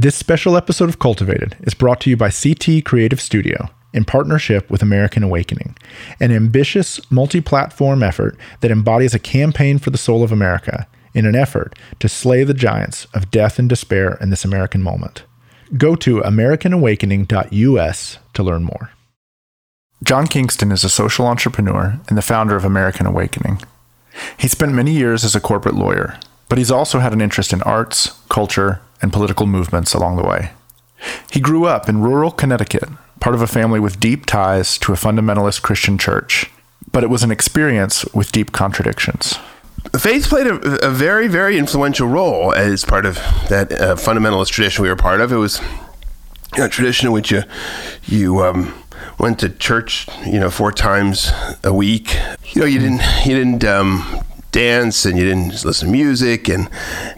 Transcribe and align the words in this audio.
This 0.00 0.16
special 0.16 0.56
episode 0.56 0.88
of 0.88 0.98
Cultivated 0.98 1.58
is 1.60 1.74
brought 1.74 2.00
to 2.00 2.08
you 2.08 2.16
by 2.16 2.30
CT 2.30 2.86
Creative 2.86 3.20
Studio 3.20 3.68
in 3.92 4.06
partnership 4.06 4.70
with 4.70 4.80
American 4.80 5.22
Awakening, 5.22 5.76
an 6.18 6.32
ambitious 6.32 6.98
multi 7.10 7.42
platform 7.42 8.02
effort 8.02 8.38
that 8.60 8.70
embodies 8.70 9.12
a 9.12 9.18
campaign 9.18 9.78
for 9.78 9.90
the 9.90 9.98
soul 9.98 10.22
of 10.22 10.32
America 10.32 10.86
in 11.12 11.26
an 11.26 11.34
effort 11.34 11.78
to 11.98 12.08
slay 12.08 12.44
the 12.44 12.54
giants 12.54 13.04
of 13.12 13.30
death 13.30 13.58
and 13.58 13.68
despair 13.68 14.16
in 14.22 14.30
this 14.30 14.42
American 14.42 14.82
moment. 14.82 15.24
Go 15.76 15.94
to 15.96 16.20
AmericanAwakening.us 16.20 18.18
to 18.32 18.42
learn 18.42 18.64
more. 18.64 18.92
John 20.02 20.26
Kingston 20.26 20.72
is 20.72 20.82
a 20.82 20.88
social 20.88 21.26
entrepreneur 21.26 22.00
and 22.08 22.16
the 22.16 22.22
founder 22.22 22.56
of 22.56 22.64
American 22.64 23.04
Awakening. 23.04 23.60
He 24.38 24.48
spent 24.48 24.72
many 24.72 24.92
years 24.92 25.26
as 25.26 25.36
a 25.36 25.40
corporate 25.40 25.74
lawyer, 25.74 26.18
but 26.48 26.56
he's 26.56 26.70
also 26.70 27.00
had 27.00 27.12
an 27.12 27.20
interest 27.20 27.52
in 27.52 27.60
arts, 27.64 28.18
culture, 28.30 28.80
and 29.02 29.12
political 29.12 29.46
movements 29.46 29.94
along 29.94 30.16
the 30.16 30.24
way. 30.24 30.50
He 31.30 31.40
grew 31.40 31.64
up 31.66 31.88
in 31.88 32.02
rural 32.02 32.30
Connecticut, 32.30 32.88
part 33.20 33.34
of 33.34 33.42
a 33.42 33.46
family 33.46 33.80
with 33.80 34.00
deep 34.00 34.26
ties 34.26 34.78
to 34.78 34.92
a 34.92 34.96
fundamentalist 34.96 35.62
Christian 35.62 35.98
church, 35.98 36.50
but 36.92 37.02
it 37.02 37.10
was 37.10 37.22
an 37.22 37.30
experience 37.30 38.04
with 38.14 38.32
deep 38.32 38.52
contradictions. 38.52 39.38
Faith 39.98 40.28
played 40.28 40.46
a, 40.46 40.86
a 40.86 40.90
very, 40.90 41.26
very 41.26 41.56
influential 41.56 42.06
role 42.06 42.52
as 42.52 42.84
part 42.84 43.06
of 43.06 43.14
that 43.48 43.72
uh, 43.72 43.96
fundamentalist 43.96 44.50
tradition 44.50 44.82
we 44.82 44.88
were 44.88 44.96
part 44.96 45.20
of. 45.20 45.32
It 45.32 45.36
was 45.36 45.60
a 46.58 46.68
tradition 46.68 47.06
in 47.06 47.12
which 47.12 47.30
you, 47.30 47.42
you 48.04 48.42
um, 48.42 48.74
went 49.18 49.38
to 49.40 49.48
church, 49.48 50.06
you 50.26 50.38
know, 50.38 50.50
four 50.50 50.70
times 50.72 51.30
a 51.64 51.72
week. 51.72 52.14
You 52.52 52.62
know, 52.62 52.66
you 52.66 52.78
didn't, 52.78 53.02
you 53.24 53.34
didn't 53.34 53.64
um, 53.64 54.22
dance 54.52 55.04
and 55.04 55.16
you 55.16 55.24
didn't 55.24 55.64
listen 55.64 55.86
to 55.86 55.92
music 55.92 56.48
and 56.48 56.68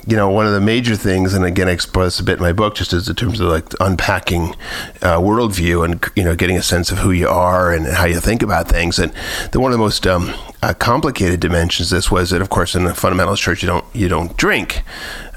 you 0.06 0.16
know 0.16 0.28
one 0.28 0.46
of 0.46 0.52
the 0.52 0.60
major 0.60 0.96
things 0.96 1.32
and 1.32 1.44
again 1.44 1.68
I 1.68 1.72
explore 1.72 2.04
this 2.04 2.20
a 2.20 2.22
bit 2.22 2.38
in 2.38 2.42
my 2.42 2.52
book 2.52 2.74
just 2.74 2.92
as 2.92 3.08
in 3.08 3.16
terms 3.16 3.40
of 3.40 3.48
like 3.48 3.72
unpacking 3.80 4.54
uh, 5.00 5.18
worldview 5.18 5.84
and 5.84 6.04
you 6.14 6.24
know 6.24 6.36
getting 6.36 6.56
a 6.56 6.62
sense 6.62 6.90
of 6.90 6.98
who 6.98 7.10
you 7.10 7.28
are 7.28 7.72
and 7.72 7.86
how 7.86 8.04
you 8.04 8.20
think 8.20 8.42
about 8.42 8.68
things. 8.68 8.98
And 8.98 9.12
the 9.52 9.60
one 9.60 9.72
of 9.72 9.78
the 9.78 9.82
most 9.82 10.06
um, 10.06 10.34
uh, 10.62 10.74
complicated 10.74 11.40
dimensions 11.40 11.90
this 11.90 12.10
was 12.10 12.30
that 12.30 12.42
of 12.42 12.50
course 12.50 12.74
in 12.74 12.84
the 12.84 12.90
fundamentalist 12.90 13.38
church 13.38 13.62
you 13.62 13.68
don't 13.68 13.84
you 13.94 14.08
don't 14.08 14.36
drink 14.36 14.82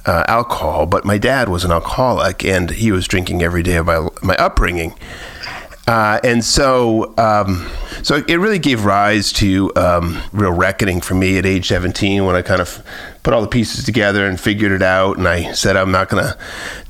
uh, 0.05 0.23
alcohol. 0.27 0.85
But 0.85 1.05
my 1.05 1.17
dad 1.17 1.49
was 1.49 1.63
an 1.63 1.71
alcoholic 1.71 2.43
and 2.43 2.71
he 2.71 2.91
was 2.91 3.07
drinking 3.07 3.41
every 3.41 3.63
day 3.63 3.75
of 3.75 3.85
my 3.85 4.07
my 4.21 4.35
upbringing 4.35 4.95
uh, 5.87 6.19
and 6.23 6.43
so, 6.43 7.13
um, 7.17 7.69
so 8.01 8.23
it 8.27 8.37
really 8.37 8.57
gave 8.57 8.85
rise 8.85 9.31
to 9.33 9.71
um, 9.75 10.19
real 10.33 10.51
reckoning 10.51 10.99
for 10.99 11.13
me 11.13 11.37
at 11.37 11.45
age 11.45 11.67
17 11.67 12.25
when 12.25 12.35
I 12.35 12.41
kind 12.41 12.59
of 12.59 12.83
put 13.21 13.33
all 13.33 13.41
the 13.41 13.47
pieces 13.47 13.85
together 13.85 14.25
and 14.25 14.39
figured 14.39 14.71
it 14.71 14.81
out. 14.81 15.17
And 15.17 15.27
I 15.27 15.51
said 15.51 15.75
I'm 15.75 15.91
not 15.91 16.09
gonna 16.09 16.35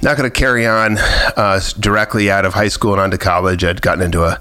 not 0.02 0.15
gonna 0.15 0.29
carry 0.29 0.65
on 0.65 0.97
uh, 0.97 1.59
directly 1.79 2.31
out 2.31 2.45
of 2.45 2.53
high 2.53 2.69
school 2.69 2.93
and 2.93 3.02
onto 3.02 3.17
college. 3.17 3.63
I'd 3.63 3.81
gotten 3.81 4.03
into 4.03 4.23
a 4.23 4.39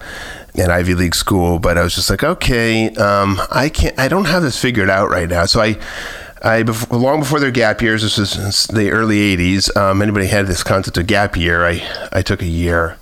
an 0.56 0.70
Ivy 0.70 0.94
League 0.94 1.16
school, 1.16 1.58
but 1.58 1.76
I 1.76 1.82
was 1.82 1.96
just 1.96 2.08
like, 2.08 2.22
okay, 2.22 2.94
um, 2.94 3.40
I 3.50 3.68
can't. 3.68 3.98
I 3.98 4.06
don't 4.06 4.26
have 4.26 4.42
this 4.42 4.60
figured 4.60 4.90
out 4.90 5.08
right 5.10 5.28
now. 5.28 5.46
So 5.46 5.60
I. 5.60 5.76
I 6.46 6.60
long 6.90 7.20
before 7.20 7.40
their 7.40 7.50
gap 7.50 7.80
years, 7.80 8.02
this 8.02 8.18
was 8.18 8.66
the 8.66 8.90
early 8.90 9.34
'80s. 9.34 9.74
Um, 9.78 10.02
anybody 10.02 10.26
had 10.26 10.46
this 10.46 10.62
concept 10.62 10.98
of 10.98 11.06
gap 11.06 11.38
year? 11.38 11.64
I 11.64 11.82
I 12.12 12.20
took 12.20 12.42
a 12.42 12.46
year 12.46 12.98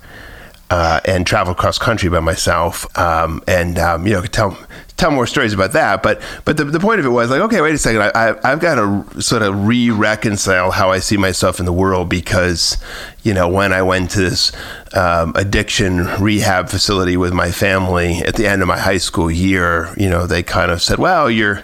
uh, 0.73 0.99
and 1.05 1.27
travel 1.27 1.53
cross 1.53 1.77
country 1.77 2.09
by 2.09 2.19
myself. 2.19 2.87
Um, 2.97 3.43
and 3.47 3.77
um, 3.77 4.07
you 4.07 4.13
know, 4.13 4.23
tell 4.23 4.57
tell 4.97 5.11
more 5.11 5.27
stories 5.27 5.53
about 5.53 5.73
that. 5.73 6.01
But 6.01 6.19
but 6.45 6.57
the, 6.57 6.65
the 6.65 6.79
point 6.79 6.99
of 6.99 7.05
it 7.05 7.09
was 7.09 7.29
like, 7.29 7.41
okay, 7.41 7.61
wait 7.61 7.75
a 7.75 7.77
second, 7.77 8.01
I, 8.01 8.35
I, 8.43 8.49
have 8.49 8.59
got 8.59 8.75
to 8.75 9.21
sort 9.21 9.43
of 9.43 9.67
re 9.67 9.91
reconcile 9.91 10.71
how 10.71 10.89
I 10.89 10.97
see 10.97 11.15
myself 11.15 11.59
in 11.59 11.67
the 11.67 11.73
world 11.73 12.09
because 12.09 12.83
you 13.23 13.33
know 13.33 13.47
when 13.47 13.73
I 13.73 13.81
went 13.81 14.11
to 14.11 14.19
this 14.19 14.51
um, 14.93 15.33
addiction 15.35 16.05
rehab 16.21 16.69
facility 16.69 17.17
with 17.17 17.33
my 17.33 17.51
family 17.51 18.19
at 18.19 18.35
the 18.35 18.47
end 18.47 18.61
of 18.61 18.67
my 18.67 18.77
high 18.77 18.97
school 18.97 19.31
year, 19.31 19.93
you 19.97 20.09
know, 20.09 20.27
they 20.27 20.43
kind 20.43 20.71
of 20.71 20.81
said, 20.81 20.99
well, 20.99 21.31
you're 21.31 21.63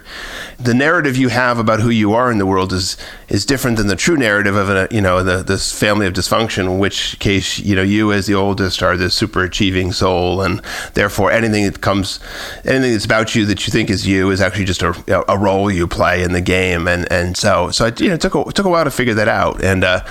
the 0.59 0.73
narrative 0.73 1.15
you 1.15 1.29
have 1.29 1.57
about 1.57 1.79
who 1.79 1.89
you 1.89 2.13
are 2.13 2.31
in 2.31 2.37
the 2.37 2.45
world 2.45 2.73
is 2.73 2.97
is 3.29 3.45
different 3.45 3.77
than 3.77 3.87
the 3.87 3.95
true 3.95 4.17
narrative 4.17 4.55
of 4.55 4.69
a 4.69 4.87
you 4.91 4.99
know 4.99 5.23
the, 5.23 5.43
this 5.43 5.77
family 5.77 6.05
of 6.07 6.13
dysfunction. 6.13 6.65
In 6.65 6.79
which 6.79 7.17
case, 7.19 7.59
you 7.59 7.75
know, 7.75 7.83
you 7.83 8.11
as 8.11 8.25
the 8.25 8.33
oldest 8.33 8.81
are 8.83 8.97
this 8.97 9.13
super 9.13 9.43
achieving 9.43 9.91
soul, 9.91 10.41
and 10.41 10.61
therefore 10.95 11.31
anything 11.31 11.65
that 11.65 11.81
comes, 11.81 12.19
anything 12.65 12.91
that's 12.91 13.05
about 13.05 13.35
you 13.35 13.45
that 13.45 13.65
you 13.67 13.71
think 13.71 13.89
is 13.89 14.05
you 14.05 14.31
is 14.31 14.41
actually 14.41 14.65
just 14.65 14.81
a, 14.81 15.31
a 15.31 15.37
role 15.37 15.71
you 15.71 15.87
play 15.87 16.23
in 16.23 16.33
the 16.33 16.41
game. 16.41 16.87
And 16.87 17.09
and 17.11 17.37
so 17.37 17.71
so 17.71 17.85
I, 17.85 17.93
you 17.97 18.09
know 18.09 18.15
it 18.15 18.21
took 18.21 18.35
a, 18.35 18.41
it 18.41 18.55
took 18.55 18.65
a 18.65 18.69
while 18.69 18.83
to 18.83 18.91
figure 18.91 19.13
that 19.13 19.27
out. 19.27 19.63
And 19.63 19.83
uh, 19.83 20.01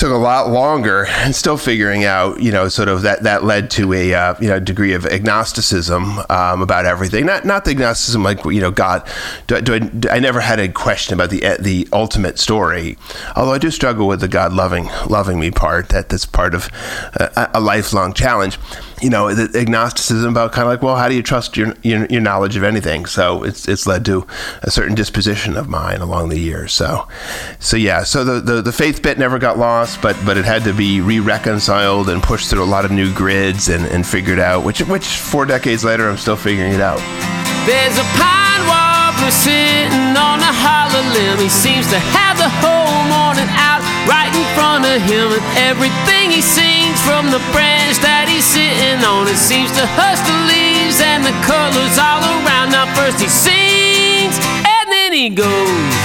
took 0.00 0.12
a 0.12 0.16
lot 0.16 0.48
longer 0.48 1.04
and 1.06 1.36
still 1.36 1.58
figuring 1.58 2.04
out 2.04 2.40
you 2.40 2.50
know 2.50 2.68
sort 2.70 2.88
of 2.88 3.02
that 3.02 3.22
that 3.22 3.44
led 3.44 3.70
to 3.70 3.92
a 3.92 4.14
uh, 4.14 4.34
you 4.40 4.48
know 4.48 4.58
degree 4.58 4.94
of 4.94 5.04
agnosticism 5.04 6.18
um, 6.30 6.62
about 6.62 6.86
everything. 6.86 7.26
Not 7.26 7.44
not 7.44 7.66
the 7.66 7.72
agnosticism 7.72 8.22
like 8.22 8.42
you 8.46 8.62
know 8.62 8.70
God 8.70 9.06
do, 9.46 9.60
do 9.60 9.74
I, 9.74 9.78
do 9.80 10.08
I, 10.08 10.18
never 10.18 10.40
had 10.40 10.58
a 10.58 10.70
question 10.70 11.12
about 11.12 11.28
the 11.28 11.40
the 11.60 11.86
ultimate 11.92 12.38
story. 12.38 12.96
Although 13.36 13.52
I 13.52 13.58
do 13.58 13.70
struggle 13.70 14.08
with 14.08 14.20
the 14.22 14.28
God 14.28 14.54
loving 14.54 14.88
loving 15.06 15.38
me 15.38 15.50
part 15.50 15.90
that 15.90 16.08
that's 16.08 16.24
part 16.24 16.54
of 16.54 16.70
a, 17.12 17.50
a 17.54 17.60
lifelong 17.60 18.14
challenge 18.14 18.58
you 19.00 19.10
know, 19.10 19.34
the 19.34 19.58
agnosticism 19.58 20.30
about 20.30 20.52
kind 20.52 20.66
of 20.66 20.72
like, 20.72 20.82
well, 20.82 20.96
how 20.96 21.08
do 21.08 21.14
you 21.14 21.22
trust 21.22 21.56
your, 21.56 21.74
your, 21.82 22.06
your 22.06 22.20
knowledge 22.20 22.56
of 22.56 22.64
anything? 22.64 23.06
So 23.06 23.42
it's 23.42 23.66
it's 23.68 23.86
led 23.86 24.04
to 24.06 24.26
a 24.62 24.70
certain 24.70 24.94
disposition 24.94 25.56
of 25.56 25.68
mine 25.68 26.00
along 26.00 26.28
the 26.28 26.38
years. 26.38 26.72
So, 26.72 27.08
so 27.58 27.76
yeah, 27.76 28.04
so 28.04 28.24
the, 28.24 28.40
the, 28.40 28.62
the 28.62 28.72
faith 28.72 29.02
bit 29.02 29.18
never 29.18 29.38
got 29.38 29.58
lost, 29.58 30.02
but 30.02 30.16
but 30.24 30.36
it 30.36 30.44
had 30.44 30.64
to 30.64 30.72
be 30.72 31.00
re-reconciled 31.00 32.08
and 32.08 32.22
pushed 32.22 32.50
through 32.50 32.62
a 32.62 32.64
lot 32.64 32.84
of 32.84 32.90
new 32.90 33.12
grids 33.14 33.68
and, 33.68 33.86
and 33.86 34.06
figured 34.06 34.38
out. 34.38 34.64
Which 34.64 34.80
which 34.82 35.06
four 35.06 35.46
decades 35.46 35.84
later, 35.84 36.08
I'm 36.08 36.18
still 36.18 36.36
figuring 36.36 36.72
it 36.72 36.80
out. 36.80 37.00
There's 37.66 37.98
a 37.98 38.06
pine 38.16 38.64
warbler 38.68 39.30
sitting 39.30 40.16
on 40.16 40.40
a 40.40 40.52
hollow 40.52 41.04
limb. 41.12 41.38
He 41.38 41.48
seems 41.48 41.88
to 41.90 41.98
have 41.98 42.36
the 42.36 42.48
whole 42.60 43.04
morning 43.08 43.48
out 43.56 43.80
right 44.08 44.32
in 44.32 44.46
front 44.54 44.84
of 44.84 45.00
him, 45.02 45.32
and 45.32 45.58
everything 45.58 46.30
he 46.30 46.40
sings 46.40 46.69
from 47.04 47.30
the 47.30 47.40
branch 47.52 47.96
that 48.04 48.28
he's 48.28 48.44
sitting 48.44 49.00
on, 49.04 49.28
it 49.28 49.36
seems 49.36 49.70
to 49.72 49.84
hush 49.96 50.20
the 50.24 50.36
leaves 50.48 51.00
and 51.00 51.24
the 51.24 51.32
colors 51.44 51.96
all 51.96 52.20
around. 52.20 52.72
Now 52.72 52.88
first 52.96 53.20
he 53.20 53.28
sings 53.28 54.36
and 54.64 54.86
then 54.90 55.12
he 55.12 55.28
goes, 55.28 55.96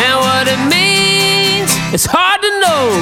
and 0.00 0.16
what 0.20 0.48
it 0.48 0.60
means, 0.68 1.70
it's 1.92 2.06
hard 2.08 2.40
to 2.40 2.50
know. 2.60 2.96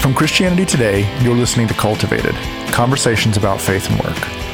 From 0.00 0.14
Christianity 0.14 0.64
Today, 0.64 1.06
you're 1.22 1.36
listening 1.36 1.68
to 1.68 1.74
Cultivated 1.74 2.34
Conversations 2.72 3.36
about 3.36 3.60
Faith 3.60 3.90
and 3.90 4.00
Work. 4.02 4.45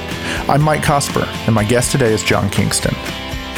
I'm 0.48 0.60
Mike 0.60 0.82
Cosper, 0.82 1.24
and 1.46 1.54
my 1.54 1.62
guest 1.62 1.92
today 1.92 2.12
is 2.12 2.22
John 2.22 2.50
Kingston. 2.50 2.94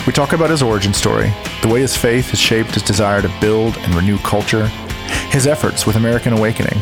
We 0.07 0.13
talk 0.13 0.35
about 0.35 0.51
his 0.51 0.63
origin 0.63 0.93
story, 0.93 1.33
the 1.63 1.69
way 1.69 1.81
his 1.81 1.97
faith 1.97 2.29
has 2.29 2.39
shaped 2.39 2.75
his 2.75 2.83
desire 2.83 3.23
to 3.23 3.33
build 3.41 3.79
and 3.79 3.95
renew 3.95 4.19
culture, 4.19 4.67
his 5.31 5.47
efforts 5.47 5.87
with 5.87 5.97
American 5.97 6.35
Awakening, 6.35 6.79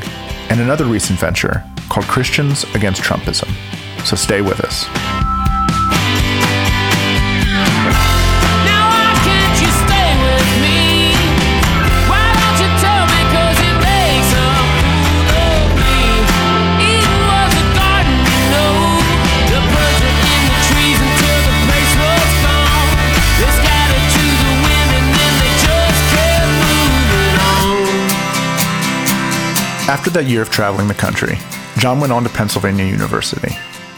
and 0.50 0.60
another 0.60 0.86
recent 0.86 1.20
venture 1.20 1.62
called 1.88 2.06
Christians 2.06 2.64
Against 2.74 3.00
Trumpism. 3.00 3.48
So 4.04 4.16
stay 4.16 4.42
with 4.42 4.60
us. 4.60 5.21
After 29.92 30.08
that 30.12 30.24
year 30.24 30.40
of 30.40 30.48
traveling 30.48 30.88
the 30.88 30.94
country, 30.94 31.36
John 31.76 32.00
went 32.00 32.14
on 32.14 32.24
to 32.24 32.30
Pennsylvania 32.30 32.86
University. 32.86 33.54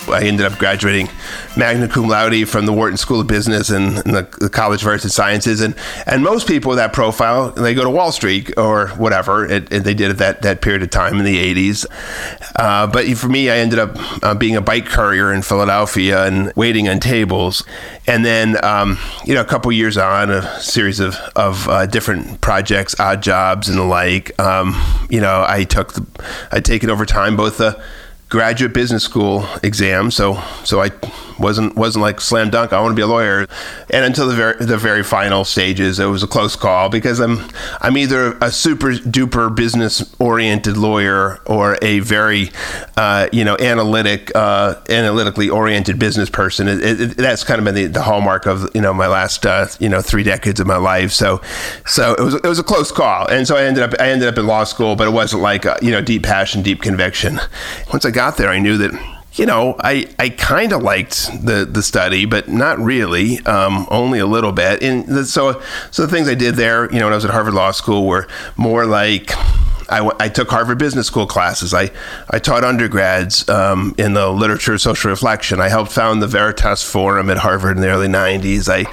I 0.09 0.25
ended 0.25 0.47
up 0.47 0.59
graduating 0.59 1.09
magna 1.57 1.89
cum 1.89 2.09
laude 2.09 2.49
from 2.49 2.67
the 2.67 2.73
Wharton 2.73 2.97
School 2.97 3.21
of 3.21 3.27
Business 3.27 3.71
and, 3.71 3.99
and 3.99 4.15
the, 4.15 4.29
the, 4.41 4.49
College 4.49 4.83
of 4.83 4.89
Arts 4.89 5.05
and 5.05 5.13
Sciences. 5.13 5.61
And, 5.61 5.75
and 6.07 6.23
most 6.23 6.47
people 6.47 6.71
with 6.71 6.79
that 6.79 6.93
profile, 6.93 7.51
they 7.51 7.75
go 7.75 7.85
to 7.85 7.91
Wall 7.91 8.13
Street 8.13 8.53
or 8.57 8.89
whatever. 8.89 9.47
It, 9.47 9.71
they 9.71 9.95
did 9.95 10.11
at 10.11 10.19
that, 10.19 10.43
that 10.43 10.63
period 10.63 10.83
of 10.83 10.91
time 10.91 11.19
in 11.19 11.25
the 11.25 11.55
80s. 11.55 11.87
Uh, 12.57 12.87
but 12.87 13.07
for 13.17 13.29
me, 13.29 13.51
I 13.51 13.59
ended 13.59 13.79
up 13.79 13.97
uh, 14.23 14.35
being 14.35 14.57
a 14.57 14.61
bike 14.61 14.87
courier 14.87 15.33
in 15.33 15.43
Philadelphia 15.43 16.27
and 16.27 16.53
waiting 16.55 16.89
on 16.89 17.01
tables. 17.01 17.65
And 18.07 18.25
then, 18.25 18.63
um, 18.65 18.99
you 19.25 19.35
know, 19.35 19.41
a 19.41 19.47
couple 19.47 19.73
years 19.73 19.97
on, 19.97 20.31
a 20.31 20.61
series 20.61 21.01
of, 21.01 21.17
of 21.37 21.69
uh, 21.69 21.87
different 21.87 22.41
projects, 22.41 22.99
odd 22.99 23.23
jobs, 23.23 23.69
and 23.69 23.79
the 23.79 23.85
like. 23.85 24.39
Um, 24.41 24.75
you 25.09 25.21
know, 25.21 25.45
I 25.47 25.65
took 25.65 25.95
the, 25.95 26.07
I'd 26.53 26.65
taken 26.65 26.91
over 26.91 27.07
time 27.07 27.37
both 27.37 27.59
the 27.59 27.83
graduate 28.35 28.73
business 28.73 29.05
school 29.05 29.47
exam. 29.63 30.11
So 30.11 30.43
so 30.65 30.83
I 30.83 30.91
wasn't 31.39 31.77
wasn't 31.77 32.03
like 32.03 32.21
slam 32.21 32.51
dunk. 32.51 32.73
I 32.73 32.81
want 32.81 32.93
to 32.93 32.97
be 32.97 33.03
a 33.03 33.07
lawyer, 33.07 33.47
and 33.91 34.05
until 34.05 34.29
the 34.29 34.35
very 34.35 34.65
the 34.65 34.77
very 34.77 35.03
final 35.03 35.45
stages, 35.45 35.99
it 35.99 36.07
was 36.07 36.23
a 36.23 36.27
close 36.27 36.57
call 36.57 36.89
because 36.89 37.21
I'm 37.21 37.41
I'm 37.81 37.97
either 37.97 38.37
a 38.41 38.51
super 38.51 38.93
duper 38.93 39.55
business 39.55 40.15
oriented 40.19 40.77
lawyer 40.77 41.41
or 41.47 41.79
a 41.83 42.01
very 42.01 42.51
uh, 42.97 43.29
you 43.33 43.45
know 43.45 43.57
analytic 43.59 44.31
uh, 44.35 44.77
analytically 44.89 45.49
oriented 45.49 45.99
business 45.99 46.31
person. 46.31 46.69
It, 46.69 46.83
it, 46.83 47.17
that's 47.17 47.45
kind 47.45 47.59
of 47.59 47.65
been 47.65 47.75
the, 47.75 47.87
the, 47.87 48.03
hallmark 48.03 48.47
of 48.47 48.71
you 48.75 48.81
know 48.81 48.93
my 48.93 49.07
last 49.07 49.47
uh, 49.47 49.67
you 49.79 49.89
know 49.89 50.01
three 50.01 50.23
decades 50.23 50.61
of 50.61 50.67
my 50.67 50.77
life. 50.77 51.13
So 51.13 51.41
so 51.87 52.15
it 52.15 52.23
was 52.23 52.35
it 52.35 52.45
was 52.45 52.59
a 52.59 52.65
close 52.65 52.93
call, 52.93 53.27
and 53.29 53.47
so 53.47 53.57
I 53.57 53.65
ended 53.65 53.83
up 53.83 53.95
I 54.01 54.11
ended 54.11 54.29
up 54.29 54.39
in 54.39 54.47
law 54.47 54.65
school, 54.65 54.97
but 54.97 55.07
it 55.07 55.13
wasn't 55.13 55.43
like 55.43 55.65
you 55.83 55.91
know 55.91 56.01
deep 56.01 56.23
passion, 56.23 56.63
deep 56.63 56.83
conviction. 56.83 57.41
Once 57.93 58.05
I 58.05 58.11
got 58.11 58.37
there, 58.37 58.49
I 58.49 58.59
knew 58.59 58.77
that 58.79 59.14
you 59.35 59.47
know, 59.47 59.77
I, 59.81 60.09
I 60.19 60.29
kind 60.29 60.73
of 60.73 60.83
liked 60.83 61.45
the, 61.45 61.65
the 61.65 61.83
study, 61.83 62.25
but 62.25 62.49
not 62.49 62.79
really, 62.79 63.41
um, 63.47 63.87
only 63.91 64.21
a 64.21 64.27
little 64.27 64.53
bit. 64.53 64.83
And 64.83 65.27
so, 65.27 65.61
so 65.91 66.03
the 66.03 66.09
things 66.09 66.29
I 66.29 66.35
did 66.35 66.55
there, 66.55 66.91
you 66.93 67.01
know, 67.01 67.07
when 67.07 67.13
I 67.13 67.17
was 67.17 67.25
at 67.25 67.33
Harvard 67.33 67.55
Law 67.55 67.73
School 67.73 68.07
were 68.07 68.29
more 68.57 68.87
like 68.87 69.33
I, 69.89 70.11
I 70.21 70.29
took 70.29 70.49
Harvard 70.49 70.79
Business 70.79 71.07
School 71.07 71.27
classes. 71.27 71.75
I, 71.75 71.91
I 72.31 72.39
taught 72.39 72.65
undergrads 72.65 73.49
um, 73.49 73.95
in 73.99 74.15
the 74.15 74.29
literature 74.31 74.75
of 74.75 74.81
social 74.81 75.11
reflection. 75.11 75.61
I 75.61 75.69
helped 75.69 75.93
found 75.93 76.23
the 76.23 76.27
Veritas 76.27 76.83
Forum 76.83 77.31
at 77.31 77.39
Harvard 77.39 77.77
in 77.77 77.83
the 77.83 77.89
early 77.89 78.09
90s. 78.09 78.69
I, 78.69 78.85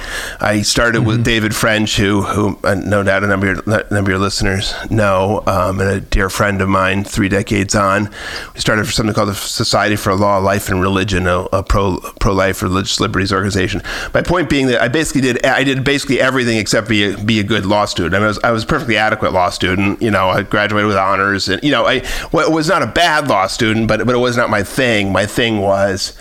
I 0.46 0.62
started 0.62 1.00
mm-hmm. 1.00 1.08
with 1.08 1.24
David 1.24 1.56
French, 1.56 1.98
who, 1.98 2.22
who 2.24 2.60
uh, 2.64 2.76
no 2.76 3.04
doubt 3.04 3.24
a 3.24 3.28
number 3.28 3.52
of 3.52 3.66
your, 3.66 3.78
number 3.92 4.00
of 4.00 4.08
your 4.10 4.20
listeners 4.20 4.74
know, 4.90 5.44
um, 5.48 5.80
and 5.80 5.90
a 5.90 6.02
dear 6.02 6.30
friend 6.30 6.62
of 6.62 6.70
mine 6.70 7.04
three 7.04 7.30
decades 7.30 7.76
on. 7.76 8.10
We 8.54 8.60
started 8.60 8.86
for 8.86 8.92
something 8.92 9.14
called 9.14 9.30
the 9.30 9.36
Society 9.36 9.96
for 9.96 10.14
Law, 10.16 10.38
Life, 10.38 10.70
and 10.70 10.82
Religion, 10.82 11.28
a, 11.28 11.48
a 11.54 11.64
pro, 11.64 11.98
pro-life 12.20 12.62
religious 12.62 13.00
liberties 13.00 13.32
organization. 13.32 13.82
My 14.14 14.22
point 14.22 14.50
being 14.50 14.68
that 14.68 14.82
I 14.82 14.88
basically 14.88 15.22
did 15.22 15.46
I 15.46 15.64
did 15.64 15.84
basically 15.84 16.20
everything 16.20 16.58
except 16.58 16.88
be 16.88 17.12
a, 17.12 17.18
be 17.18 17.40
a 17.40 17.44
good 17.44 17.66
law 17.66 17.86
student. 17.86 18.16
I, 18.16 18.20
mean, 18.20 18.26
I 18.26 18.28
was 18.28 18.40
I 18.44 18.52
was 18.52 18.64
a 18.64 18.68
perfectly 18.68 18.98
adequate 18.98 19.34
law 19.34 19.50
student. 19.50 20.02
You 20.02 20.12
know, 20.12 20.30
I 20.30 20.44
graduated 20.44 20.81
with 20.88 20.98
honors, 20.98 21.50
and 21.50 21.64
you 21.64 21.72
know, 21.72 21.86
I 21.86 22.04
well, 22.32 22.52
was 22.52 22.68
not 22.68 22.82
a 22.82 22.88
bad 22.88 23.28
law 23.28 23.48
student, 23.48 23.88
but 23.88 24.06
but 24.06 24.16
it 24.16 24.20
was 24.20 24.38
not 24.38 24.50
my 24.50 24.64
thing. 24.64 25.12
My 25.12 25.26
thing 25.26 25.60
was 25.60 26.14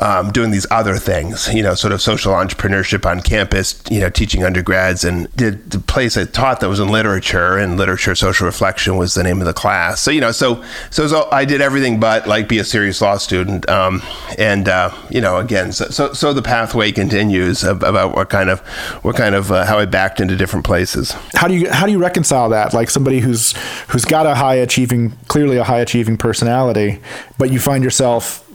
um, 0.00 0.32
doing 0.32 0.50
these 0.50 0.66
other 0.70 0.96
things, 0.96 1.52
you 1.52 1.62
know, 1.62 1.74
sort 1.74 1.92
of 1.92 2.00
social 2.00 2.32
entrepreneurship 2.32 3.04
on 3.04 3.20
campus, 3.20 3.82
you 3.90 4.00
know, 4.00 4.08
teaching 4.08 4.44
undergrads. 4.44 5.04
And 5.04 5.26
the, 5.36 5.50
the 5.50 5.78
place 5.78 6.16
I 6.16 6.24
taught 6.24 6.60
that 6.60 6.68
was 6.68 6.80
in 6.80 6.88
literature, 6.88 7.58
and 7.58 7.76
literature 7.76 8.14
social 8.14 8.46
reflection 8.46 8.96
was 8.96 9.14
the 9.14 9.22
name 9.22 9.40
of 9.40 9.46
the 9.46 9.52
class. 9.52 10.00
So, 10.00 10.10
you 10.10 10.20
know, 10.20 10.32
so 10.32 10.64
so, 10.90 11.06
so 11.06 11.28
I 11.30 11.44
did 11.44 11.60
everything 11.60 12.00
but 12.00 12.26
like 12.26 12.48
be 12.48 12.58
a 12.58 12.64
serious 12.64 13.00
law 13.02 13.18
student. 13.18 13.68
Um, 13.68 14.02
and 14.38 14.68
uh, 14.68 14.90
you 15.10 15.20
know, 15.20 15.36
again, 15.36 15.72
so, 15.72 15.86
so, 15.90 16.12
so 16.14 16.32
the 16.32 16.42
pathway 16.42 16.92
continues 16.92 17.62
about 17.62 18.16
what 18.16 18.30
kind 18.30 18.48
of 18.48 18.60
what 19.02 19.16
kind 19.16 19.34
of 19.34 19.52
uh, 19.52 19.66
how 19.66 19.78
I 19.78 19.84
backed 19.84 20.20
into 20.20 20.34
different 20.34 20.64
places. 20.64 21.12
How 21.34 21.46
do 21.46 21.54
you 21.54 21.70
how 21.70 21.84
do 21.84 21.92
you 21.92 21.98
reconcile 21.98 22.48
that? 22.48 22.72
Like 22.72 22.88
somebody 22.88 23.20
who's 23.20 23.52
who's 23.88 24.06
got 24.06 24.24
a 24.24 24.34
high 24.34 24.54
achieving, 24.54 25.10
clearly 25.28 25.58
a 25.58 25.64
high 25.64 25.80
achieving 25.80 26.16
personality, 26.16 27.00
but 27.36 27.52
you 27.52 27.60
find 27.60 27.84
yourself 27.84 28.46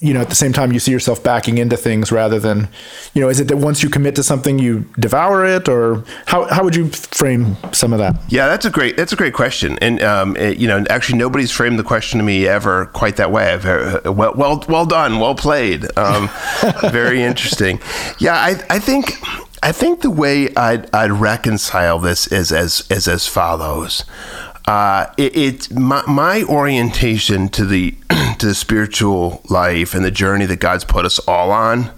you 0.00 0.14
know, 0.14 0.20
at 0.20 0.28
the 0.28 0.34
same 0.36 0.52
time, 0.52 0.70
you 0.70 0.78
see 0.78 0.92
yourself 0.92 1.24
backing 1.24 1.58
into 1.58 1.76
things 1.76 2.12
rather 2.12 2.38
than, 2.38 2.68
you 3.14 3.20
know, 3.20 3.28
is 3.28 3.40
it 3.40 3.48
that 3.48 3.56
once 3.56 3.82
you 3.82 3.90
commit 3.90 4.14
to 4.14 4.22
something, 4.22 4.58
you 4.58 4.86
devour 4.98 5.44
it, 5.44 5.68
or 5.68 6.04
how, 6.26 6.44
how 6.44 6.62
would 6.62 6.76
you 6.76 6.88
frame 6.88 7.56
some 7.72 7.92
of 7.92 7.98
that? 7.98 8.14
Yeah, 8.28 8.46
that's 8.46 8.64
a 8.64 8.70
great 8.70 8.96
that's 8.96 9.12
a 9.12 9.16
great 9.16 9.34
question, 9.34 9.76
and 9.80 10.00
um, 10.02 10.36
it, 10.36 10.58
you 10.58 10.68
know, 10.68 10.84
actually, 10.88 11.18
nobody's 11.18 11.50
framed 11.50 11.78
the 11.78 11.84
question 11.84 12.18
to 12.18 12.24
me 12.24 12.46
ever 12.46 12.86
quite 12.86 13.16
that 13.16 13.32
way. 13.32 13.54
Uh, 13.54 14.12
well, 14.12 14.34
well, 14.36 14.64
well 14.68 14.86
done, 14.86 15.18
well 15.18 15.34
played, 15.34 15.84
um, 15.98 16.30
very 16.92 17.22
interesting. 17.22 17.80
Yeah, 18.20 18.34
I, 18.34 18.50
I 18.70 18.78
think 18.78 19.14
I 19.62 19.72
think 19.72 20.02
the 20.02 20.10
way 20.10 20.54
I'd, 20.54 20.94
I'd 20.94 21.10
reconcile 21.10 21.98
this 21.98 22.26
is 22.28 22.52
as 22.52 22.86
is 22.90 23.08
as 23.08 23.26
follows. 23.26 24.04
Uh, 24.66 25.06
it, 25.16 25.34
it's 25.34 25.70
my, 25.70 26.02
my, 26.06 26.42
orientation 26.42 27.48
to 27.48 27.64
the 27.64 27.96
to 28.40 28.46
the 28.46 28.54
spiritual 28.54 29.42
life 29.48 29.94
and 29.94 30.04
the 30.04 30.10
journey 30.10 30.46
that 30.46 30.60
God's 30.60 30.84
put 30.84 31.04
us 31.04 31.18
all 31.20 31.50
on 31.50 31.90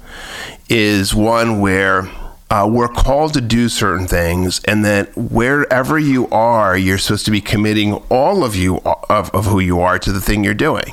is 0.69 1.15
one 1.15 1.61
where 1.61 2.11
uh, 2.51 2.69
we're 2.71 2.89
called 2.89 3.33
to 3.35 3.41
do 3.41 3.69
certain 3.69 4.09
things, 4.09 4.61
and 4.65 4.85
that 4.85 5.17
wherever 5.17 5.99
you 5.99 6.29
are, 6.31 6.77
you're 6.77 6.99
supposed 6.99 7.25
to 7.25 7.31
be 7.31 7.41
committing 7.41 7.95
all 8.11 8.43
of 8.43 8.57
you 8.57 8.79
of, 9.09 9.31
of 9.31 9.47
who 9.47 9.61
you 9.61 9.81
are 9.81 9.99
to 10.01 10.11
the 10.11 10.21
thing 10.21 10.43
you're 10.43 10.53
doing. 10.53 10.93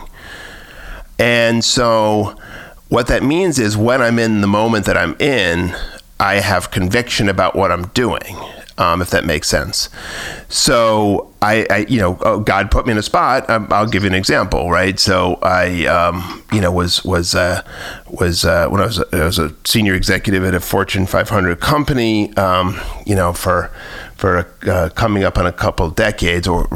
And 1.18 1.66
so, 1.66 2.36
what 2.90 3.08
that 3.08 3.24
means 3.24 3.58
is 3.58 3.76
when 3.76 4.04
I'm 4.04 4.20
in 4.20 4.42
the 4.42 4.48
moment 4.48 4.86
that 4.86 4.98
I'm 4.98 5.16
in, 5.20 5.76
I 6.20 6.36
have 6.36 6.70
conviction 6.70 7.28
about 7.28 7.56
what 7.56 7.72
I'm 7.72 7.88
doing 7.88 8.38
um, 8.78 9.02
if 9.02 9.10
that 9.10 9.26
makes 9.26 9.48
sense. 9.48 9.90
So 10.50 11.34
I, 11.42 11.66
I, 11.70 11.78
you 11.90 12.00
know, 12.00 12.18
oh, 12.22 12.40
God 12.40 12.72
put 12.72 12.86
me 12.86 12.92
in 12.92 12.98
a 12.98 13.04
spot. 13.04 13.50
Um, 13.50 13.68
I'll 13.72 13.88
give 13.88 14.04
you 14.04 14.10
an 14.10 14.16
example, 14.16 14.70
right? 14.70 15.00
So 15.00 15.40
I, 15.42 15.86
um, 15.86 16.44
you 16.52 16.62
know, 16.62 16.72
was 16.72 17.04
was 17.04 17.36
uh, 17.36 17.64
was 18.10 18.46
uh, 18.46 18.68
when 18.70 18.82
I 18.82 18.86
was 18.86 19.00
a, 19.00 19.06
I 19.12 19.26
was 19.26 19.40
a 19.40 19.54
senior 19.66 19.94
executive 19.94 20.44
at 20.44 20.56
a 20.56 20.60
Fortune 20.60 21.06
500 21.06 21.60
company, 21.60 22.36
um, 22.38 22.80
you 23.06 23.16
know, 23.16 23.34
for 23.34 23.72
for 24.18 24.52
uh, 24.68 24.90
coming 24.96 25.24
up 25.24 25.38
on 25.38 25.46
a 25.46 25.52
couple 25.52 25.90
decades 25.92 26.48
or 26.48 26.68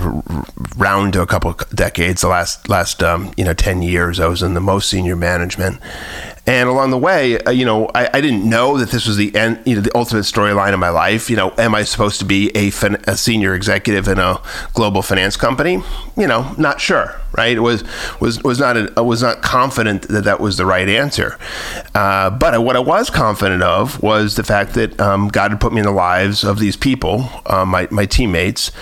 round 0.77 1.13
to 1.13 1.21
a 1.21 1.27
couple 1.27 1.53
decades. 1.73 2.21
The 2.21 2.27
last 2.27 2.69
last 2.69 3.01
um, 3.01 3.33
you 3.35 3.43
know 3.43 3.53
ten 3.53 3.81
years, 3.81 4.19
I 4.19 4.27
was 4.27 4.43
in 4.43 4.53
the 4.53 4.61
most 4.61 4.89
senior 4.89 5.15
management, 5.15 5.79
and 6.47 6.67
along 6.67 6.89
the 6.89 6.97
way, 6.97 7.37
uh, 7.39 7.51
you 7.51 7.65
know, 7.65 7.87
I, 7.93 8.09
I, 8.15 8.21
didn't 8.21 8.49
know 8.49 8.75
that 8.79 8.89
this 8.89 9.05
was 9.05 9.15
the 9.15 9.35
end, 9.35 9.59
you 9.63 9.75
know, 9.75 9.81
the 9.81 9.95
ultimate 9.95 10.23
storyline 10.23 10.73
of 10.73 10.79
my 10.79 10.89
life. 10.89 11.29
You 11.29 11.35
know, 11.35 11.53
am 11.59 11.75
I 11.75 11.83
supposed 11.83 12.17
to 12.19 12.25
be 12.25 12.49
a, 12.57 12.71
fin- 12.71 12.97
a 13.05 13.15
senior 13.15 13.53
executive 13.53 14.07
in 14.07 14.17
a 14.17 14.41
global 14.73 15.03
finance 15.03 15.37
company? 15.37 15.83
You 16.17 16.25
know, 16.27 16.55
not 16.57 16.81
sure. 16.81 17.17
Right? 17.33 17.55
It 17.55 17.61
was 17.61 17.85
was 18.19 18.43
was 18.43 18.59
not 18.59 19.05
was 19.05 19.21
not 19.21 19.41
confident 19.41 20.01
that 20.09 20.25
that 20.25 20.41
was 20.41 20.57
the 20.57 20.65
right 20.65 20.89
answer. 20.89 21.37
Uh, 21.95 22.29
but 22.29 22.61
what 22.61 22.75
I 22.75 22.79
was 22.79 23.09
confident 23.09 23.63
of 23.63 24.03
was 24.03 24.35
the 24.35 24.43
fact 24.43 24.73
that 24.73 24.99
um, 24.99 25.29
God 25.29 25.51
had 25.51 25.61
put 25.61 25.71
me 25.71 25.79
in 25.79 25.85
the 25.85 25.93
lives 25.93 26.43
of 26.43 26.59
these 26.59 26.75
people, 26.75 27.29
uh, 27.45 27.63
my 27.63 27.87
my 27.89 28.05
teammates. 28.05 28.73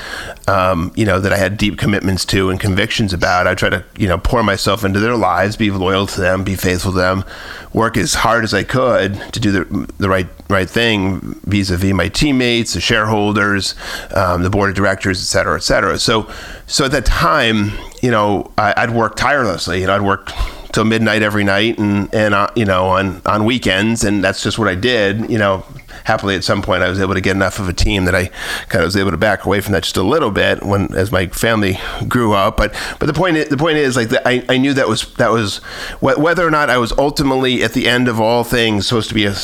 Um, 0.47 0.91
you 0.95 1.05
know 1.05 1.19
that 1.19 1.31
I 1.31 1.37
had 1.37 1.57
deep 1.57 1.77
commitments 1.77 2.25
to 2.25 2.49
and 2.49 2.59
convictions 2.59 3.13
about. 3.13 3.45
I 3.45 3.53
try 3.53 3.69
to 3.69 3.85
you 3.99 4.07
know 4.07 4.17
pour 4.17 4.41
myself 4.41 4.83
into 4.83 4.99
their 4.99 5.15
lives, 5.15 5.55
be 5.55 5.69
loyal 5.69 6.07
to 6.07 6.19
them, 6.19 6.43
be 6.43 6.55
faithful 6.55 6.91
to 6.93 6.97
them 6.97 7.25
work 7.73 7.97
as 7.97 8.13
hard 8.13 8.43
as 8.43 8.53
I 8.53 8.63
could 8.63 9.15
to 9.33 9.39
do 9.39 9.51
the, 9.51 9.93
the 9.97 10.09
right 10.09 10.27
right 10.49 10.69
thing 10.69 11.19
vis-a-vis 11.45 11.93
my 11.93 12.07
teammates, 12.09 12.73
the 12.73 12.81
shareholders, 12.81 13.75
um, 14.15 14.43
the 14.43 14.49
board 14.49 14.69
of 14.69 14.75
directors, 14.75 15.19
et 15.19 15.25
cetera, 15.25 15.55
et 15.55 15.63
cetera. 15.63 15.99
So, 15.99 16.29
so 16.65 16.85
at 16.85 16.91
that 16.91 17.05
time, 17.05 17.71
you 18.01 18.11
know, 18.11 18.51
I, 18.57 18.85
would 18.85 18.95
work 18.95 19.15
tirelessly. 19.15 19.81
You 19.81 19.87
know, 19.87 19.95
I'd 19.95 20.01
work 20.01 20.31
till 20.71 20.85
midnight 20.85 21.21
every 21.21 21.43
night, 21.43 21.77
and 21.77 22.13
and 22.13 22.33
uh, 22.33 22.49
you 22.55 22.65
know, 22.65 22.85
on 22.85 23.21
on 23.25 23.45
weekends, 23.45 24.03
and 24.03 24.23
that's 24.23 24.43
just 24.43 24.57
what 24.57 24.67
I 24.67 24.75
did. 24.75 25.29
You 25.29 25.37
know, 25.37 25.65
happily 26.09 26.35
at 26.35 26.43
some 26.43 26.63
point 26.63 26.81
I 26.81 26.89
was 26.89 26.99
able 26.99 27.13
to 27.13 27.21
get 27.21 27.35
enough 27.35 27.59
of 27.59 27.69
a 27.69 27.73
team 27.73 28.05
that 28.05 28.15
I 28.15 28.31
kind 28.67 28.81
of 28.81 28.87
was 28.87 28.97
able 28.97 29.11
to 29.11 29.17
back 29.17 29.45
away 29.45 29.61
from 29.61 29.73
that 29.73 29.83
just 29.83 29.95
a 29.95 30.01
little 30.01 30.31
bit 30.31 30.63
when 30.63 30.91
as 30.95 31.11
my 31.11 31.27
family 31.27 31.77
grew 32.07 32.33
up. 32.33 32.57
But 32.57 32.73
but 32.97 33.05
the 33.05 33.13
point 33.13 33.49
the 33.49 33.57
point 33.57 33.77
is 33.77 33.95
like 33.95 34.09
I, 34.25 34.43
I 34.49 34.57
knew 34.57 34.73
that 34.73 34.87
was 34.87 35.13
that 35.15 35.29
was 35.29 35.57
whether 35.99 36.47
or 36.47 36.49
not 36.49 36.71
I 36.71 36.79
was 36.79 36.91
ultimately 36.97 37.63
at 37.63 37.73
the 37.73 37.87
end 37.87 38.07
of 38.07 38.19
all 38.19 38.43
things 38.43 38.87
supposed 38.87 39.09
to 39.09 39.13
be 39.13 39.25
a, 39.25 39.35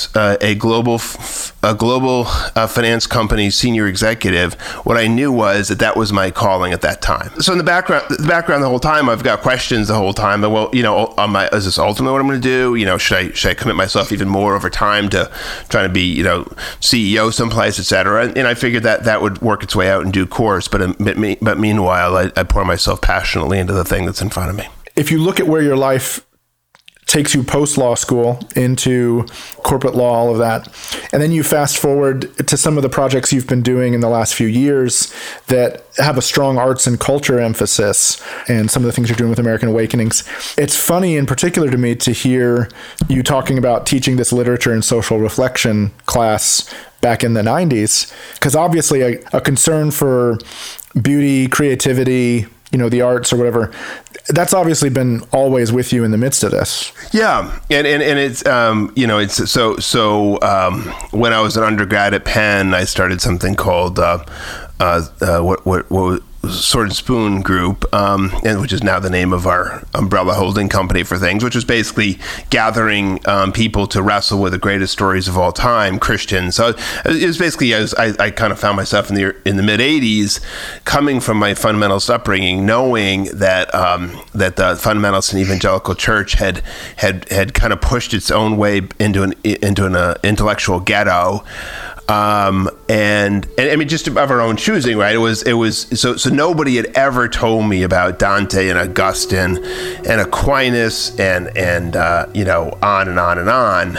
a 0.41 0.55
global 0.55 0.99
a 1.61 1.75
global 1.75 2.23
uh, 2.55 2.65
finance 2.65 3.05
company 3.05 3.51
senior 3.51 3.85
executive. 3.85 4.55
What 4.85 4.97
I 4.97 5.05
knew 5.05 5.31
was 5.31 5.67
that 5.67 5.79
that 5.79 5.95
was 5.95 6.11
my 6.11 6.31
calling 6.31 6.73
at 6.73 6.81
that 6.81 6.99
time. 7.01 7.29
So 7.41 7.51
in 7.51 7.59
the 7.59 7.63
background 7.63 8.05
the 8.09 8.27
background 8.27 8.63
the 8.63 8.69
whole 8.69 8.79
time 8.79 9.07
I've 9.07 9.23
got 9.23 9.41
questions 9.41 9.87
the 9.89 9.95
whole 9.95 10.13
time. 10.13 10.41
But 10.41 10.49
well 10.49 10.69
you 10.73 10.81
know 10.81 11.13
I, 11.17 11.47
is 11.53 11.65
this 11.65 11.77
ultimately 11.77 12.11
what 12.13 12.21
I'm 12.21 12.27
going 12.27 12.41
to 12.41 12.47
do? 12.47 12.73
You 12.73 12.85
know 12.85 12.97
should 12.97 13.17
I 13.17 13.31
should 13.33 13.51
I 13.51 13.53
commit 13.53 13.75
myself 13.75 14.11
even 14.11 14.27
more 14.27 14.55
over 14.55 14.71
time 14.71 15.09
to 15.09 15.31
trying 15.69 15.87
to 15.87 15.93
be 15.93 16.01
you 16.01 16.23
know 16.23 16.47
CEO 16.79 17.33
someplace, 17.33 17.79
etc. 17.79 18.31
And 18.35 18.47
I 18.47 18.53
figured 18.53 18.83
that 18.83 19.03
that 19.05 19.21
would 19.21 19.41
work 19.41 19.63
its 19.63 19.75
way 19.75 19.89
out 19.89 20.03
in 20.03 20.11
due 20.11 20.25
course. 20.25 20.67
But 20.67 20.81
um, 20.81 20.95
but 21.41 21.59
meanwhile, 21.59 22.17
I, 22.17 22.31
I 22.35 22.43
pour 22.43 22.65
myself 22.65 23.01
passionately 23.01 23.59
into 23.59 23.73
the 23.73 23.85
thing 23.85 24.05
that's 24.05 24.21
in 24.21 24.29
front 24.29 24.49
of 24.49 24.55
me. 24.55 24.67
If 24.95 25.11
you 25.11 25.19
look 25.19 25.39
at 25.39 25.47
where 25.47 25.61
your 25.61 25.75
life 25.75 26.24
takes 27.05 27.35
you 27.35 27.43
post 27.43 27.77
law 27.77 27.93
school 27.95 28.39
into 28.55 29.25
corporate 29.57 29.95
law, 29.95 30.13
all 30.13 30.31
of 30.31 30.39
that. 30.39 30.67
And 31.11 31.21
then 31.21 31.31
you 31.31 31.43
fast 31.43 31.77
forward 31.77 32.35
to 32.47 32.57
some 32.57 32.77
of 32.77 32.83
the 32.83 32.89
projects 32.89 33.31
you've 33.31 33.47
been 33.47 33.61
doing 33.61 33.93
in 33.93 33.99
the 33.99 34.09
last 34.09 34.33
few 34.33 34.47
years 34.47 35.13
that 35.47 35.85
have 35.97 36.17
a 36.17 36.21
strong 36.21 36.57
arts 36.57 36.87
and 36.87 36.99
culture 36.99 37.39
emphasis 37.39 38.21
and 38.49 38.71
some 38.71 38.83
of 38.83 38.87
the 38.87 38.91
things 38.91 39.09
you're 39.09 39.15
doing 39.15 39.29
with 39.29 39.39
American 39.39 39.69
Awakenings. 39.69 40.23
It's 40.57 40.75
funny 40.75 41.15
in 41.15 41.25
particular 41.25 41.69
to 41.69 41.77
me 41.77 41.95
to 41.95 42.11
hear 42.11 42.69
you 43.07 43.21
talking 43.21 43.57
about 43.57 43.85
teaching 43.85 44.15
this 44.15 44.33
literature 44.33 44.73
and 44.73 44.83
social 44.83 45.19
reflection 45.19 45.91
class 46.07 46.73
back 47.01 47.23
in 47.23 47.35
the 47.35 47.41
90s 47.41 48.11
because 48.33 48.55
obviously 48.55 49.01
a, 49.01 49.19
a 49.31 49.39
concern 49.39 49.91
for 49.91 50.39
beauty, 50.99 51.47
creativity, 51.47 52.47
you 52.71 52.77
know, 52.77 52.89
the 52.89 53.01
arts 53.01 53.31
or 53.31 53.37
whatever 53.37 53.71
that's 54.29 54.53
obviously 54.53 54.89
been 54.89 55.21
always 55.31 55.71
with 55.71 55.93
you 55.93 56.03
in 56.03 56.11
the 56.11 56.17
midst 56.17 56.43
of 56.43 56.51
this. 56.51 56.91
Yeah, 57.13 57.59
and 57.69 57.85
and, 57.85 58.01
and 58.01 58.19
it's 58.19 58.45
um, 58.45 58.91
you 58.95 59.05
know 59.07 59.19
it's 59.19 59.51
so 59.51 59.77
so 59.77 60.39
um, 60.41 60.83
when 61.11 61.33
I 61.33 61.41
was 61.41 61.57
an 61.57 61.63
undergrad 61.63 62.13
at 62.13 62.25
Penn, 62.25 62.73
I 62.73 62.85
started 62.85 63.21
something 63.21 63.55
called 63.55 63.99
uh, 63.99 64.25
uh, 64.79 65.05
uh, 65.21 65.41
what 65.41 65.65
what 65.65 65.89
what 65.91 66.23
Sword 66.49 66.87
and 66.87 66.95
Spoon 66.95 67.41
Group, 67.41 67.85
um, 67.93 68.31
and 68.43 68.61
which 68.61 68.73
is 68.73 68.83
now 68.83 68.99
the 68.99 69.09
name 69.09 69.33
of 69.33 69.47
our 69.47 69.83
umbrella 69.93 70.33
holding 70.33 70.69
company 70.69 71.03
for 71.03 71.17
things, 71.17 71.43
which 71.43 71.55
was 71.55 71.65
basically 71.65 72.19
gathering 72.49 73.19
um, 73.27 73.51
people 73.51 73.87
to 73.87 74.01
wrestle 74.01 74.41
with 74.41 74.53
the 74.53 74.57
greatest 74.57 74.93
stories 74.93 75.27
of 75.27 75.37
all 75.37 75.51
time, 75.51 75.99
Christians. 75.99 76.55
So 76.55 76.73
it 77.05 77.25
was 77.25 77.37
basically 77.37 77.73
I, 77.73 77.79
was, 77.79 77.93
I, 77.95 78.13
I 78.19 78.31
kind 78.31 78.51
of 78.51 78.59
found 78.59 78.77
myself 78.77 79.09
in 79.09 79.15
the 79.15 79.35
in 79.47 79.57
the 79.57 79.63
mid 79.63 79.79
'80s, 79.79 80.39
coming 80.85 81.19
from 81.19 81.37
my 81.37 81.51
fundamentalist 81.51 82.09
upbringing, 82.09 82.65
knowing 82.65 83.25
that 83.25 83.73
um, 83.73 84.21
that 84.33 84.55
the 84.55 84.73
fundamentalist 84.73 85.33
and 85.33 85.41
evangelical 85.41 85.95
church 85.95 86.33
had 86.33 86.63
had 86.97 87.29
had 87.29 87.53
kind 87.53 87.73
of 87.73 87.81
pushed 87.81 88.13
its 88.13 88.31
own 88.31 88.57
way 88.57 88.81
into 88.99 89.23
an 89.23 89.33
into 89.43 89.85
an 89.85 89.95
uh, 89.95 90.15
intellectual 90.23 90.79
ghetto 90.79 91.43
um, 92.07 92.69
and, 92.87 93.47
and 93.57 93.71
I 93.71 93.75
mean 93.75 93.87
just 93.87 94.07
of 94.07 94.17
our 94.17 94.39
own 94.41 94.57
choosing, 94.57 94.97
right? 94.97 95.15
It 95.15 95.19
was 95.19 95.41
it 95.43 95.53
was 95.53 95.87
so 95.99 96.15
so 96.17 96.29
nobody 96.29 96.75
had 96.75 96.85
ever 96.95 97.27
told 97.27 97.67
me 97.67 97.83
about 97.83 98.19
Dante 98.19 98.69
and 98.69 98.77
Augustine 98.77 99.57
and 99.57 100.21
Aquinas 100.21 101.19
and 101.19 101.55
and 101.57 101.95
uh, 101.95 102.27
you 102.33 102.45
know 102.45 102.77
on 102.81 103.07
and 103.09 103.19
on 103.19 103.39
and 103.39 103.49
on, 103.49 103.97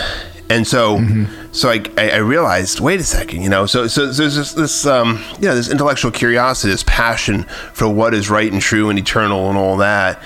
and 0.49 0.67
so 0.67 0.99
mm-hmm. 0.99 1.53
so 1.53 1.69
I, 1.69 1.83
I 1.99 2.19
realized 2.19 2.79
wait 2.79 3.01
a 3.01 3.05
second, 3.05 3.43
you 3.43 3.49
know, 3.49 3.67
so 3.67 3.89
so 3.89 4.07
there's 4.07 4.37
this, 4.37 4.53
this 4.53 4.87
um, 4.87 5.23
you 5.41 5.49
know 5.49 5.57
this 5.57 5.71
intellectual 5.71 6.13
curiosity, 6.13 6.71
this 6.71 6.85
passion 6.85 7.43
for 7.73 7.89
what 7.89 8.15
is 8.15 8.31
right 8.31 8.53
and 8.53 8.63
true 8.63 8.89
and 8.89 8.99
eternal 8.99 9.49
and 9.49 9.59
all 9.59 9.79
that 9.79 10.23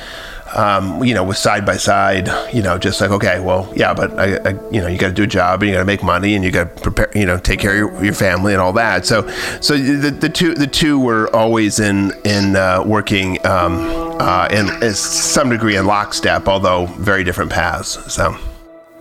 um, 0.54 1.02
you 1.04 1.14
know, 1.14 1.24
was 1.24 1.38
side 1.38 1.64
by 1.64 1.76
side, 1.76 2.28
you 2.52 2.62
know, 2.62 2.78
just 2.78 3.00
like, 3.00 3.10
okay, 3.10 3.40
well, 3.40 3.72
yeah, 3.76 3.94
but 3.94 4.18
I, 4.18 4.36
I 4.36 4.50
you 4.70 4.80
know, 4.80 4.86
you 4.86 4.98
got 4.98 5.08
to 5.08 5.14
do 5.14 5.22
a 5.22 5.26
job 5.26 5.62
and 5.62 5.68
you 5.68 5.74
got 5.74 5.80
to 5.80 5.84
make 5.84 6.02
money 6.02 6.34
and 6.34 6.44
you 6.44 6.50
got 6.50 6.76
to 6.76 6.82
prepare, 6.82 7.10
you 7.14 7.26
know, 7.26 7.38
take 7.38 7.60
care 7.60 7.72
of 7.72 7.76
your, 7.76 8.04
your, 8.04 8.14
family 8.14 8.52
and 8.52 8.60
all 8.60 8.72
that. 8.72 9.06
So, 9.06 9.28
so 9.60 9.76
the, 9.76 10.10
the 10.10 10.28
two, 10.28 10.54
the 10.54 10.66
two 10.66 10.98
were 10.98 11.34
always 11.34 11.80
in, 11.80 12.12
in, 12.24 12.56
uh, 12.56 12.82
working, 12.84 13.44
um, 13.46 13.78
uh, 14.20 14.48
in, 14.50 14.94
some 14.94 15.50
degree 15.50 15.76
in 15.76 15.86
lockstep, 15.86 16.48
although 16.48 16.86
very 16.86 17.24
different 17.24 17.50
paths. 17.50 18.12
So. 18.12 18.36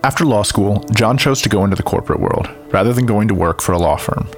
After 0.02 0.24
law 0.24 0.42
school, 0.42 0.82
John 0.94 1.18
chose 1.18 1.42
to 1.42 1.48
go 1.48 1.64
into 1.64 1.76
the 1.76 1.82
corporate 1.82 2.20
world 2.20 2.48
rather 2.72 2.92
than 2.92 3.04
going 3.04 3.28
to 3.28 3.34
work 3.34 3.60
for 3.60 3.72
a 3.72 3.78
law 3.78 3.96
firm. 3.96 4.28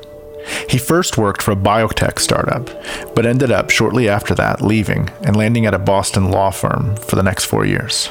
He 0.69 0.79
first 0.79 1.19
worked 1.19 1.43
for 1.43 1.53
a 1.53 1.57
biotech 1.57 2.19
startup, 2.19 2.69
but 3.15 3.27
ended 3.27 3.51
up 3.51 3.71
shortly 3.71 4.09
after 4.09 4.35
that 4.35 4.61
leaving 4.61 5.09
and 5.23 5.37
landing 5.37 5.67
at 5.67 5.75
a 5.75 5.79
Boston 5.79 6.31
law 6.31 6.51
firm 6.51 6.97
for 6.97 7.17
the 7.17 7.23
next 7.23 7.45
four 7.45 7.65
years. 7.65 8.11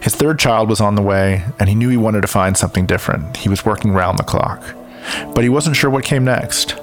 His 0.00 0.14
third 0.14 0.38
child 0.38 0.68
was 0.68 0.80
on 0.80 0.94
the 0.94 1.02
way, 1.02 1.44
and 1.58 1.68
he 1.68 1.74
knew 1.74 1.88
he 1.88 1.96
wanted 1.96 2.20
to 2.22 2.28
find 2.28 2.56
something 2.56 2.86
different. 2.86 3.38
He 3.38 3.48
was 3.48 3.64
working 3.64 3.92
round 3.92 4.18
the 4.18 4.24
clock. 4.24 4.62
But 5.34 5.44
he 5.44 5.48
wasn't 5.48 5.76
sure 5.76 5.90
what 5.90 6.04
came 6.04 6.24
next. 6.24 6.78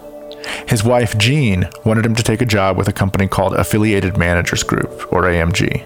His 0.67 0.83
wife, 0.83 1.17
Jean, 1.17 1.69
wanted 1.85 2.05
him 2.05 2.15
to 2.15 2.23
take 2.23 2.41
a 2.41 2.45
job 2.45 2.77
with 2.77 2.87
a 2.87 2.93
company 2.93 3.27
called 3.27 3.53
Affiliated 3.53 4.17
Managers 4.17 4.63
Group, 4.63 5.11
or 5.11 5.23
AMG. 5.23 5.83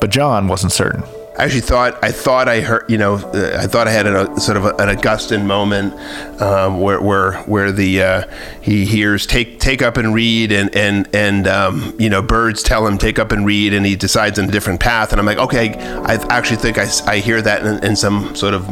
But 0.00 0.10
John 0.10 0.48
wasn't 0.48 0.72
certain. 0.72 1.02
I 1.40 1.44
actually 1.44 1.62
thought 1.62 2.04
I 2.04 2.12
thought 2.12 2.48
I 2.48 2.60
heard 2.60 2.84
you 2.86 2.98
know 2.98 3.14
I 3.14 3.66
thought 3.66 3.88
I 3.88 3.92
had 3.92 4.06
a, 4.06 4.38
sort 4.38 4.58
of 4.58 4.66
a, 4.66 4.74
an 4.74 4.90
Augustine 4.90 5.46
moment 5.46 5.94
um, 6.38 6.82
where 6.82 7.00
where 7.00 7.38
where 7.44 7.72
the 7.72 8.02
uh, 8.02 8.24
he 8.60 8.84
hears 8.84 9.24
take 9.24 9.58
take 9.58 9.80
up 9.80 9.96
and 9.96 10.12
read 10.12 10.52
and 10.52 10.76
and 10.76 11.08
and 11.14 11.48
um, 11.48 11.94
you 11.98 12.10
know 12.10 12.20
birds 12.20 12.62
tell 12.62 12.86
him 12.86 12.98
take 12.98 13.18
up 13.18 13.32
and 13.32 13.46
read 13.46 13.72
and 13.72 13.86
he 13.86 13.96
decides 13.96 14.38
on 14.38 14.50
a 14.50 14.52
different 14.52 14.80
path 14.80 15.12
and 15.12 15.18
I'm 15.18 15.24
like 15.24 15.38
okay 15.38 15.72
I 15.78 16.16
actually 16.28 16.58
think 16.58 16.76
I, 16.76 16.86
I 17.06 17.20
hear 17.20 17.40
that 17.40 17.64
in, 17.64 17.84
in 17.84 17.96
some 17.96 18.36
sort 18.36 18.52
of 18.52 18.68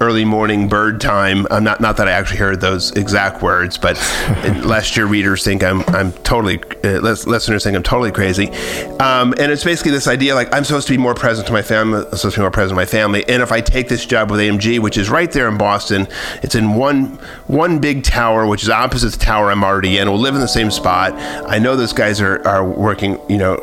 early 0.00 0.24
morning 0.24 0.68
bird 0.68 1.00
time. 1.00 1.46
I'm 1.50 1.64
not 1.64 1.80
not 1.80 1.96
that 1.98 2.08
I 2.08 2.12
actually 2.12 2.38
heard 2.38 2.60
those 2.60 2.90
exact 2.92 3.42
words, 3.42 3.78
but 3.78 3.96
lest 4.64 4.96
your 4.96 5.06
readers 5.06 5.44
think 5.44 5.62
I'm 5.62 5.82
I'm 5.88 6.12
totally 6.12 6.60
uh, 6.84 7.00
listeners 7.00 7.64
think 7.64 7.76
I'm 7.76 7.82
totally 7.82 8.10
crazy. 8.10 8.48
Um, 8.98 9.34
and 9.38 9.52
it's 9.52 9.64
basically 9.64 9.92
this 9.92 10.08
idea 10.08 10.34
like 10.34 10.52
I'm 10.52 10.64
supposed 10.64 10.86
to 10.88 10.92
be 10.92 10.98
more 10.98 11.14
present 11.14 11.46
to 11.46 11.52
my 11.52 11.62
family, 11.62 12.00
I'm 12.00 12.16
supposed 12.16 12.34
to 12.34 12.40
be 12.40 12.42
more 12.42 12.50
present 12.50 12.70
to 12.70 12.76
my 12.76 12.86
family. 12.86 13.28
And 13.28 13.42
if 13.42 13.52
I 13.52 13.60
take 13.60 13.88
this 13.88 14.04
job 14.04 14.30
with 14.30 14.40
AMG, 14.40 14.80
which 14.80 14.96
is 14.96 15.08
right 15.08 15.30
there 15.30 15.48
in 15.48 15.56
Boston, 15.56 16.08
it's 16.42 16.54
in 16.54 16.74
one 16.74 17.18
one 17.46 17.78
big 17.78 18.02
tower, 18.02 18.46
which 18.46 18.62
is 18.62 18.70
opposite 18.70 19.12
the 19.12 19.18
tower 19.18 19.50
I'm 19.50 19.64
already 19.64 19.98
in. 19.98 20.10
We'll 20.10 20.20
live 20.20 20.34
in 20.34 20.40
the 20.40 20.48
same 20.48 20.70
spot. 20.70 21.12
I 21.48 21.58
know 21.58 21.76
those 21.76 21.92
guys 21.92 22.20
are 22.20 22.46
are 22.46 22.68
working, 22.68 23.20
you 23.28 23.38
know. 23.38 23.56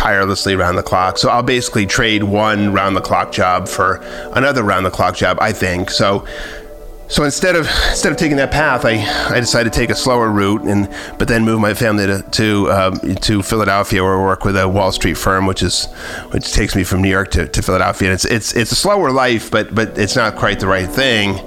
Tirelessly 0.00 0.54
around 0.54 0.76
the 0.76 0.82
clock. 0.82 1.18
So 1.18 1.28
I'll 1.28 1.42
basically 1.42 1.84
trade 1.84 2.22
one 2.24 2.72
round 2.72 2.96
the 2.96 3.02
clock 3.02 3.32
job 3.32 3.68
for 3.68 3.96
another 4.32 4.62
round 4.62 4.86
the 4.86 4.90
clock 4.90 5.14
job, 5.14 5.36
I 5.42 5.52
think. 5.52 5.90
So 5.90 6.26
so 7.08 7.22
instead 7.24 7.54
of 7.54 7.66
instead 7.90 8.10
of 8.10 8.16
taking 8.16 8.38
that 8.38 8.50
path, 8.50 8.86
I, 8.86 9.04
I 9.28 9.40
decided 9.40 9.74
to 9.74 9.78
take 9.78 9.90
a 9.90 9.94
slower 9.94 10.30
route, 10.30 10.62
and 10.62 10.88
but 11.18 11.28
then 11.28 11.44
move 11.44 11.60
my 11.60 11.74
family 11.74 12.06
to 12.06 12.22
to, 12.22 12.70
um, 12.72 13.14
to 13.16 13.42
Philadelphia, 13.42 14.02
where 14.02 14.18
I 14.18 14.22
work 14.22 14.46
with 14.46 14.56
a 14.56 14.66
Wall 14.66 14.90
Street 14.90 15.18
firm, 15.18 15.44
which 15.44 15.62
is 15.62 15.84
which 16.30 16.50
takes 16.50 16.74
me 16.74 16.82
from 16.82 17.02
New 17.02 17.10
York 17.10 17.30
to, 17.32 17.46
to 17.46 17.60
Philadelphia. 17.60 18.08
And 18.08 18.14
it's 18.14 18.24
it's 18.24 18.54
it's 18.54 18.72
a 18.72 18.76
slower 18.76 19.10
life, 19.10 19.50
but 19.50 19.74
but 19.74 19.98
it's 19.98 20.16
not 20.16 20.34
quite 20.36 20.60
the 20.60 20.66
right 20.66 20.88
thing, 20.88 21.38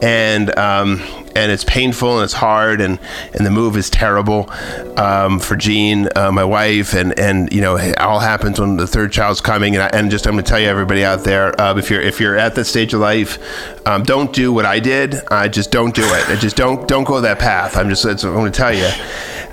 and 0.00 0.56
um, 0.56 1.02
and 1.36 1.52
it's 1.52 1.64
painful 1.64 2.16
and 2.16 2.24
it's 2.24 2.32
hard 2.32 2.80
and 2.80 2.98
and 3.34 3.46
the 3.46 3.50
move 3.50 3.76
is 3.76 3.90
terrible 3.90 4.50
um, 4.96 5.38
for 5.38 5.54
Jean, 5.56 6.08
uh, 6.16 6.32
my 6.32 6.44
wife, 6.44 6.94
and 6.94 7.18
and 7.18 7.52
you 7.52 7.60
know 7.60 7.76
it 7.76 7.98
all 7.98 8.20
happens 8.20 8.58
when 8.58 8.76
the 8.76 8.86
third 8.86 9.12
child's 9.12 9.40
coming. 9.40 9.76
And, 9.76 9.82
I, 9.82 9.88
and 9.88 10.10
just 10.10 10.26
I'm 10.26 10.32
going 10.32 10.44
to 10.44 10.48
tell 10.48 10.60
you 10.60 10.68
everybody 10.68 11.04
out 11.04 11.24
there, 11.24 11.58
uh, 11.60 11.76
if 11.76 11.90
you're 11.90 12.00
if 12.00 12.20
you're 12.20 12.36
at 12.36 12.54
this 12.54 12.68
stage 12.68 12.94
of 12.94 13.00
life, 13.00 13.38
um, 13.86 14.02
don't 14.02 14.32
do 14.32 14.52
what 14.52 14.66
I 14.66 14.80
did. 14.80 15.14
Uh, 15.30 15.48
just 15.48 15.70
don't 15.70 15.94
do 15.94 16.02
it. 16.02 16.28
I 16.28 16.36
just 16.36 16.56
don't 16.56 16.86
don't 16.88 17.04
go 17.04 17.20
that 17.20 17.38
path. 17.38 17.76
I'm 17.76 17.88
just 17.88 18.04
I'm 18.04 18.16
going 18.16 18.50
to 18.50 18.56
tell 18.56 18.74
you. 18.74 18.90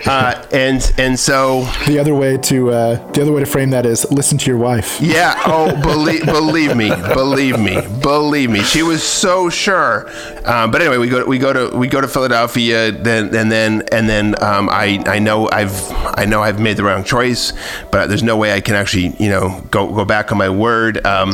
Uh, 0.05 0.45
and 0.51 0.91
and 0.97 1.17
so 1.17 1.61
the 1.87 1.97
other 1.97 2.13
way 2.13 2.37
to 2.37 2.71
uh, 2.71 3.11
the 3.11 3.21
other 3.21 3.31
way 3.31 3.39
to 3.39 3.45
frame 3.45 3.69
that 3.69 3.85
is 3.85 4.09
listen 4.11 4.37
to 4.37 4.47
your 4.47 4.57
wife. 4.57 4.99
Yeah. 4.99 5.41
Oh, 5.45 5.79
believe 5.81 6.25
believe 6.25 6.75
me, 6.75 6.89
believe 6.89 7.57
me, 7.57 7.79
believe 8.01 8.49
me. 8.49 8.63
She 8.63 8.83
was 8.83 9.01
so 9.01 9.49
sure. 9.49 10.09
Um, 10.45 10.71
but 10.71 10.81
anyway, 10.81 10.97
we 10.97 11.07
go 11.07 11.25
we 11.25 11.37
go 11.37 11.53
to 11.53 11.77
we 11.77 11.87
go 11.87 12.01
to 12.01 12.07
Philadelphia. 12.07 12.91
Then 12.91 13.33
and 13.33 13.51
then 13.51 13.83
and 13.91 14.09
then 14.09 14.35
um, 14.43 14.69
I 14.69 15.01
I 15.05 15.19
know 15.19 15.49
I've 15.51 15.89
I 15.91 16.25
know 16.25 16.41
I've 16.41 16.59
made 16.59 16.75
the 16.75 16.83
wrong 16.83 17.05
choice, 17.05 17.53
but 17.91 18.07
there's 18.07 18.23
no 18.23 18.35
way 18.35 18.53
I 18.53 18.59
can 18.59 18.75
actually 18.75 19.15
you 19.19 19.29
know 19.29 19.61
go 19.71 19.87
go 19.87 20.03
back 20.03 20.31
on 20.31 20.37
my 20.37 20.49
word. 20.49 21.05
Um, 21.05 21.31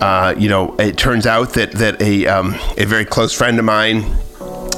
uh, 0.00 0.34
you 0.38 0.48
know, 0.48 0.74
it 0.78 0.96
turns 0.96 1.26
out 1.26 1.54
that 1.54 1.72
that 1.72 2.00
a 2.00 2.26
um, 2.28 2.54
a 2.76 2.84
very 2.84 3.04
close 3.04 3.32
friend 3.32 3.58
of 3.58 3.64
mine 3.64 4.04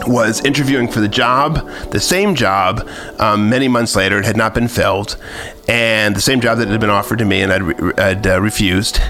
was 0.07 0.43
interviewing 0.45 0.89
for 0.89 1.01
the 1.01 1.09
job, 1.09 1.69
the 1.91 2.01
same 2.01 2.35
job, 2.35 2.89
um, 3.19 3.51
many 3.51 3.69
months 3.69 3.95
later. 3.95 4.19
It 4.19 4.25
had 4.25 4.37
not 4.37 4.55
been 4.55 4.69
filled, 4.69 5.17
and 5.69 6.17
the 6.17 6.21
same 6.21 6.41
job 6.41 6.59
that 6.59 6.69
had 6.69 6.81
been 6.81 6.91
offered 6.91 7.19
to 7.19 7.25
me, 7.25 7.43
and 7.43 7.53
I'd, 7.53 7.63
re- 7.63 7.93
I'd 7.99 8.27
uh, 8.27 8.41
refused 8.41 9.01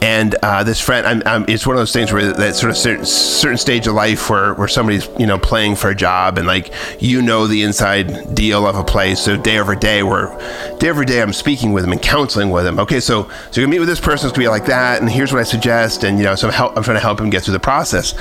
and 0.00 0.34
uh, 0.42 0.62
this 0.64 0.80
friend 0.80 1.06
I'm, 1.06 1.22
I'm, 1.26 1.44
it's 1.48 1.66
one 1.66 1.76
of 1.76 1.80
those 1.80 1.92
things 1.92 2.12
where 2.12 2.32
that 2.32 2.54
sort 2.54 2.70
of 2.70 2.76
certain, 2.76 3.04
certain 3.04 3.58
stage 3.58 3.86
of 3.86 3.94
life 3.94 4.30
where, 4.30 4.54
where 4.54 4.68
somebody's 4.68 5.08
you 5.18 5.26
know 5.26 5.38
playing 5.38 5.76
for 5.76 5.90
a 5.90 5.94
job 5.94 6.38
and 6.38 6.46
like 6.46 6.72
you 7.00 7.22
know 7.22 7.46
the 7.46 7.62
inside 7.62 8.34
deal 8.34 8.66
of 8.66 8.76
a 8.76 8.84
place. 8.84 9.20
So 9.20 9.36
day 9.36 9.58
over 9.58 9.74
day 9.74 10.02
where 10.02 10.28
day 10.78 10.90
over 10.90 11.04
day 11.04 11.20
I'm 11.22 11.32
speaking 11.32 11.72
with 11.72 11.84
them 11.84 11.92
and 11.92 12.00
counseling 12.00 12.50
with 12.50 12.64
them. 12.64 12.78
Okay 12.78 13.00
so 13.00 13.30
so 13.50 13.60
you 13.60 13.68
meet 13.68 13.80
with 13.80 13.88
this 13.88 14.00
person 14.00 14.28
it's 14.28 14.36
gonna 14.36 14.44
be 14.44 14.48
like 14.48 14.66
that 14.66 15.00
and 15.00 15.10
here's 15.10 15.32
what 15.32 15.40
I 15.40 15.44
suggest 15.44 16.04
and 16.04 16.18
you 16.18 16.24
know 16.24 16.34
so 16.34 16.48
I'm, 16.48 16.52
help, 16.54 16.76
I'm 16.76 16.82
trying 16.82 16.96
to 16.96 17.02
help 17.02 17.20
him 17.20 17.30
get 17.30 17.42
through 17.42 17.54
the 17.54 17.60
process. 17.60 18.14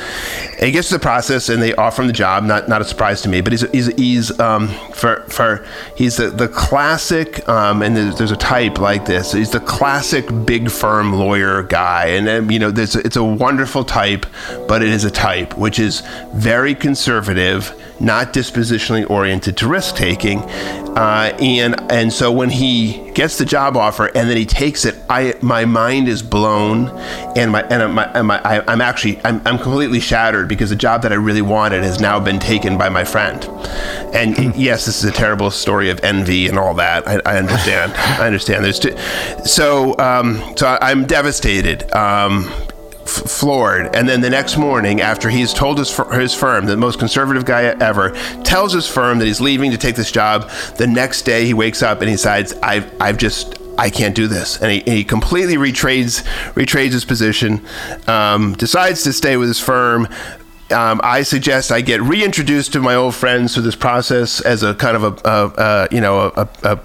And 0.54 0.66
he 0.66 0.72
gets 0.72 0.88
to 0.90 0.96
the 0.96 1.00
process 1.00 1.50
and 1.50 1.62
they 1.62 1.74
offer 1.76 2.02
him 2.02 2.08
the 2.08 2.14
job 2.14 2.44
not 2.44 2.68
not 2.68 2.82
a 2.82 2.86
surprise 2.86 3.22
to 3.22 3.30
me 3.30 3.42
but 3.42 3.54
he's 3.54 3.70
he's, 3.72 3.88
he's 3.96 4.40
um, 4.40 4.70
for 4.94 5.24
for 5.28 5.66
he's 5.96 6.18
the, 6.18 6.30
the 6.30 6.48
classic 6.48 7.48
um, 7.48 7.82
and 7.82 7.96
there's, 7.96 8.18
there's 8.18 8.32
a 8.32 8.38
type 8.38 8.80
like 8.80 9.06
this. 9.06 9.32
He's 9.32 9.52
the 9.52 9.60
classic 9.60 10.26
big 10.46 10.70
firm 10.70 11.14
lawyer 11.14 11.64
guy, 11.70 12.08
and 12.08 12.28
then, 12.28 12.50
you 12.50 12.60
know, 12.60 12.72
this, 12.72 12.96
it's 12.96 13.16
a 13.16 13.24
wonderful 13.24 13.84
type, 13.84 14.26
but 14.68 14.82
it 14.82 14.90
is 14.90 15.04
a 15.04 15.12
type 15.12 15.58
which 15.58 15.80
is 15.80 16.02
very 16.34 16.76
conservative, 16.76 17.74
not 18.00 18.34
dispositionally 18.34 19.10
oriented 19.10 19.58
to 19.58 19.68
risk 19.68 19.96
taking, 19.96 20.40
uh, 20.98 21.36
and 21.40 21.76
and 21.92 22.12
so 22.12 22.32
when 22.32 22.50
he 22.50 23.12
gets 23.12 23.38
the 23.38 23.46
job 23.46 23.78
offer 23.78 24.08
and 24.08 24.30
then 24.30 24.38
he 24.38 24.46
takes 24.46 24.86
it, 24.86 24.96
I 25.10 25.36
my 25.42 25.66
mind 25.66 26.08
is 26.08 26.22
blown, 26.24 26.90
and 27.38 27.52
my 27.52 27.62
and 27.64 27.94
my, 27.94 28.06
and 28.14 28.28
my 28.28 28.42
I, 28.42 28.72
am 28.72 28.82
actually 28.82 29.20
I'm, 29.24 29.42
I'm 29.46 29.58
completely 29.58 30.00
shattered 30.00 30.48
because 30.48 30.70
the 30.70 30.76
job 30.76 31.02
that 31.04 31.12
I 31.12 31.16
really 31.16 31.42
wanted 31.42 31.84
has 31.84 32.00
now 32.00 32.20
been 32.20 32.40
taken 32.40 32.78
by 32.78 32.90
my 32.90 33.04
friend, 33.04 33.44
and 34.14 34.38
hmm. 34.38 34.52
yes, 34.56 34.86
this 34.86 35.04
is 35.04 35.06
a 35.06 35.14
terrible 35.14 35.52
story 35.52 35.90
of 35.90 36.00
envy 36.04 36.48
and 36.48 36.58
all 36.58 36.74
that. 36.76 37.08
I, 37.08 37.22
I 37.26 37.38
understand. 37.38 37.94
I 37.96 38.26
understand. 38.26 38.64
There's 38.64 38.80
two, 38.80 38.98
so 39.46 39.98
um, 40.00 40.42
so 40.56 40.78
I'm 40.82 41.06
devastated. 41.06 41.92
Um, 41.94 42.52
f- 43.08 43.30
floored. 43.30 43.96
And 43.96 44.08
then 44.08 44.22
the 44.22 44.30
next 44.30 44.58
morning, 44.58 45.02
after 45.02 45.30
he's 45.30 45.54
told 45.54 45.80
his, 45.80 45.96
his 46.14 46.34
firm, 46.34 46.66
the 46.66 46.78
most 46.78 47.00
conservative 47.00 47.46
guy 47.46 47.64
ever, 47.64 48.12
tells 48.44 48.74
his 48.74 48.88
firm 48.88 49.20
that 49.20 49.26
he's 49.26 49.42
leaving 49.42 49.72
to 49.72 49.78
take 49.78 49.96
this 49.96 50.12
job, 50.12 50.50
the 50.78 50.88
next 50.88 51.24
day 51.24 51.46
he 51.46 51.54
wakes 51.54 51.82
up 51.82 52.02
and 52.02 52.10
he 52.10 52.16
decides, 52.16 52.54
I've, 52.62 52.90
I've 53.02 53.18
just, 53.18 53.60
I 53.78 53.90
can't 53.90 54.16
do 54.16 54.28
this. 54.28 54.62
And 54.62 54.72
he, 54.72 54.80
he 54.80 55.04
completely 55.04 55.56
retrades, 55.56 56.24
retrades 56.54 56.92
his 56.92 57.06
position, 57.06 57.66
um, 58.08 58.54
decides 58.54 59.04
to 59.04 59.14
stay 59.14 59.38
with 59.38 59.48
his 59.48 59.60
firm. 59.60 60.08
Um, 60.70 61.00
I 61.02 61.24
suggest 61.24 61.72
I 61.72 61.80
get 61.80 62.02
reintroduced 62.02 62.74
to 62.74 62.82
my 62.82 62.96
old 62.96 63.16
friends 63.16 63.54
through 63.54 63.64
this 63.64 63.76
process 63.76 64.42
as 64.42 64.64
a 64.64 64.74
kind 64.76 64.98
of 64.98 65.04
a, 65.04 65.30
a, 65.30 65.54
a 65.58 65.88
you 65.92 66.02
know, 66.02 66.34
a, 66.36 66.50
a 66.64 66.80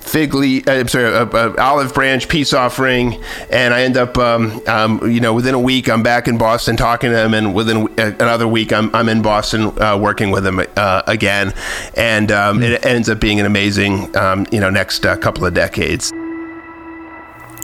fig 0.00 0.34
leaf, 0.34 0.66
uh, 0.68 0.72
I'm 0.72 0.88
sorry, 0.88 1.04
a, 1.04 1.24
a, 1.24 1.56
olive 1.56 1.94
branch 1.94 2.28
peace 2.28 2.52
offering, 2.52 3.22
and 3.50 3.74
I 3.74 3.82
end 3.82 3.96
up, 3.96 4.16
um, 4.18 4.60
um, 4.66 5.10
you 5.10 5.20
know, 5.20 5.34
within 5.34 5.54
a 5.54 5.60
week 5.60 5.88
I'm 5.88 6.02
back 6.02 6.28
in 6.28 6.38
Boston 6.38 6.76
talking 6.76 7.10
to 7.10 7.16
them, 7.16 7.34
and 7.34 7.54
within 7.54 7.88
another 7.98 8.48
week 8.48 8.72
I'm, 8.72 8.94
I'm 8.94 9.08
in 9.08 9.22
Boston 9.22 9.72
uh, 9.80 9.98
working 9.98 10.30
with 10.30 10.44
them 10.44 10.60
uh, 10.76 11.02
again, 11.06 11.54
and 11.94 12.30
um, 12.32 12.62
it 12.62 12.84
ends 12.84 13.08
up 13.08 13.20
being 13.20 13.40
an 13.40 13.46
amazing, 13.46 14.16
um, 14.16 14.46
you 14.50 14.60
know, 14.60 14.70
next 14.70 15.04
uh, 15.04 15.16
couple 15.16 15.44
of 15.44 15.54
decades. 15.54 16.12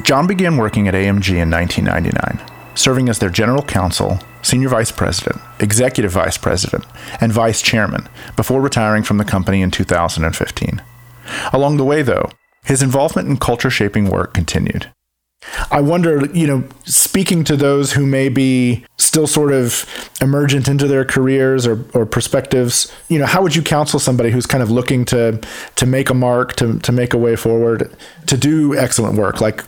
John 0.02 0.26
began 0.26 0.56
working 0.56 0.87
at 0.87 0.94
AMG 0.94 1.30
in 1.30 1.50
1999, 1.50 2.50
serving 2.75 3.09
as 3.09 3.18
their 3.21 3.30
general 3.30 3.62
counsel, 3.62 4.18
senior 4.42 4.68
vice 4.68 4.92
president, 4.92 5.40
executive 5.61 6.12
vice 6.12 6.37
president, 6.37 6.85
and 7.21 7.33
vice 7.33 7.62
chairman 7.62 8.09
before 8.37 8.61
retiring 8.61 9.02
from 9.02 9.16
the 9.16 9.25
company 9.25 9.62
in 9.62 9.71
2015. 9.71 10.83
Along 11.52 11.76
the 11.76 11.85
way, 11.85 12.02
though, 12.02 12.31
his 12.64 12.83
involvement 12.83 13.28
in 13.28 13.37
culture 13.37 13.71
shaping 13.71 14.11
work 14.11 14.35
continued. 14.35 14.90
I 15.71 15.81
wonder, 15.81 16.26
you 16.33 16.47
know, 16.47 16.64
speaking 16.85 17.45
to 17.45 17.57
those 17.57 17.93
who 17.93 18.07
may 18.07 18.28
be 18.28 18.85
still 18.97 19.26
sort 19.26 19.52
of 19.52 19.87
emergent 20.21 20.69
into 20.69 20.87
their 20.87 21.04
careers 21.04 21.66
or, 21.66 21.85
or 21.93 22.07
perspectives, 22.07 22.93
you 23.09 23.19
know, 23.19 23.26
how 23.26 23.43
would 23.43 23.54
you 23.54 23.62
counsel 23.62 24.00
somebody 24.00 24.31
who's 24.31 24.47
kind 24.47 24.62
of 24.62 24.71
looking 24.71 25.04
to 25.07 25.40
to 25.76 25.87
make 25.87 26.11
a 26.11 26.14
mark, 26.14 26.54
to 26.57 26.78
to 26.81 26.93
make 26.93 27.12
a 27.12 27.19
way 27.19 27.37
forward, 27.37 27.95
to 28.26 28.37
do 28.37 28.75
excellent 28.76 29.19
work, 29.19 29.40
like 29.40 29.62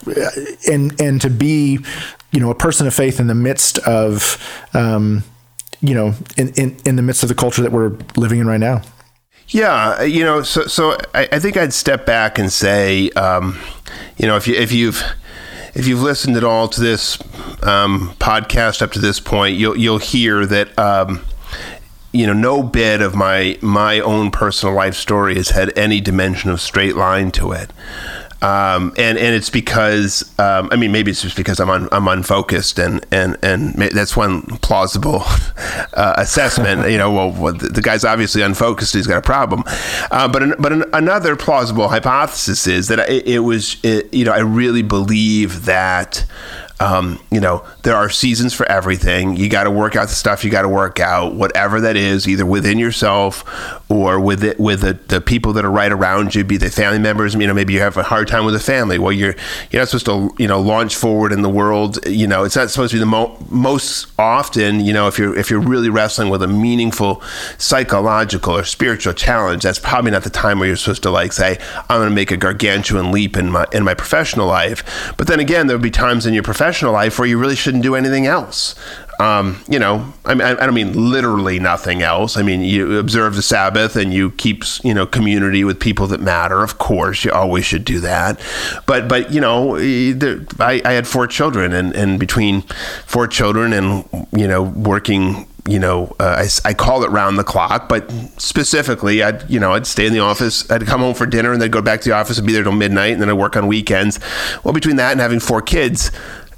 and 0.67 0.99
and 1.01 1.21
to 1.21 1.31
be, 1.31 1.79
you 2.33 2.41
know, 2.41 2.51
a 2.51 2.55
person 2.55 2.87
of 2.87 2.95
faith 2.95 3.21
in 3.21 3.27
the 3.27 3.35
midst 3.35 3.79
of 3.81 4.43
um, 4.73 5.25
you 5.81 5.95
know, 5.95 6.15
in, 6.37 6.49
in, 6.55 6.77
in 6.87 6.97
the 6.97 7.03
midst 7.03 7.23
of 7.23 7.29
the 7.29 7.35
culture 7.35 7.63
that 7.63 7.73
we're 7.73 7.97
living 8.17 8.41
in 8.41 8.47
right 8.47 8.61
now? 8.61 8.83
Yeah, 9.49 10.03
you 10.03 10.25
know, 10.25 10.43
so 10.43 10.67
so 10.67 10.97
I, 11.15 11.29
I 11.33 11.39
think 11.39 11.57
I'd 11.57 11.73
step 11.73 12.05
back 12.05 12.39
and 12.39 12.53
say, 12.53 13.11
um, 13.11 13.59
you 14.17 14.27
know, 14.27 14.37
if 14.37 14.49
you 14.49 14.55
if 14.55 14.73
you've 14.73 15.03
if 15.75 15.87
you've 15.87 16.03
listened 16.03 16.37
at 16.37 16.45
all 16.45 16.69
to 16.69 16.81
this 16.81 17.21
um, 17.63 18.15
podcast 18.19 18.83
up 18.83 18.91
to 18.93 18.99
this 18.99 19.21
point, 19.21 19.57
you'll 19.57 19.77
you'll 19.77 19.99
hear 19.99 20.47
that 20.47 20.77
um, 20.79 21.25
you 22.13 22.27
know 22.27 22.33
no 22.33 22.63
bit 22.63 23.01
of 23.01 23.15
my 23.15 23.59
my 23.61 24.01
own 24.01 24.31
personal 24.31 24.75
life 24.75 24.97
story 24.97 25.37
has 25.37 25.51
had 25.51 25.77
any 25.79 26.01
dimension 26.01 26.51
of 26.51 26.61
straight 26.61 26.97
line 26.97 27.31
to 27.33 27.53
it. 27.53 27.71
Um, 28.43 28.93
and 28.99 29.17
and 29.17 29.35
it's 29.35 29.49
because 29.49 30.23
um, 30.39 30.69
I 30.71 30.77
mean 30.77 30.93
maybe 30.93 31.11
it's 31.11 31.23
just 31.23 31.37
because 31.37 31.59
I'm 31.59 31.71
un, 31.71 31.89
I'm 31.91 32.07
unfocused 32.07 32.79
and 32.79 33.05
and 33.11 33.37
and 33.43 33.75
that's 33.75 34.17
one 34.17 34.43
plausible 34.59 35.23
uh, 35.95 36.15
assessment. 36.19 36.91
you 36.91 36.99
know, 36.99 37.11
well, 37.11 37.53
the, 37.53 37.69
the, 37.69 37.81
guy's 37.81 38.05
obviously 38.05 38.43
unfocused. 38.43 38.95
He's 38.95 39.07
got 39.07 39.19
a 39.19 39.23
problem. 39.23 39.65
Uh, 40.11 40.29
but 40.29 40.43
an, 40.43 40.55
but 40.59 40.73
an, 40.73 40.85
another 40.93 41.35
plausible 41.35 41.89
hypothesis 41.89 42.67
is 42.67 42.89
that 42.89 42.99
it, 43.09 43.27
it 43.27 43.39
was 43.39 43.79
it, 43.83 44.13
you 44.13 44.25
know 44.25 44.33
I 44.33 44.41
really 44.41 44.83
believe 44.83 45.65
that 45.65 46.25
um, 46.79 47.19
you 47.31 47.41
know, 47.41 47.65
there 47.85 47.97
are 47.97 48.11
seasons 48.11 48.53
for 48.53 48.67
everything. 48.71 49.37
You 49.37 49.49
got 49.49 49.65
to 49.65 49.71
work 49.71 49.97
out 49.97 50.09
the 50.09 50.15
stuff 50.15 50.45
you 50.45 50.51
got 50.51 50.63
to 50.63 50.69
work 50.69 51.01
out, 51.01 51.35
whatever 51.35 51.81
that 51.81 51.97
is, 51.97 52.29
either 52.29 52.45
within 52.45 52.79
yourself 52.79 53.45
or 53.91 54.21
with 54.21 54.45
it 54.45 54.61
with 54.61 54.83
the, 54.83 54.93
the 55.09 55.21
people 55.21 55.55
that 55.55 55.65
are 55.65 55.71
right 55.71 55.91
around 55.91 56.35
you, 56.35 56.45
be 56.45 56.59
they 56.59 56.69
family 56.69 56.99
members. 56.99 57.35
You 57.35 57.47
know, 57.47 57.55
maybe 57.55 57.73
you 57.73 57.81
have 57.81 57.97
a 57.97 58.03
hard 58.03 58.29
time 58.29 58.45
with 58.45 58.55
a 58.55 58.61
family. 58.61 58.99
Well, 58.99 59.13
you're 59.13 59.35
you're 59.71 59.81
not 59.81 59.89
supposed 59.89 60.07
to 60.07 60.35
you 60.43 60.47
know 60.47 60.61
launch 60.61 60.97
forward 60.97 61.33
in 61.33 61.41
the 61.41 61.49
world. 61.49 61.99
You 62.07 62.27
know, 62.27 62.45
it's 62.45 62.57
not 62.57 62.71
supposed 62.71 62.91
to 62.91 62.97
be 62.97 63.01
the 63.01 63.07
mo- 63.07 63.39
most 63.49 64.13
often. 64.19 64.81
You 64.81 64.93
know, 64.93 65.09
if 65.09 65.19
you're 65.19 65.37
if 65.37 65.49
you're 65.51 65.61
really 65.61 65.89
wrestling 65.89 66.29
with 66.29 66.43
a 66.43 66.49
meaningful 66.49 67.23
psychological 67.57 68.55
or 68.55 68.65
spiritual 68.65 69.15
challenge, 69.15 69.63
that's 69.63 69.79
probably 69.79 70.11
not 70.11 70.25
the 70.25 70.31
time 70.31 70.59
where 70.59 70.69
you're 70.69 70.77
supposed 70.77 71.03
to 71.05 71.11
like 71.11 71.33
say, 71.33 71.59
I'm 71.89 72.01
going 72.01 72.11
to 72.11 72.15
make 72.15 72.31
a 72.31 72.37
gargantuan 72.37 73.13
leap 73.13 73.35
in 73.35 73.51
my 73.51 73.67
in 73.73 73.83
my 73.83 73.95
professional 73.95 74.47
life. 74.47 75.15
But 75.17 75.27
then 75.27 75.41
again, 75.41 75.69
there'll 75.69 75.83
be 75.83 75.91
times 75.91 76.27
in 76.27 76.35
your 76.35 76.43
professional 76.43 76.66
professional 76.67 76.93
life 76.93 77.17
where 77.17 77.29
you 77.29 77.39
really 77.39 77.55
shouldn't 77.55 77.85
do 77.85 77.95
anything 77.95 78.27
else. 78.27 78.75
Um, 79.21 79.63
you 79.69 79.79
know, 79.79 80.13
I, 80.25 80.35
mean, 80.35 80.43
I 80.43 80.67
don't 80.67 80.75
mean 80.75 81.11
literally 81.11 81.61
nothing 81.61 82.03
else. 82.03 82.37
I 82.37 82.43
mean, 82.43 82.61
you 82.61 82.99
observe 82.99 83.37
the 83.37 83.41
Sabbath 83.41 83.95
and 83.95 84.13
you 84.13 84.33
keep, 84.33 84.65
you 84.83 84.93
know, 84.93 85.07
community 85.07 85.63
with 85.63 85.79
people 85.79 86.09
that 86.09 86.21
matter. 86.21 86.65
Of 86.65 86.79
course, 86.79 87.25
you 87.25 87.31
always 87.31 87.65
should 87.65 87.85
do 87.85 88.01
that. 88.01 88.41
But, 88.85 89.07
but 89.07 89.33
you 89.33 89.41
know, 89.41 89.77
I, 89.79 90.83
I 90.85 90.93
had 90.93 91.07
four 91.07 91.29
children, 91.29 91.73
and, 91.73 91.95
and 91.95 92.19
between 92.19 92.63
four 93.07 93.29
children 93.29 93.73
and 93.73 94.05
you 94.33 94.49
know 94.49 94.65
working 94.65 95.47
you 95.69 95.79
know, 95.81 96.15
uh, 96.21 96.45
I, 96.65 96.69
I 96.69 96.75
call 96.75 97.03
it 97.03 97.11
round 97.11 97.39
the 97.39 97.45
clock, 97.45 97.89
but 97.89 98.11
specifically, 98.39 99.23
I'd, 99.23 99.49
you 99.51 99.59
know, 99.59 99.73
I'd 99.73 99.87
stay 99.87 100.07
in 100.07 100.13
the 100.13 100.21
office. 100.21 100.71
I'd 100.71 100.87
come 100.87 101.01
home 101.01 101.15
for 101.15 101.27
dinner 101.27 101.53
and 101.53 101.61
then 101.61 101.71
go 101.71 101.83
back 101.83 102.01
to 102.03 102.09
the 102.09 102.15
office 102.15 102.39
and 102.39 102.47
be 102.47 102.53
there 102.53 102.63
till 102.63 102.73
midnight. 102.73 103.15
And 103.15 103.21
then 103.21 103.29
I'd 103.29 103.35
work 103.35 103.57
on 103.57 103.67
weekends. 103.67 104.21
Well, 104.63 104.73
between 104.73 104.97
that 104.97 105.13
and 105.13 105.21
having 105.21 105.41
four 105.41 105.63
kids, 105.63 106.13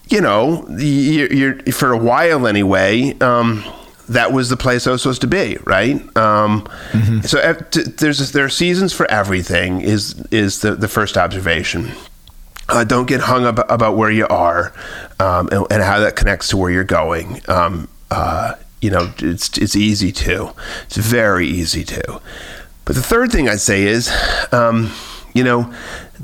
you 0.09 0.21
know, 0.21 0.67
you're, 0.71 1.33
you're 1.33 1.73
for 1.73 1.93
a 1.93 1.99
while 1.99 2.47
anyway. 2.47 3.17
Um, 3.21 3.65
that 4.09 4.33
was 4.33 4.49
the 4.49 4.57
place 4.57 4.87
I 4.87 4.91
was 4.91 5.03
supposed 5.03 5.21
to 5.21 5.27
be, 5.27 5.59
right? 5.65 5.97
Um, 6.17 6.63
mm-hmm. 6.93 7.21
So 7.21 7.39
uh, 7.41 7.61
there's 7.99 8.33
there 8.33 8.45
are 8.45 8.49
seasons 8.49 8.93
for 8.93 9.11
everything. 9.11 9.83
Is 9.83 10.15
is 10.31 10.61
the 10.61 10.75
the 10.75 10.89
first 10.89 11.19
observation. 11.19 11.93
Uh, 12.71 12.85
don't 12.85 13.07
get 13.07 13.21
hung 13.21 13.47
up 13.47 13.59
about 13.71 13.97
where 13.97 14.11
you 14.11 14.27
are 14.29 14.75
um, 15.21 15.49
and, 15.51 15.67
and, 15.71 15.83
how 15.83 16.01
that 16.01 16.17
connects 16.17 16.49
to 16.49 16.57
where 16.59 16.71
you're 16.71 16.85
going. 16.85 17.41
Um, 17.49 17.89
uh, 18.11 18.57
you 18.83 18.91
know, 18.91 19.13
it's 19.19 19.57
it's 19.57 19.75
easy 19.75 20.13
to. 20.13 20.53
It's 20.85 20.97
very 20.97 21.47
easy 21.47 21.83
to. 21.85 22.21
But 22.85 22.97
the 22.97 23.03
third 23.03 23.33
thing 23.33 23.49
I'd 23.49 23.61
say 23.61 23.85
is, 23.85 24.11
um, 24.53 24.93
you 25.35 25.45
know, 25.45 25.73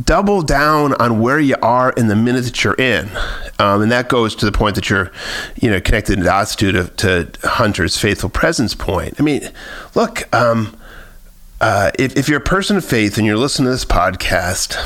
double 0.02 0.42
down 0.42 0.94
on 0.94 1.20
where 1.20 1.38
you 1.38 1.56
are 1.62 1.90
in 1.92 2.08
the 2.08 2.16
minute 2.16 2.44
that 2.44 2.64
you're 2.64 2.74
in. 2.74 3.10
Um, 3.58 3.82
and 3.82 3.92
that 3.92 4.08
goes 4.08 4.34
to 4.36 4.46
the 4.46 4.52
point 4.52 4.74
that 4.74 4.90
you're, 4.90 5.12
you 5.60 5.70
know, 5.70 5.80
connected 5.80 6.18
in 6.18 6.24
dots 6.24 6.56
to, 6.56 6.72
to, 6.72 6.88
to 7.24 7.48
Hunter's 7.48 7.96
faithful 7.98 8.30
presence 8.30 8.74
point. 8.74 9.14
I 9.18 9.22
mean, 9.22 9.50
look, 9.94 10.32
um, 10.34 10.76
uh, 11.60 11.90
if, 11.98 12.16
if 12.16 12.28
you're 12.28 12.38
a 12.38 12.44
person 12.44 12.76
of 12.76 12.84
faith 12.84 13.16
and 13.16 13.26
you're 13.26 13.36
listening 13.36 13.66
to 13.66 13.70
this 13.70 13.84
podcast, 13.84 14.76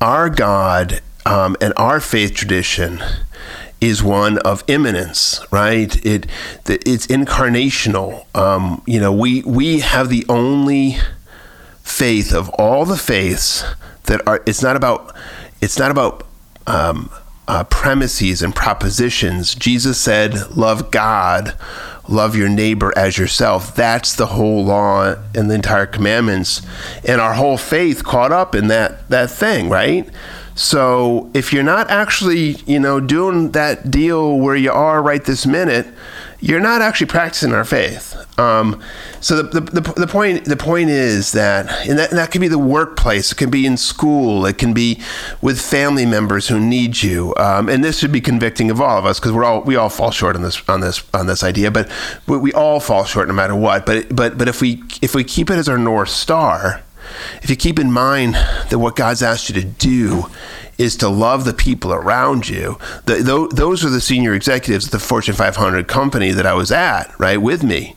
our 0.00 0.30
God 0.30 1.00
um, 1.26 1.56
and 1.60 1.72
our 1.76 2.00
faith 2.00 2.34
tradition 2.34 3.02
is 3.80 4.02
one 4.02 4.38
of 4.38 4.62
immanence, 4.66 5.40
right? 5.50 6.04
It 6.04 6.26
it's 6.66 7.06
incarnational. 7.06 8.24
Um, 8.36 8.82
you 8.86 9.00
know, 9.00 9.12
we 9.12 9.42
we 9.42 9.80
have 9.80 10.08
the 10.08 10.24
only 10.28 10.98
faith 11.90 12.32
of 12.32 12.48
all 12.50 12.84
the 12.84 12.96
faiths 12.96 13.64
that 14.04 14.26
are 14.26 14.42
it's 14.46 14.62
not 14.62 14.76
about 14.76 15.14
it's 15.60 15.78
not 15.78 15.90
about 15.90 16.26
um, 16.66 17.10
uh, 17.48 17.64
premises 17.64 18.42
and 18.42 18.54
propositions. 18.54 19.54
Jesus 19.54 19.98
said 20.00 20.56
love 20.56 20.90
god 20.90 21.54
love 22.08 22.34
your 22.34 22.48
neighbor 22.48 22.92
as 22.96 23.18
yourself. 23.18 23.74
That's 23.74 24.16
the 24.16 24.26
whole 24.26 24.64
law 24.64 25.14
and 25.34 25.50
the 25.50 25.54
entire 25.54 25.86
commandments. 25.86 26.60
And 27.04 27.20
our 27.20 27.34
whole 27.34 27.56
faith 27.56 28.02
caught 28.04 28.32
up 28.32 28.54
in 28.54 28.68
that 28.68 29.08
that 29.10 29.30
thing 29.30 29.68
right? 29.68 30.08
So 30.54 31.30
if 31.34 31.52
you're 31.52 31.62
not 31.62 31.90
actually 31.90 32.56
you 32.66 32.80
know 32.80 33.00
doing 33.00 33.52
that 33.52 33.90
deal 33.90 34.38
where 34.38 34.56
you 34.56 34.72
are 34.72 35.02
right 35.02 35.24
this 35.24 35.46
minute 35.46 35.86
you're 36.40 36.60
not 36.60 36.82
actually 36.82 37.06
practicing 37.06 37.52
our 37.52 37.64
faith. 37.64 38.16
Um, 38.38 38.82
so 39.20 39.42
the, 39.42 39.60
the, 39.60 39.80
the, 39.80 39.92
the, 39.92 40.06
point 40.06 40.46
the 40.46 40.56
point 40.56 40.88
is 40.88 41.32
that 41.32 41.70
and 41.86 41.98
that 41.98 42.10
that 42.10 42.30
can 42.30 42.40
be 42.40 42.48
the 42.48 42.58
workplace, 42.58 43.32
it 43.32 43.34
can 43.36 43.50
be 43.50 43.66
in 43.66 43.76
school, 43.76 44.46
it 44.46 44.56
can 44.56 44.72
be 44.72 45.00
with 45.42 45.60
family 45.60 46.06
members 46.06 46.48
who 46.48 46.58
need 46.58 47.02
you, 47.02 47.34
um, 47.36 47.68
and 47.68 47.84
this 47.84 47.98
should 47.98 48.12
be 48.12 48.20
convicting 48.20 48.70
of 48.70 48.80
all 48.80 48.98
of 48.98 49.04
us 49.04 49.20
because 49.20 49.32
we're 49.32 49.44
all 49.44 49.60
we 49.62 49.76
all 49.76 49.90
fall 49.90 50.10
short 50.10 50.36
on 50.36 50.42
this 50.42 50.62
on 50.68 50.80
this 50.80 51.02
on 51.12 51.26
this 51.26 51.42
idea, 51.42 51.70
but 51.70 51.90
we, 52.26 52.38
we 52.38 52.52
all 52.54 52.80
fall 52.80 53.04
short 53.04 53.28
no 53.28 53.34
matter 53.34 53.54
what. 53.54 53.84
But 53.84 54.14
but 54.14 54.38
but 54.38 54.48
if 54.48 54.62
we 54.62 54.82
if 55.02 55.14
we 55.14 55.22
keep 55.22 55.50
it 55.50 55.56
as 55.56 55.68
our 55.68 55.78
north 55.78 56.08
star, 56.08 56.82
if 57.42 57.50
you 57.50 57.56
keep 57.56 57.78
in 57.78 57.92
mind 57.92 58.34
that 58.34 58.78
what 58.78 58.96
God's 58.96 59.22
asked 59.22 59.48
you 59.48 59.54
to 59.60 59.66
do 59.66 60.26
is 60.78 60.96
to 60.96 61.08
love 61.08 61.44
the 61.44 61.52
people 61.52 61.92
around 61.92 62.48
you. 62.48 62.78
The, 63.04 63.48
those 63.52 63.84
are 63.84 63.90
the 63.90 64.00
senior 64.00 64.32
executives 64.32 64.86
at 64.86 64.92
the 64.92 64.98
Fortune 64.98 65.34
500 65.34 65.86
company 65.86 66.30
that 66.32 66.46
I 66.46 66.54
was 66.54 66.72
at, 66.72 67.12
right, 67.18 67.36
with 67.36 67.62
me. 67.62 67.96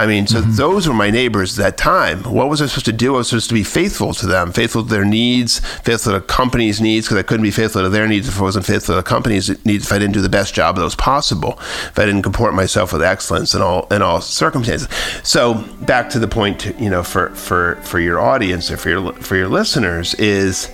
I 0.00 0.06
mean, 0.06 0.26
so 0.26 0.40
mm-hmm. 0.40 0.52
those 0.52 0.88
were 0.88 0.94
my 0.94 1.10
neighbors 1.10 1.58
at 1.58 1.62
that 1.62 1.76
time. 1.76 2.22
What 2.22 2.48
was 2.48 2.62
I 2.62 2.66
supposed 2.66 2.86
to 2.86 2.92
do? 2.92 3.16
I 3.16 3.18
was 3.18 3.28
supposed 3.28 3.50
to 3.50 3.54
be 3.54 3.64
faithful 3.64 4.14
to 4.14 4.26
them, 4.26 4.50
faithful 4.50 4.82
to 4.82 4.88
their 4.88 5.04
needs, 5.04 5.58
faithful 5.58 6.14
to 6.14 6.20
the 6.20 6.24
company's 6.24 6.80
needs, 6.80 7.06
because 7.06 7.18
I 7.18 7.22
couldn't 7.22 7.42
be 7.42 7.50
faithful 7.50 7.82
to 7.82 7.90
their 7.90 8.08
needs 8.08 8.26
if 8.26 8.38
I 8.38 8.42
wasn't 8.42 8.64
faithful 8.64 8.94
to 8.94 8.96
the 8.96 9.02
company's 9.02 9.62
needs, 9.66 9.84
if 9.84 9.92
I 9.92 9.98
didn't 9.98 10.14
do 10.14 10.22
the 10.22 10.30
best 10.30 10.54
job 10.54 10.76
that 10.76 10.82
was 10.82 10.94
possible, 10.94 11.58
if 11.58 11.98
I 11.98 12.06
didn't 12.06 12.22
comport 12.22 12.54
myself 12.54 12.94
with 12.94 13.02
excellence 13.02 13.54
in 13.54 13.60
all 13.60 13.86
in 13.90 14.00
all 14.00 14.22
circumstances. 14.22 14.88
So 15.22 15.62
back 15.82 16.08
to 16.10 16.18
the 16.18 16.28
point, 16.28 16.60
to, 16.60 16.72
you 16.82 16.88
know, 16.88 17.02
for 17.02 17.28
for 17.34 17.76
for 17.82 18.00
your 18.00 18.20
audience 18.20 18.70
or 18.70 18.78
for 18.78 18.88
your 18.88 19.12
for 19.16 19.36
your 19.36 19.48
listeners 19.48 20.14
is 20.14 20.70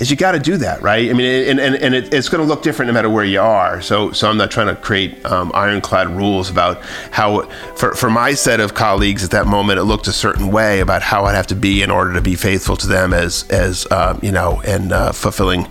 is 0.00 0.10
you 0.10 0.16
got 0.16 0.32
to 0.32 0.38
do 0.38 0.56
that, 0.56 0.80
right? 0.80 1.10
I 1.10 1.12
mean, 1.12 1.48
and, 1.48 1.60
and, 1.60 1.76
and 1.76 1.94
it, 1.94 2.12
it's 2.12 2.30
going 2.30 2.42
to 2.42 2.48
look 2.48 2.62
different 2.62 2.88
no 2.88 2.94
matter 2.94 3.10
where 3.10 3.24
you 3.24 3.40
are. 3.40 3.82
So, 3.82 4.12
so 4.12 4.30
I'm 4.30 4.38
not 4.38 4.50
trying 4.50 4.74
to 4.74 4.80
create 4.80 5.24
um, 5.26 5.52
ironclad 5.54 6.08
rules 6.08 6.50
about 6.50 6.82
how, 7.10 7.42
for, 7.76 7.94
for 7.94 8.08
my 8.08 8.32
set 8.32 8.60
of 8.60 8.72
colleagues 8.72 9.22
at 9.22 9.30
that 9.32 9.46
moment, 9.46 9.78
it 9.78 9.84
looked 9.84 10.08
a 10.08 10.12
certain 10.12 10.50
way 10.50 10.80
about 10.80 11.02
how 11.02 11.26
I'd 11.26 11.34
have 11.34 11.48
to 11.48 11.54
be 11.54 11.82
in 11.82 11.90
order 11.90 12.14
to 12.14 12.22
be 12.22 12.34
faithful 12.34 12.78
to 12.78 12.86
them 12.86 13.12
as, 13.12 13.46
as 13.50 13.86
uh, 13.90 14.18
you 14.22 14.32
know, 14.32 14.62
and 14.66 14.90
uh, 14.90 15.12
fulfilling 15.12 15.66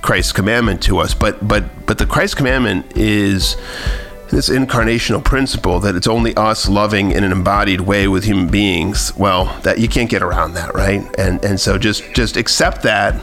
Christ's 0.00 0.32
commandment 0.32 0.82
to 0.84 0.98
us. 0.98 1.12
But, 1.12 1.46
but, 1.46 1.86
but 1.86 1.98
the 1.98 2.06
Christ 2.06 2.36
commandment 2.36 2.96
is 2.96 3.56
this 4.30 4.48
incarnational 4.48 5.22
principle 5.22 5.78
that 5.80 5.94
it's 5.94 6.06
only 6.06 6.34
us 6.36 6.68
loving 6.68 7.12
in 7.12 7.22
an 7.22 7.32
embodied 7.32 7.82
way 7.82 8.08
with 8.08 8.24
human 8.24 8.48
beings 8.48 9.14
well 9.16 9.44
that 9.60 9.78
you 9.78 9.86
can't 9.86 10.10
get 10.10 10.22
around 10.22 10.54
that 10.54 10.74
right 10.74 11.02
and 11.18 11.44
and 11.44 11.60
so 11.60 11.78
just 11.78 12.02
just 12.14 12.36
accept 12.36 12.82
that 12.82 13.14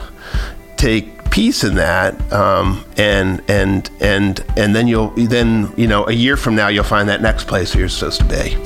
take 0.82 1.30
peace 1.30 1.62
in 1.62 1.76
that 1.76 2.20
um, 2.32 2.84
and 2.96 3.40
and 3.48 3.88
and 4.00 4.44
and 4.56 4.74
then 4.74 4.88
you'll 4.88 5.10
then 5.10 5.72
you 5.76 5.86
know 5.86 6.04
a 6.08 6.12
year 6.12 6.36
from 6.36 6.56
now 6.56 6.66
you'll 6.66 6.82
find 6.82 7.08
that 7.08 7.22
next 7.22 7.46
place 7.46 7.72
you're 7.72 7.88
supposed 7.88 8.18
to 8.18 8.26
be 8.26 8.56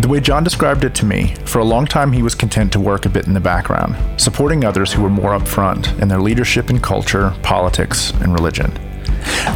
The 0.00 0.12
way 0.12 0.20
John 0.20 0.44
described 0.44 0.84
it 0.84 0.94
to 0.96 1.04
me, 1.04 1.34
for 1.46 1.58
a 1.58 1.64
long 1.64 1.84
time 1.84 2.12
he 2.12 2.22
was 2.22 2.36
content 2.36 2.72
to 2.74 2.78
work 2.78 3.06
a 3.06 3.08
bit 3.08 3.26
in 3.26 3.34
the 3.34 3.40
background, 3.40 3.96
supporting 4.20 4.64
others 4.64 4.92
who 4.92 5.02
were 5.02 5.10
more 5.10 5.32
upfront 5.36 6.00
in 6.00 6.06
their 6.06 6.20
leadership 6.20 6.70
in 6.70 6.78
culture, 6.78 7.34
politics, 7.42 8.12
and 8.20 8.32
religion. 8.32 8.70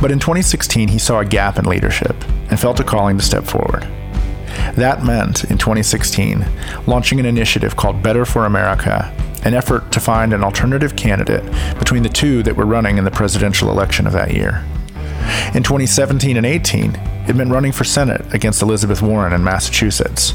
But 0.01 0.11
in 0.11 0.19
2016, 0.19 0.89
he 0.89 0.99
saw 0.99 1.21
a 1.21 1.25
gap 1.25 1.59
in 1.59 1.65
leadership 1.65 2.17
and 2.51 2.59
felt 2.59 2.81
a 2.81 2.85
calling 2.85 3.19
to 3.19 3.25
step 3.25 3.45
forward. 3.45 3.89
That 4.75 5.05
meant, 5.05 5.45
in 5.45 5.59
2016, 5.59 6.45
launching 6.87 7.21
an 7.21 7.27
initiative 7.27 7.77
called 7.77 8.03
Better 8.03 8.25
for 8.25 8.47
America, 8.47 9.15
an 9.45 9.55
effort 9.55 9.91
to 9.93 10.01
find 10.01 10.33
an 10.33 10.45
alternative 10.45 10.97
candidate 10.97 11.45
between 11.79 12.03
the 12.03 12.09
two 12.09 12.43
that 12.43 12.57
were 12.57 12.67
running 12.67 12.99
in 12.99 13.05
the 13.05 13.11
presidential 13.11 13.71
election 13.71 14.07
of 14.07 14.13
that 14.13 14.33
year. 14.35 14.65
In 15.55 15.63
2017 15.63 16.37
and 16.37 16.47
18, 16.47 16.95
it 17.29 17.37
meant 17.37 17.51
running 17.51 17.73
for 17.73 17.85
Senate 17.85 18.23
against 18.35 18.63
Elizabeth 18.63 19.03
Warren 19.03 19.33
in 19.33 19.45
Massachusetts, 19.45 20.35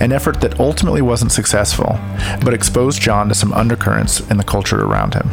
an 0.00 0.12
effort 0.12 0.40
that 0.40 0.58
ultimately 0.58 1.02
wasn't 1.02 1.32
successful, 1.32 1.98
but 2.44 2.54
exposed 2.54 3.00
John 3.00 3.28
to 3.28 3.34
some 3.34 3.52
undercurrents 3.52 4.20
in 4.30 4.36
the 4.36 4.44
culture 4.44 4.82
around 4.82 5.14
him. 5.14 5.30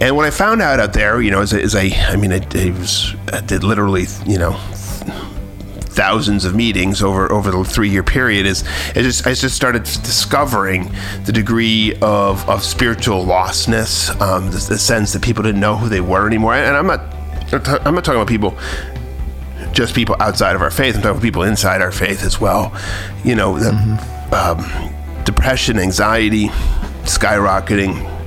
And 0.00 0.16
when 0.16 0.26
I 0.26 0.30
found 0.30 0.62
out 0.62 0.80
out 0.80 0.94
there, 0.94 1.20
you 1.20 1.30
know, 1.30 1.42
as, 1.42 1.52
as 1.52 1.74
I, 1.74 1.90
I 2.08 2.16
mean, 2.16 2.32
it, 2.32 2.54
it 2.54 2.72
was, 2.72 3.14
I 3.32 3.42
did 3.42 3.62
literally, 3.62 4.06
you 4.26 4.38
know, 4.38 4.52
thousands 5.90 6.44
of 6.44 6.54
meetings 6.54 7.02
over 7.02 7.30
over 7.32 7.50
the 7.50 7.64
three 7.64 7.90
year 7.90 8.02
period 8.02 8.46
is 8.46 8.62
it 8.94 9.02
just 9.02 9.26
I 9.26 9.34
just 9.34 9.56
started 9.56 9.82
discovering 9.82 10.90
the 11.24 11.32
degree 11.32 11.94
of, 12.00 12.48
of 12.48 12.62
spiritual 12.62 13.24
lostness, 13.26 14.08
um, 14.20 14.46
the, 14.46 14.66
the, 14.68 14.78
sense 14.78 15.12
that 15.12 15.22
people 15.22 15.42
didn't 15.42 15.60
know 15.60 15.76
who 15.76 15.88
they 15.88 16.00
were 16.00 16.26
anymore. 16.26 16.54
And 16.54 16.76
I'm 16.76 16.86
not 16.86 17.00
I'm 17.84 17.94
not 17.94 18.04
talking 18.04 18.20
about 18.20 18.28
people 18.28 18.56
just 19.72 19.94
people 19.94 20.16
outside 20.20 20.56
of 20.56 20.62
our 20.62 20.70
faith. 20.70 20.96
I'm 20.96 21.02
talking 21.02 21.16
about 21.16 21.22
people 21.22 21.42
inside 21.42 21.82
our 21.82 21.92
faith 21.92 22.22
as 22.24 22.40
well. 22.40 22.72
You 23.24 23.34
know, 23.34 23.54
mm-hmm. 23.54 24.34
um, 24.34 25.24
depression, 25.24 25.78
anxiety, 25.78 26.48
skyrocketing. 27.02 28.19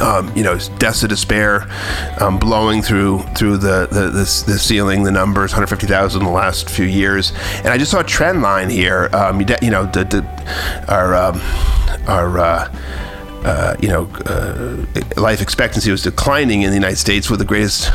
Um, 0.00 0.34
you 0.36 0.42
know, 0.42 0.58
deaths 0.78 1.04
of 1.04 1.08
despair, 1.08 1.68
um, 2.20 2.36
blowing 2.38 2.82
through 2.82 3.20
through 3.36 3.58
the, 3.58 3.86
the, 3.86 4.10
the 4.10 4.44
the 4.46 4.58
ceiling, 4.58 5.04
the 5.04 5.12
numbers, 5.12 5.52
150,000 5.52 6.20
in 6.20 6.26
the 6.26 6.32
last 6.32 6.68
few 6.68 6.84
years, 6.84 7.32
and 7.58 7.68
I 7.68 7.78
just 7.78 7.92
saw 7.92 8.00
a 8.00 8.04
trend 8.04 8.42
line 8.42 8.70
here. 8.70 9.08
Um, 9.12 9.40
you 9.40 9.70
know, 9.70 9.86
the, 9.86 10.04
the 10.04 10.84
our 10.92 11.14
um, 11.14 11.40
our 12.08 12.38
uh, 12.38 12.76
uh, 13.44 13.76
you 13.78 13.88
know, 13.88 14.06
uh, 14.26 14.84
life 15.20 15.42
expectancy 15.42 15.90
was 15.90 16.02
declining 16.02 16.62
in 16.62 16.70
the 16.70 16.76
United 16.76 16.96
States 16.96 17.28
with 17.28 17.38
the 17.38 17.44
greatest 17.44 17.90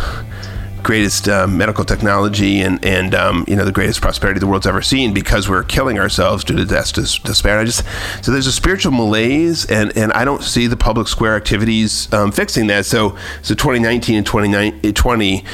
greatest 0.90 1.30
uh, 1.30 1.46
medical 1.46 1.86
technology 1.86 2.62
and 2.62 2.84
and 2.84 3.14
um, 3.14 3.46
you 3.48 3.56
know 3.56 3.64
the 3.64 3.72
greatest 3.72 4.02
prosperity 4.02 4.40
the 4.40 4.48
world's 4.48 4.66
ever 4.66 4.82
seen 4.82 5.14
because 5.14 5.48
we're 5.48 5.62
killing 5.62 6.00
ourselves 6.00 6.44
due 6.44 6.56
to 6.56 6.66
death 6.66 6.92
despair. 6.94 7.60
I 7.60 7.64
just 7.64 7.86
so 8.24 8.32
there's 8.32 8.48
a 8.48 8.52
spiritual 8.52 8.92
malaise 8.92 9.68
and 9.68 9.96
and 9.96 10.12
I 10.14 10.26
don't 10.26 10.42
see 10.42 10.66
the 10.66 10.76
public 10.76 11.08
square 11.08 11.36
activities 11.36 12.12
um, 12.12 12.32
fixing 12.32 12.66
that. 12.68 12.88
So 12.88 13.16
so 13.44 13.54
2019 13.54 14.16
and 14.16 14.26
2020 14.26 15.46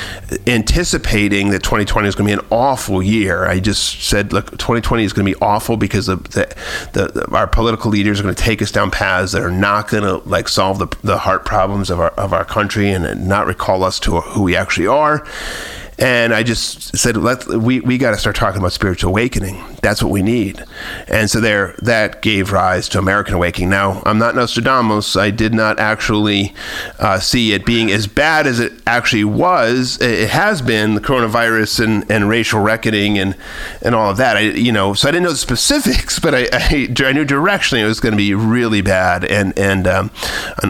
anticipating 0.48 1.50
that 1.50 1.62
2020 1.63 2.08
is 2.08 2.15
going 2.15 2.30
to 2.30 2.38
be 2.38 2.41
an 2.41 2.48
awful 2.50 3.04
year. 3.04 3.43
I 3.43 3.60
just 3.60 4.06
said 4.06 4.32
look 4.32 4.52
2020 4.52 5.04
is 5.04 5.12
going 5.12 5.26
to 5.26 5.38
be 5.38 5.41
awful 5.41 5.76
because 5.76 6.06
the, 6.06 6.15
the, 6.15 6.56
the 6.93 7.28
our 7.36 7.45
political 7.45 7.91
leaders 7.91 8.21
are 8.21 8.24
going 8.24 8.34
to 8.34 8.41
take 8.41 8.62
us 8.62 8.71
down 8.71 8.89
paths 8.89 9.34
that 9.34 9.41
are 9.41 9.52
not 9.52 9.89
going 9.89 10.04
to 10.04 10.26
like 10.30 10.48
solve 10.48 10.80
the, 10.80 10.88
the 11.04 11.17
heart 11.17 11.43
problems 11.43 11.89
of 11.89 12.00
our 12.00 12.12
of 12.12 12.32
our 12.32 12.45
country 12.45 12.89
and 12.89 13.28
not 13.28 13.48
recall 13.48 13.84
us 13.84 14.00
to 14.00 14.21
who 14.21 14.41
we 14.41 14.56
actually 14.56 14.88
are 14.88 15.24
are. 15.25 15.85
And 15.97 16.34
I 16.34 16.43
just 16.43 16.97
said, 16.97 17.15
let 17.15 17.47
we 17.47 17.79
we 17.79 17.97
got 17.97 18.12
to 18.12 18.17
start 18.17 18.36
talking 18.36 18.60
about 18.60 18.73
spiritual 18.73 19.12
awakening. 19.12 19.63
That's 19.81 20.03
what 20.03 20.12
we 20.12 20.21
need. 20.21 20.63
And 21.08 21.29
so 21.29 21.39
there, 21.39 21.75
that 21.84 22.21
gave 22.21 22.51
rise 22.51 22.89
to 22.89 22.99
American 22.99 23.36
Awakening. 23.36 23.69
Now, 23.69 24.01
I'm 24.05 24.17
not 24.17 24.36
Nostradamus. 24.36 25.15
I 25.15 25.31
did 25.31 25.53
not 25.53 25.79
actually 25.79 26.53
uh, 26.99 27.19
see 27.19 27.53
it 27.53 27.65
being 27.65 27.91
as 27.91 28.08
bad 28.08 28.45
as 28.47 28.60
it 28.60 28.73
actually 28.86 29.23
was. 29.23 30.01
It 30.01 30.29
has 30.29 30.62
been 30.62 30.95
the 30.95 31.01
coronavirus 31.01 31.84
and, 31.86 32.12
and 32.12 32.27
racial 32.27 32.62
reckoning 32.62 33.17
and 33.17 33.36
and 33.81 33.95
all 33.95 34.10
of 34.10 34.17
that. 34.17 34.36
I 34.36 34.41
you 34.41 34.71
know, 34.71 34.93
so 34.93 35.08
I 35.08 35.12
didn't 35.12 35.23
know 35.23 35.31
the 35.31 35.38
specifics, 35.38 36.19
but 36.25 36.36
I 36.36 36.47
I, 36.51 36.88
I 37.05 37.12
knew 37.13 37.25
directionally 37.25 37.84
it 37.84 37.88
was 37.88 37.99
going 37.99 38.13
to 38.13 38.17
be 38.17 38.34
really 38.34 38.81
bad. 38.81 39.23
And 39.23 39.58
and 39.58 39.88
um, 39.88 40.12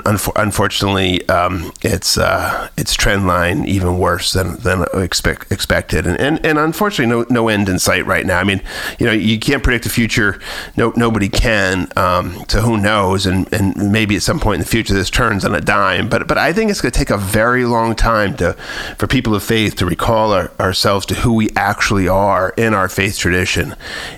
un- 0.05 0.19
unfortunately, 0.35 1.27
um, 1.29 1.71
it's 1.81 2.17
uh, 2.17 2.69
its 2.77 2.93
trend 2.93 3.25
line 3.25 3.65
even 3.65 3.97
worse 3.97 4.33
than 4.33 4.57
than 4.57 4.85
expect, 5.15 5.49
expected, 5.49 6.06
and, 6.06 6.19
and 6.19 6.45
and 6.45 6.60
unfortunately, 6.60 7.08
no 7.08 7.25
no 7.30 7.47
end 7.47 7.69
in 7.69 7.80
sight 7.80 8.06
right 8.06 8.25
now. 8.25 8.38
I 8.38 8.43
mean, 8.43 8.62
you 8.99 9.06
know, 9.06 9.13
you 9.13 9.39
can't 9.39 9.63
predict 9.63 9.86
the 9.86 9.89
future. 9.89 10.41
No, 10.75 10.91
nobody 10.97 11.30
can. 11.30 11.88
Um, 11.95 12.43
so 12.49 12.60
who 12.60 12.78
knows? 12.78 13.25
And 13.25 13.51
and 13.54 13.91
maybe 13.91 14.17
at 14.17 14.23
some 14.23 14.39
point 14.39 14.56
in 14.56 14.60
the 14.62 14.67
future, 14.67 14.93
this 14.93 15.10
turns 15.10 15.45
on 15.45 15.56
a 15.56 15.62
dime. 15.62 16.10
But 16.10 16.28
but 16.28 16.38
I 16.38 16.51
think 16.51 16.69
it's 16.69 16.82
going 16.82 16.91
to 16.91 16.97
take 16.97 17.10
a 17.10 17.17
very 17.17 17.63
long 17.63 17.95
time 17.95 18.36
to 18.38 18.54
for 18.97 19.08
people 19.08 19.34
of 19.34 19.43
faith 19.43 19.75
to 19.78 19.86
recall 19.86 20.34
our, 20.34 20.51
ourselves 20.60 21.06
to 21.08 21.15
who 21.15 21.34
we 21.34 21.49
actually 21.56 22.10
are 22.10 22.54
in 22.58 22.73
our 22.73 22.89
faith 22.89 23.17
tradition, 23.17 23.75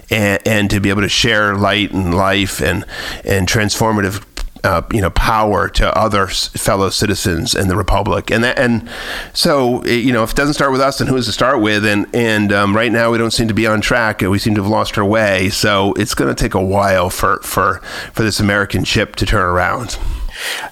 and 0.10 0.42
and 0.48 0.70
to 0.72 0.80
be 0.80 0.90
able 0.90 1.04
to 1.04 1.10
share 1.10 1.56
light 1.56 1.92
and 1.92 2.16
life 2.16 2.60
and 2.60 2.86
and 3.24 3.48
transformative 3.48 4.24
uh, 4.63 4.82
you 4.91 5.02
know 5.02 5.10
power 5.10 5.70
to 5.70 5.98
other 5.98 6.28
fellow 6.28 6.89
citizens 6.89 7.56
in 7.56 7.67
the 7.67 7.76
republic. 7.76 8.32
And 8.32 8.43
that, 8.43 8.58
and 8.58 8.89
so 9.34 9.84
you 9.86 10.12
know 10.12 10.24
if 10.24 10.32
it 10.32 10.36
doesn't 10.36 10.54
start 10.54 10.72
with 10.72 10.82
us 10.82 10.98
then 10.98 11.08
who 11.08 11.15
does 11.15 11.28
it 11.28 11.34
start 11.34 11.62
with? 11.62 11.86
And 11.86 12.08
and 12.13 12.52
um, 12.52 12.76
right 12.76 12.91
now 12.91 13.12
we 13.12 13.17
don't 13.17 13.32
seem 13.32 13.48
to 13.48 13.54
be 13.54 13.67
on 13.67 13.82
track 13.82 14.22
and 14.22 14.32
we 14.32 14.39
seem 14.39 14.56
to 14.56 14.62
have 14.62 14.72
lost 14.72 14.98
our 14.98 15.06
way. 15.06 15.50
So 15.50 15.93
it's 15.93 16.13
going 16.13 16.34
to 16.34 16.41
take 16.41 16.54
a 16.54 16.63
while 16.63 17.10
for 17.10 17.39
for 17.41 17.80
for 18.13 18.24
this 18.24 18.39
American 18.39 18.84
ship 18.84 19.15
to 19.17 19.26
turn 19.26 19.43
around. 19.43 19.98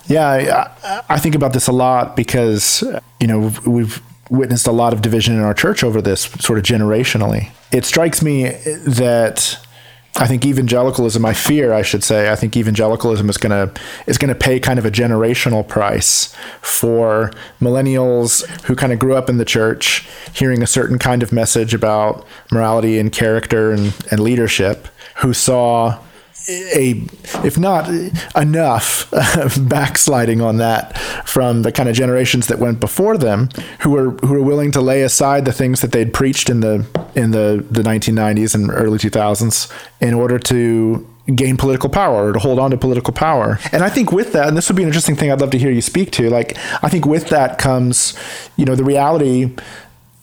Yeah 0.07 0.71
I, 0.83 1.01
I 1.09 1.19
think 1.19 1.35
about 1.35 1.53
this 1.53 1.67
a 1.67 1.71
lot 1.71 2.15
because 2.15 2.83
you 3.19 3.27
know 3.27 3.51
we've 3.65 4.01
witnessed 4.29 4.67
a 4.67 4.71
lot 4.71 4.93
of 4.93 5.01
division 5.01 5.35
in 5.35 5.41
our 5.41 5.53
church 5.53 5.83
over 5.83 6.01
this 6.01 6.21
sort 6.21 6.57
of 6.57 6.65
generationally. 6.65 7.51
It 7.71 7.85
strikes 7.85 8.21
me 8.21 8.49
that 8.87 9.64
I 10.17 10.27
think 10.27 10.45
evangelicalism, 10.45 11.25
I 11.25 11.33
fear, 11.33 11.73
I 11.73 11.81
should 11.81 12.03
say, 12.03 12.31
I 12.31 12.35
think 12.35 12.55
evangelicalism 12.55 13.29
is 13.29 13.37
gonna 13.37 13.71
is 14.07 14.17
gonna 14.17 14.35
pay 14.35 14.61
kind 14.61 14.79
of 14.79 14.85
a 14.85 14.91
generational 14.91 15.67
price 15.67 16.33
for 16.61 17.31
millennials 17.59 18.47
who 18.63 18.75
kind 18.75 18.93
of 18.93 18.99
grew 18.99 19.15
up 19.15 19.29
in 19.29 19.37
the 19.37 19.45
church, 19.45 20.07
hearing 20.33 20.63
a 20.63 20.67
certain 20.67 20.97
kind 20.97 21.21
of 21.21 21.33
message 21.33 21.73
about 21.73 22.25
morality 22.49 22.97
and 22.97 23.11
character 23.11 23.71
and, 23.71 23.93
and 24.09 24.21
leadership, 24.21 24.87
who 25.17 25.33
saw 25.33 25.99
a 26.49 27.03
if 27.43 27.57
not 27.57 27.89
enough 28.35 29.11
backsliding 29.59 30.41
on 30.41 30.57
that 30.57 30.97
from 31.25 31.63
the 31.63 31.71
kind 31.71 31.89
of 31.89 31.95
generations 31.95 32.47
that 32.47 32.59
went 32.59 32.79
before 32.79 33.17
them 33.17 33.49
who 33.79 33.91
were 33.91 34.11
who 34.11 34.33
were 34.33 34.41
willing 34.41 34.71
to 34.71 34.81
lay 34.81 35.01
aside 35.01 35.45
the 35.45 35.53
things 35.53 35.81
that 35.81 35.91
they'd 35.91 36.13
preached 36.13 36.49
in 36.49 36.59
the 36.59 36.85
in 37.15 37.31
the 37.31 37.65
the 37.69 37.81
1990s 37.81 38.53
and 38.53 38.69
early 38.71 38.97
2000s 38.97 39.71
in 40.01 40.13
order 40.13 40.37
to 40.37 41.07
gain 41.33 41.57
political 41.57 41.89
power 41.89 42.29
or 42.29 42.33
to 42.33 42.39
hold 42.39 42.59
on 42.59 42.69
to 42.69 42.77
political 42.77 43.11
power. 43.11 43.57
And 43.71 43.83
I 43.83 43.89
think 43.89 44.11
with 44.11 44.33
that, 44.33 44.47
and 44.47 44.55
this 44.55 44.69
would 44.69 44.75
be 44.75 44.83
an 44.83 44.89
interesting 44.89 45.15
thing 45.15 45.31
I'd 45.31 45.41
love 45.41 45.49
to 45.51 45.57
hear 45.57 45.71
you 45.71 45.81
speak 45.81 46.11
to, 46.11 46.29
like 46.29 46.55
I 46.83 46.89
think 46.89 47.05
with 47.05 47.29
that 47.29 47.57
comes, 47.57 48.15
you 48.57 48.65
know, 48.65 48.75
the 48.75 48.83
reality 48.83 49.55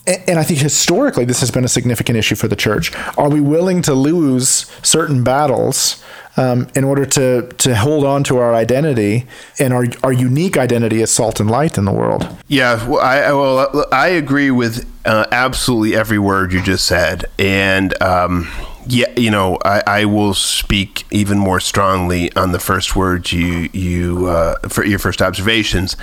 and 0.06 0.38
I 0.38 0.42
think 0.42 0.58
historically 0.58 1.24
this 1.24 1.40
has 1.40 1.50
been 1.50 1.64
a 1.64 1.68
significant 1.68 2.18
issue 2.18 2.34
for 2.34 2.48
the 2.48 2.56
church. 2.56 2.92
Are 3.16 3.30
we 3.30 3.40
willing 3.40 3.82
to 3.82 3.94
lose 3.94 4.70
certain 4.82 5.22
battles 5.22 6.02
um, 6.36 6.68
in 6.74 6.82
order 6.84 7.04
to 7.06 7.48
to 7.58 7.76
hold 7.76 8.04
on 8.04 8.24
to 8.24 8.38
our 8.38 8.54
identity 8.54 9.26
and 9.58 9.72
our 9.72 9.86
our 10.02 10.12
unique 10.12 10.56
identity 10.56 11.02
as 11.02 11.10
salt 11.10 11.38
and 11.40 11.50
light 11.50 11.78
in 11.78 11.84
the 11.84 11.92
world? 11.92 12.28
Yeah, 12.48 12.86
well, 12.88 13.00
I 13.00 13.32
well 13.32 13.86
I 13.92 14.08
agree 14.08 14.50
with 14.50 14.88
uh, 15.04 15.26
absolutely 15.30 15.94
every 15.94 16.18
word 16.18 16.52
you 16.52 16.62
just 16.62 16.84
said, 16.84 17.26
and. 17.38 18.00
Um, 18.02 18.50
yeah, 18.84 19.12
you 19.16 19.30
know, 19.30 19.58
I, 19.64 19.82
I, 19.86 20.04
will 20.06 20.34
speak 20.34 21.04
even 21.12 21.38
more 21.38 21.60
strongly 21.60 22.32
on 22.34 22.50
the 22.50 22.58
first 22.58 22.96
words 22.96 23.32
you 23.32 23.70
you 23.72 24.26
uh, 24.26 24.58
for 24.68 24.84
your 24.84 24.98
first 24.98 25.22
observations. 25.22 25.96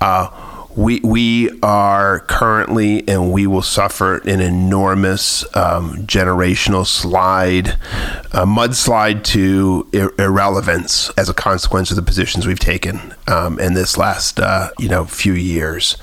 Uh, 0.00 0.28
we 0.76 1.00
we 1.00 1.60
are 1.60 2.20
currently 2.20 3.06
and 3.08 3.32
we 3.32 3.46
will 3.46 3.62
suffer 3.62 4.18
an 4.18 4.40
enormous 4.40 5.44
um, 5.56 6.06
generational 6.06 6.86
slide, 6.86 7.68
a 8.32 8.46
mudslide 8.46 9.22
to 9.24 9.88
ir- 9.92 10.12
irrelevance 10.18 11.10
as 11.10 11.28
a 11.28 11.34
consequence 11.34 11.90
of 11.90 11.96
the 11.96 12.02
positions 12.02 12.46
we've 12.46 12.58
taken 12.58 13.14
um, 13.26 13.58
in 13.58 13.74
this 13.74 13.98
last 13.98 14.40
uh, 14.40 14.70
you 14.78 14.88
know 14.88 15.04
few 15.04 15.34
years. 15.34 15.96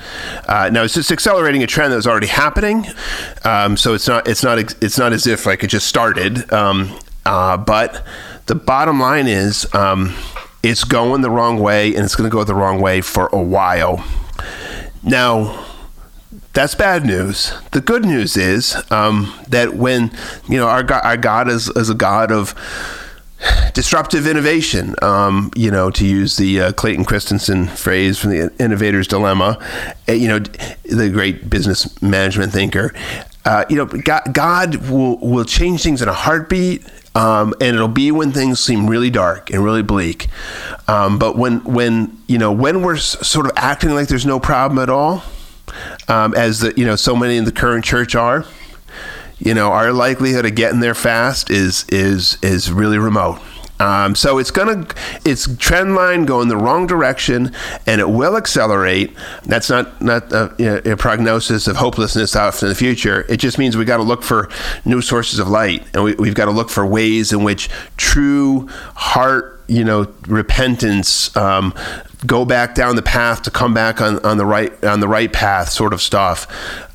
Uh, 0.47 0.69
now 0.71 0.83
it's 0.83 0.93
just 0.93 1.11
accelerating 1.11 1.63
a 1.63 1.67
trend 1.67 1.91
that 1.91 1.97
was 1.97 2.07
already 2.07 2.27
happening, 2.27 2.85
um, 3.43 3.75
so 3.75 3.93
it's 3.93 4.07
not 4.07 4.27
it's 4.27 4.43
not 4.43 4.57
it's 4.83 4.97
not 4.97 5.13
as 5.13 5.25
if 5.25 5.45
like 5.45 5.63
it 5.63 5.67
just 5.67 5.87
started. 5.87 6.51
Um, 6.53 6.97
uh, 7.25 7.57
but 7.57 8.05
the 8.45 8.55
bottom 8.55 8.99
line 8.99 9.27
is 9.27 9.71
um, 9.73 10.15
it's 10.63 10.83
going 10.83 11.21
the 11.21 11.29
wrong 11.29 11.59
way 11.59 11.93
and 11.95 12.03
it's 12.03 12.15
going 12.15 12.29
to 12.29 12.33
go 12.33 12.43
the 12.43 12.55
wrong 12.55 12.81
way 12.81 13.01
for 13.01 13.27
a 13.27 13.41
while. 13.41 14.03
Now, 15.03 15.65
that's 16.53 16.75
bad 16.75 17.05
news. 17.05 17.53
The 17.71 17.81
good 17.81 18.05
news 18.05 18.37
is 18.37 18.75
um, 18.91 19.33
that 19.47 19.75
when 19.75 20.11
you 20.47 20.57
know 20.57 20.67
our 20.67 20.83
God, 20.83 21.01
our 21.03 21.17
God 21.17 21.49
is, 21.49 21.69
is 21.69 21.89
a 21.89 21.95
God 21.95 22.31
of 22.31 22.53
disruptive 23.73 24.27
innovation. 24.27 24.95
Um, 25.01 25.51
you 25.55 25.71
know, 25.71 25.89
to 25.91 26.05
use 26.05 26.37
the 26.37 26.61
uh, 26.61 26.71
Clayton 26.73 27.05
Christensen 27.05 27.67
phrase 27.67 28.17
from 28.19 28.31
the 28.31 28.51
Innovator's 28.59 29.07
Dilemma. 29.07 29.57
Uh, 30.07 30.13
you 30.13 30.27
know, 30.27 30.39
the 30.39 31.09
great 31.11 31.49
business 31.49 32.01
management 32.01 32.51
thinker. 32.51 32.93
Uh, 33.45 33.65
you 33.69 33.75
know, 33.75 33.85
God, 33.85 34.33
God 34.33 34.75
will 34.89 35.17
will 35.17 35.45
change 35.45 35.81
things 35.81 36.01
in 36.01 36.09
a 36.09 36.13
heartbeat. 36.13 36.85
Um, 37.15 37.53
and 37.59 37.75
it'll 37.75 37.87
be 37.87 38.11
when 38.11 38.31
things 38.31 38.59
seem 38.59 38.87
really 38.87 39.09
dark 39.09 39.49
and 39.49 39.63
really 39.63 39.81
bleak. 39.81 40.27
Um, 40.87 41.17
but 41.17 41.37
when 41.37 41.63
when 41.63 42.17
you 42.27 42.37
know 42.37 42.51
when 42.51 42.81
we're 42.81 42.97
sort 42.97 43.45
of 43.45 43.51
acting 43.55 43.91
like 43.91 44.07
there's 44.07 44.25
no 44.25 44.39
problem 44.39 44.79
at 44.79 44.89
all, 44.89 45.23
um, 46.07 46.33
as 46.35 46.59
the 46.59 46.73
you 46.77 46.85
know 46.85 46.95
so 46.95 47.15
many 47.15 47.37
in 47.37 47.45
the 47.45 47.51
current 47.51 47.83
church 47.83 48.15
are, 48.15 48.45
you 49.39 49.53
know 49.53 49.71
our 49.71 49.91
likelihood 49.91 50.45
of 50.45 50.55
getting 50.55 50.79
there 50.79 50.95
fast 50.95 51.49
is 51.49 51.85
is 51.89 52.37
is 52.41 52.71
really 52.71 52.97
remote. 52.97 53.39
Um, 53.79 54.13
so 54.15 54.37
it's 54.37 54.51
gonna, 54.51 54.87
it's 55.23 55.55
trend 55.57 55.95
line 55.95 56.25
going 56.25 56.49
the 56.49 56.57
wrong 56.57 56.85
direction, 56.85 57.53
and 57.85 58.01
it 58.01 58.09
will 58.09 58.35
accelerate. 58.35 59.15
That's 59.45 59.69
not 59.69 60.01
not 60.01 60.31
a, 60.33 60.91
a 60.91 60.97
prognosis 60.97 61.67
of 61.67 61.77
hopelessness 61.77 62.35
out 62.35 62.61
in 62.61 62.69
the 62.69 62.75
future. 62.75 63.25
It 63.29 63.37
just 63.37 63.57
means 63.57 63.77
we 63.77 63.85
got 63.85 63.97
to 63.97 64.03
look 64.03 64.23
for 64.23 64.49
new 64.83 65.01
sources 65.01 65.39
of 65.39 65.47
light, 65.47 65.85
and 65.93 66.03
we, 66.03 66.15
we've 66.15 66.35
got 66.35 66.45
to 66.45 66.51
look 66.51 66.69
for 66.69 66.85
ways 66.85 67.31
in 67.31 67.43
which 67.43 67.69
true 67.95 68.67
heart, 68.95 69.61
you 69.67 69.85
know, 69.85 70.13
repentance, 70.27 71.35
um, 71.37 71.73
go 72.25 72.43
back 72.43 72.75
down 72.75 72.95
the 72.97 73.01
path 73.01 73.43
to 73.43 73.51
come 73.51 73.73
back 73.73 74.01
on, 74.01 74.23
on 74.25 74.37
the 74.37 74.45
right 74.45 74.83
on 74.83 74.99
the 74.99 75.07
right 75.07 75.31
path 75.31 75.69
sort 75.69 75.93
of 75.93 76.01
stuff 76.01 76.47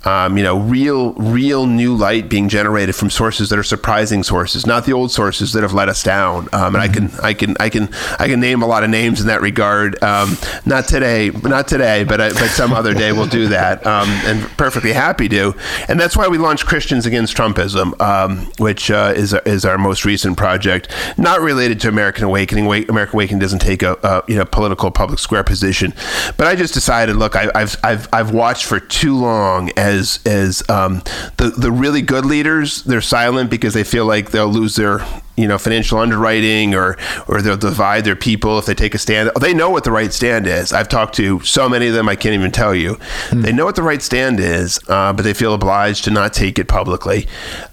um, 0.06 0.36
you 0.36 0.44
know 0.44 0.58
real 0.58 1.12
real 1.14 1.66
new 1.66 1.94
light 1.94 2.28
being 2.28 2.48
generated 2.48 2.94
from 2.94 3.10
sources 3.10 3.48
that 3.50 3.58
are 3.58 3.64
surprising 3.64 4.22
sources 4.22 4.66
not 4.66 4.86
the 4.86 4.92
old 4.92 5.10
sources 5.10 5.52
that 5.52 5.62
have 5.62 5.72
let 5.72 5.88
us 5.88 6.02
down. 6.02 6.48
Um, 6.52 6.74
and 6.74 6.78
I 6.78 6.88
can 6.88 7.10
I 7.22 7.34
can 7.34 7.56
I 7.60 7.68
can 7.68 7.88
I 8.18 8.28
can 8.28 8.40
name 8.40 8.62
a 8.62 8.66
lot 8.66 8.84
of 8.84 8.90
names 8.90 9.20
in 9.20 9.26
that 9.28 9.40
regard. 9.40 10.02
Um, 10.02 10.36
not 10.66 10.86
today 10.88 11.30
not 11.30 11.68
today 11.68 12.04
but 12.04 12.20
I, 12.20 12.28
but 12.30 12.48
some 12.48 12.72
other 12.72 12.94
day 12.94 13.12
we'll 13.12 13.26
do 13.26 13.48
that 13.58 13.86
um, 13.86 14.08
and 14.24 14.42
perfectly 14.56 14.92
happy 14.92 15.28
to. 15.30 15.54
And 15.88 15.98
that's 15.98 16.16
why 16.16 16.28
we 16.28 16.38
launched 16.38 16.66
Christians 16.66 17.06
Against 17.06 17.36
Trumpism 17.36 18.00
um, 18.00 18.50
which 18.58 18.90
uh, 18.90 19.12
is 19.16 19.34
is 19.44 19.64
our 19.64 19.78
most 19.78 20.04
recent 20.04 20.36
project. 20.36 20.90
Not 21.16 21.40
related 21.40 21.80
to 21.80 21.88
American 21.88 22.24
Awakening. 22.24 22.66
American 22.66 23.14
Awakening 23.14 23.40
doesn't 23.40 23.60
take 23.60 23.82
a, 23.82 23.96
a 24.02 24.22
you 24.28 24.36
know 24.36 24.44
political 24.44 24.90
public 24.90 25.18
square 25.18 25.44
position. 25.44 25.94
But 26.36 26.46
I 26.46 26.54
just 26.54 26.74
decided, 26.74 27.16
look, 27.16 27.36
I, 27.36 27.50
have 27.58 27.76
I've 27.82 28.08
I've 28.12 28.30
watched 28.32 28.64
for 28.64 28.80
too 28.80 29.16
long 29.16 29.70
as 29.76 29.93
as 30.26 30.68
um, 30.68 31.02
the 31.36 31.52
the 31.56 31.72
really 31.72 32.02
good 32.02 32.24
leaders 32.24 32.82
they're 32.84 33.00
silent 33.00 33.50
because 33.50 33.74
they 33.74 33.84
feel 33.84 34.06
like 34.06 34.30
they'll 34.30 34.48
lose 34.48 34.76
their 34.76 35.04
you 35.36 35.48
know 35.48 35.58
financial 35.58 35.98
underwriting 35.98 36.74
or 36.74 36.96
or 37.26 37.42
they'll 37.42 37.56
divide 37.56 38.04
their 38.04 38.16
people 38.16 38.58
if 38.58 38.66
they 38.66 38.74
take 38.74 38.94
a 38.94 38.98
stand. 38.98 39.30
They 39.40 39.54
know 39.54 39.70
what 39.70 39.84
the 39.84 39.90
right 39.90 40.12
stand 40.12 40.46
is. 40.46 40.72
I've 40.72 40.88
talked 40.88 41.14
to 41.16 41.40
so 41.40 41.68
many 41.68 41.88
of 41.88 41.94
them 41.94 42.08
i 42.08 42.16
can't 42.16 42.34
even 42.34 42.50
tell 42.50 42.74
you. 42.74 42.94
Mm. 43.30 43.42
they 43.42 43.52
know 43.52 43.64
what 43.64 43.76
the 43.76 43.82
right 43.82 44.02
stand 44.02 44.40
is 44.40 44.78
uh, 44.88 45.12
but 45.12 45.22
they 45.22 45.34
feel 45.34 45.54
obliged 45.54 46.04
to 46.04 46.10
not 46.10 46.32
take 46.32 46.58
it 46.58 46.68
publicly. 46.68 47.26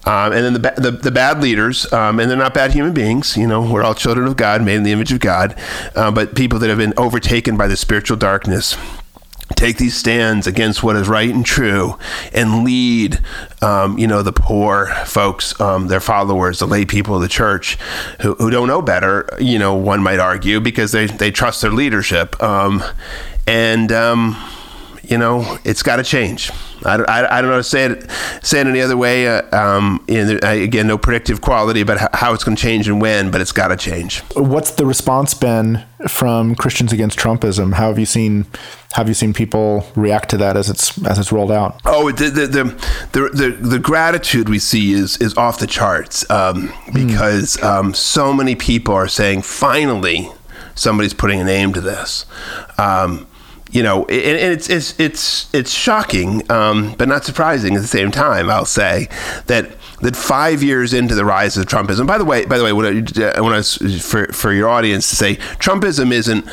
Um, 0.04 0.32
and 0.32 0.44
then 0.44 0.52
the, 0.54 0.74
the, 0.76 0.90
the 0.90 1.10
bad 1.10 1.40
leaders 1.40 1.90
um, 1.92 2.18
and 2.18 2.30
they're 2.30 2.38
not 2.38 2.54
bad 2.54 2.72
human 2.72 2.92
beings 2.92 3.36
you 3.36 3.46
know 3.46 3.62
we're 3.62 3.82
all 3.82 3.94
children 3.94 4.26
of 4.26 4.36
god 4.36 4.62
made 4.62 4.76
in 4.76 4.82
the 4.82 4.92
image 4.92 5.12
of 5.12 5.20
god 5.20 5.56
uh, 5.94 6.10
but 6.10 6.34
people 6.34 6.58
that 6.58 6.68
have 6.68 6.78
been 6.78 6.94
overtaken 6.96 7.56
by 7.56 7.66
the 7.66 7.76
spiritual 7.76 8.16
darkness 8.16 8.76
take 9.56 9.76
these 9.76 9.96
stands 9.96 10.46
against 10.46 10.82
what 10.82 10.96
is 10.96 11.08
right 11.08 11.30
and 11.30 11.44
true 11.44 11.98
and 12.32 12.64
lead 12.64 13.20
um, 13.60 13.98
you 13.98 14.06
know 14.06 14.22
the 14.22 14.32
poor 14.32 14.86
folks 15.06 15.58
um, 15.60 15.88
their 15.88 16.00
followers 16.00 16.58
the 16.58 16.66
lay 16.66 16.84
people 16.84 17.14
of 17.14 17.22
the 17.22 17.28
church 17.28 17.76
who, 18.20 18.34
who 18.34 18.50
don't 18.50 18.68
know 18.68 18.82
better 18.82 19.28
you 19.38 19.58
know 19.58 19.74
one 19.74 20.02
might 20.02 20.18
argue 20.18 20.60
because 20.60 20.92
they, 20.92 21.06
they 21.06 21.30
trust 21.30 21.62
their 21.62 21.70
leadership. 21.70 22.40
Um, 22.42 22.82
and 23.46 23.90
um, 23.90 24.36
you 25.12 25.18
know, 25.18 25.58
it's 25.62 25.82
got 25.82 25.96
to 25.96 26.02
change. 26.02 26.50
I, 26.86 26.94
I, 26.94 27.38
I, 27.38 27.42
don't 27.42 27.50
know 27.50 27.56
how 27.56 27.58
to 27.58 27.62
say 27.62 27.84
it 27.84 28.10
say 28.42 28.62
it 28.62 28.66
any 28.66 28.80
other 28.80 28.96
way. 28.96 29.28
Uh, 29.28 29.42
um, 29.54 30.02
again, 30.08 30.86
no 30.86 30.96
predictive 30.96 31.42
quality, 31.42 31.82
but 31.82 32.14
how 32.14 32.32
it's 32.32 32.44
going 32.44 32.56
to 32.56 32.62
change 32.62 32.88
and 32.88 32.98
when, 32.98 33.30
but 33.30 33.42
it's 33.42 33.52
got 33.52 33.68
to 33.68 33.76
change. 33.76 34.20
What's 34.34 34.70
the 34.70 34.86
response 34.86 35.34
been 35.34 35.84
from 36.08 36.54
Christians 36.54 36.94
against 36.94 37.18
Trumpism? 37.18 37.74
How 37.74 37.88
have 37.88 37.98
you 37.98 38.06
seen 38.06 38.46
have 38.94 39.06
you 39.06 39.12
seen 39.12 39.34
people 39.34 39.86
react 39.96 40.30
to 40.30 40.38
that 40.38 40.56
as 40.56 40.70
it's 40.70 41.04
as 41.04 41.18
it's 41.18 41.30
rolled 41.30 41.52
out? 41.52 41.78
Oh, 41.84 42.10
the 42.10 42.30
the 42.30 42.46
the, 42.46 43.28
the, 43.28 43.50
the 43.50 43.78
gratitude 43.78 44.48
we 44.48 44.58
see 44.58 44.94
is 44.94 45.18
is 45.18 45.36
off 45.36 45.58
the 45.58 45.66
charts 45.66 46.28
um, 46.30 46.68
hmm. 46.68 47.06
because 47.06 47.58
mm. 47.58 47.64
um, 47.64 47.92
so 47.92 48.32
many 48.32 48.54
people 48.54 48.94
are 48.94 49.08
saying 49.08 49.42
finally 49.42 50.30
somebody's 50.74 51.12
putting 51.12 51.38
a 51.38 51.44
name 51.44 51.74
to 51.74 51.82
this. 51.82 52.24
Um, 52.78 53.26
you 53.72 53.82
know, 53.82 54.04
and, 54.04 54.52
it's 54.52 54.68
it's 54.68 54.98
it's 55.00 55.52
it's 55.54 55.70
shocking, 55.70 56.50
um, 56.50 56.94
but 56.98 57.08
not 57.08 57.24
surprising 57.24 57.74
at 57.74 57.80
the 57.80 57.88
same 57.88 58.10
time. 58.10 58.50
I'll 58.50 58.66
say 58.66 59.08
that 59.46 59.72
that 60.02 60.14
five 60.14 60.62
years 60.62 60.92
into 60.92 61.14
the 61.14 61.24
rise 61.24 61.56
of 61.56 61.66
Trumpism. 61.66 62.06
By 62.06 62.18
the 62.18 62.24
way, 62.24 62.44
by 62.44 62.58
the 62.58 62.64
way, 62.64 62.72
when 62.72 63.08
I, 63.18 63.32
I 63.36 63.40
was 63.40 63.76
for 64.02 64.26
for 64.26 64.52
your 64.52 64.68
audience 64.68 65.08
to 65.10 65.16
say 65.16 65.36
Trumpism 65.36 66.12
isn't 66.12 66.46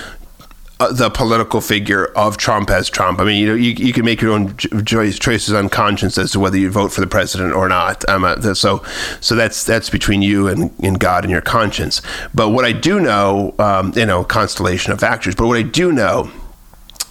uh, 0.79 0.93
the 0.93 1.10
political 1.10 1.60
figure 1.60 2.05
of 2.15 2.38
Trump 2.38 2.69
as 2.69 2.89
Trump. 2.89 3.19
I 3.19 3.25
mean, 3.25 3.41
you 3.41 3.47
know, 3.47 3.53
you, 3.53 3.71
you 3.71 3.91
can 3.91 4.05
make 4.05 4.21
your 4.21 4.32
own 4.32 4.55
choice, 4.55 5.19
choices 5.19 5.53
on 5.53 5.67
conscience 5.67 6.17
as 6.17 6.32
to 6.32 6.39
whether 6.39 6.58
you 6.58 6.71
vote 6.71 6.93
for 6.93 7.01
the 7.01 7.08
president 7.08 7.53
or 7.53 7.67
not. 7.67 8.08
Um, 8.08 8.23
uh, 8.23 8.53
so, 8.53 8.82
so 9.19 9.36
that's 9.36 9.65
that's 9.65 9.89
between 9.89 10.21
you 10.21 10.47
and, 10.47 10.71
and 10.82 10.97
God 10.97 11.25
and 11.25 11.32
your 11.32 11.41
conscience. 11.41 12.01
But 12.34 12.51
what 12.51 12.63
I 12.63 12.71
do 12.71 13.01
know, 13.01 13.55
um, 13.60 13.91
you 13.93 14.05
know, 14.05 14.23
constellation 14.23 14.93
of 14.93 15.01
factors. 15.01 15.36
But 15.36 15.47
what 15.47 15.58
I 15.58 15.63
do 15.63 15.91
know 15.91 16.32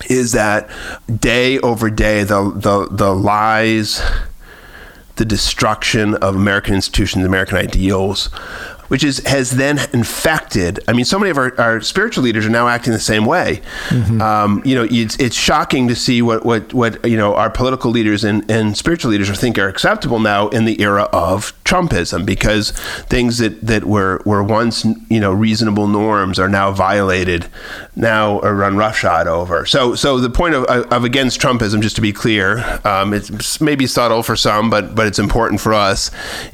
is 0.06 0.32
that 0.32 0.70
day 1.20 1.58
over 1.60 1.90
day 1.90 2.22
the 2.24 2.52
the, 2.54 2.88
the 2.90 3.14
lies 3.14 4.00
the 5.18 5.24
destruction 5.24 6.14
of 6.14 6.36
American 6.36 6.74
institutions, 6.74 7.24
American 7.24 7.56
ideals, 7.56 8.30
which 8.88 9.04
is 9.04 9.18
has 9.26 9.52
then 9.52 9.78
infected. 9.92 10.80
I 10.88 10.92
mean, 10.92 11.04
so 11.04 11.18
many 11.18 11.30
of 11.30 11.38
our, 11.38 11.58
our 11.58 11.80
spiritual 11.80 12.24
leaders 12.24 12.46
are 12.46 12.50
now 12.50 12.68
acting 12.68 12.92
the 12.92 12.98
same 12.98 13.24
way. 13.24 13.62
Mm-hmm. 13.88 14.20
Um, 14.20 14.62
you 14.64 14.74
know, 14.74 14.86
it's, 14.90 15.16
it's 15.18 15.36
shocking 15.36 15.88
to 15.88 15.94
see 15.94 16.22
what, 16.22 16.44
what, 16.44 16.74
what 16.74 17.04
you 17.04 17.16
know 17.16 17.34
our 17.34 17.50
political 17.50 17.90
leaders 17.90 18.24
and, 18.24 18.50
and 18.50 18.76
spiritual 18.76 19.10
leaders 19.10 19.30
are 19.30 19.34
think 19.34 19.58
are 19.58 19.68
acceptable 19.68 20.18
now 20.18 20.48
in 20.48 20.64
the 20.64 20.80
era 20.80 21.04
of 21.12 21.52
Trumpism, 21.64 22.24
because 22.24 22.70
things 23.08 23.38
that, 23.38 23.60
that 23.60 23.84
were 23.84 24.22
were 24.24 24.42
once 24.42 24.84
you 25.08 25.20
know 25.20 25.32
reasonable 25.32 25.86
norms 25.86 26.38
are 26.38 26.48
now 26.48 26.70
violated, 26.70 27.46
now 27.94 28.40
are 28.40 28.54
run 28.54 28.76
roughshod 28.76 29.26
over. 29.26 29.66
So 29.66 29.94
so 29.94 30.18
the 30.18 30.30
point 30.30 30.54
of, 30.54 30.64
of 30.64 31.04
against 31.04 31.40
Trumpism, 31.40 31.82
just 31.82 31.96
to 31.96 32.02
be 32.02 32.12
clear, 32.12 32.80
um, 32.84 33.12
it's 33.12 33.60
maybe 33.60 33.86
subtle 33.86 34.22
for 34.22 34.36
some, 34.36 34.70
but 34.70 34.94
but 34.94 35.06
it's 35.06 35.18
important 35.18 35.60
for 35.60 35.74
us, 35.74 36.10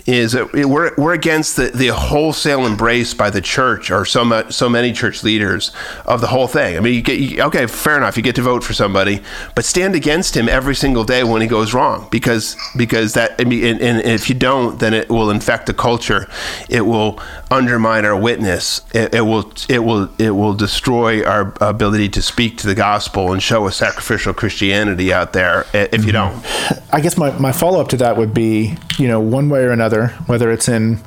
is 0.06 0.32
that 0.32 0.52
we're 0.52 0.92
we're 0.96 1.14
against 1.14 1.56
the 1.56 1.68
the 1.68 1.88
whole 1.88 2.23
wholesale 2.24 2.64
embrace 2.64 3.12
by 3.12 3.28
the 3.28 3.42
church 3.42 3.90
or 3.90 4.06
so 4.06 4.24
much, 4.24 4.50
so 4.50 4.66
many 4.66 4.94
church 4.94 5.22
leaders 5.22 5.72
of 6.06 6.22
the 6.22 6.28
whole 6.28 6.46
thing. 6.46 6.74
I 6.74 6.80
mean, 6.80 6.94
you 6.94 7.02
get 7.02 7.18
you, 7.20 7.42
okay, 7.42 7.66
fair 7.66 7.98
enough, 7.98 8.16
you 8.16 8.22
get 8.22 8.34
to 8.36 8.42
vote 8.42 8.64
for 8.64 8.72
somebody, 8.72 9.20
but 9.54 9.66
stand 9.66 9.94
against 9.94 10.34
him 10.34 10.48
every 10.48 10.74
single 10.74 11.04
day 11.04 11.22
when 11.22 11.42
he 11.42 11.46
goes 11.46 11.74
wrong 11.74 12.08
because 12.10 12.56
because 12.78 13.12
that 13.12 13.34
I 13.38 13.44
mean, 13.44 13.62
and, 13.62 13.82
and 13.82 14.00
if 14.00 14.30
you 14.30 14.34
don't, 14.34 14.80
then 14.80 14.94
it 14.94 15.10
will 15.10 15.28
infect 15.28 15.66
the 15.66 15.74
culture. 15.74 16.26
It 16.70 16.86
will 16.86 17.20
undermine 17.50 18.06
our 18.06 18.18
witness. 18.18 18.80
It, 18.94 19.14
it 19.14 19.20
will 19.20 19.52
it 19.68 19.80
will 19.80 20.08
it 20.18 20.30
will 20.30 20.54
destroy 20.54 21.22
our 21.24 21.52
ability 21.60 22.08
to 22.08 22.22
speak 22.22 22.56
to 22.58 22.66
the 22.66 22.74
gospel 22.74 23.34
and 23.34 23.42
show 23.42 23.66
a 23.66 23.72
sacrificial 23.72 24.32
Christianity 24.32 25.12
out 25.12 25.34
there 25.34 25.66
if 25.74 26.06
you 26.06 26.12
mm-hmm. 26.14 26.72
don't. 26.72 26.84
I 26.90 27.02
guess 27.02 27.18
my, 27.18 27.38
my 27.38 27.52
follow 27.52 27.82
up 27.82 27.88
to 27.88 27.98
that 27.98 28.16
would 28.16 28.32
be, 28.32 28.76
you 28.98 29.08
know, 29.08 29.20
one 29.20 29.50
way 29.50 29.60
or 29.64 29.72
another, 29.72 30.08
whether 30.26 30.50
it's 30.50 30.70
in 30.70 31.00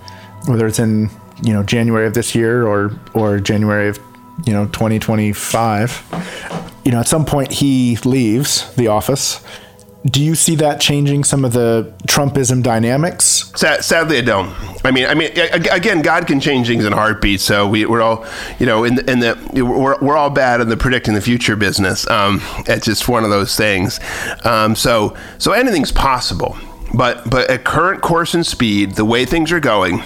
whether 0.48 0.68
it's 0.68 0.80
in, 0.80 1.10
you 1.44 1.54
know, 1.54 1.64
January 1.64 2.08
of 2.08 2.14
this 2.14 2.36
year 2.36 2.66
or 2.66 2.92
or 3.14 3.40
January 3.40 3.90
of, 3.90 4.00
you 4.46 4.54
know, 4.54 4.66
2025, 4.68 6.72
you 6.86 6.92
know, 6.92 7.00
at 7.00 7.08
some 7.08 7.26
point 7.26 7.52
he 7.52 7.98
leaves 8.06 8.74
the 8.76 8.88
office. 8.88 9.44
Do 10.06 10.24
you 10.24 10.36
see 10.36 10.56
that 10.56 10.80
changing 10.80 11.26
some 11.26 11.44
of 11.44 11.52
the 11.52 11.94
Trumpism 12.08 12.64
dynamics? 12.64 13.52
Sadly, 13.56 14.20
I 14.20 14.22
don't. 14.22 14.56
I 14.86 14.92
mean, 14.92 15.06
I 15.06 15.14
mean, 15.14 15.32
again, 15.36 16.02
God 16.02 16.28
can 16.28 16.40
change 16.40 16.68
things 16.68 16.86
in 16.86 16.94
a 16.94 16.96
heartbeat. 16.96 17.42
So 17.42 17.68
we, 17.68 17.84
are 17.84 18.02
all, 18.02 18.26
you 18.58 18.66
know, 18.66 18.86
in 18.86 18.96
the, 18.96 19.12
in 19.12 19.20
the 19.20 19.66
we're, 19.66 20.00
we're 20.00 20.16
all 20.16 20.30
bad 20.30 20.62
in 20.62 20.70
the 20.70 20.78
predicting 20.78 21.14
the 21.14 21.20
future 21.20 21.58
business. 21.58 22.10
Um, 22.10 22.42
it's 22.68 22.86
just 22.86 23.10
one 23.10 23.26
of 23.26 23.32
those 23.32 23.58
things. 23.58 24.00
Um, 24.46 24.76
so 24.76 25.18
so 25.40 25.52
anything's 25.52 25.92
possible. 25.92 26.56
But 26.94 27.30
but 27.30 27.50
at 27.50 27.66
current 27.66 28.02
course 28.02 28.34
and 28.34 28.46
speed, 28.46 28.96
the 28.96 29.04
way 29.04 29.26
things 29.26 29.52
are 29.52 29.60
going, 29.60 30.04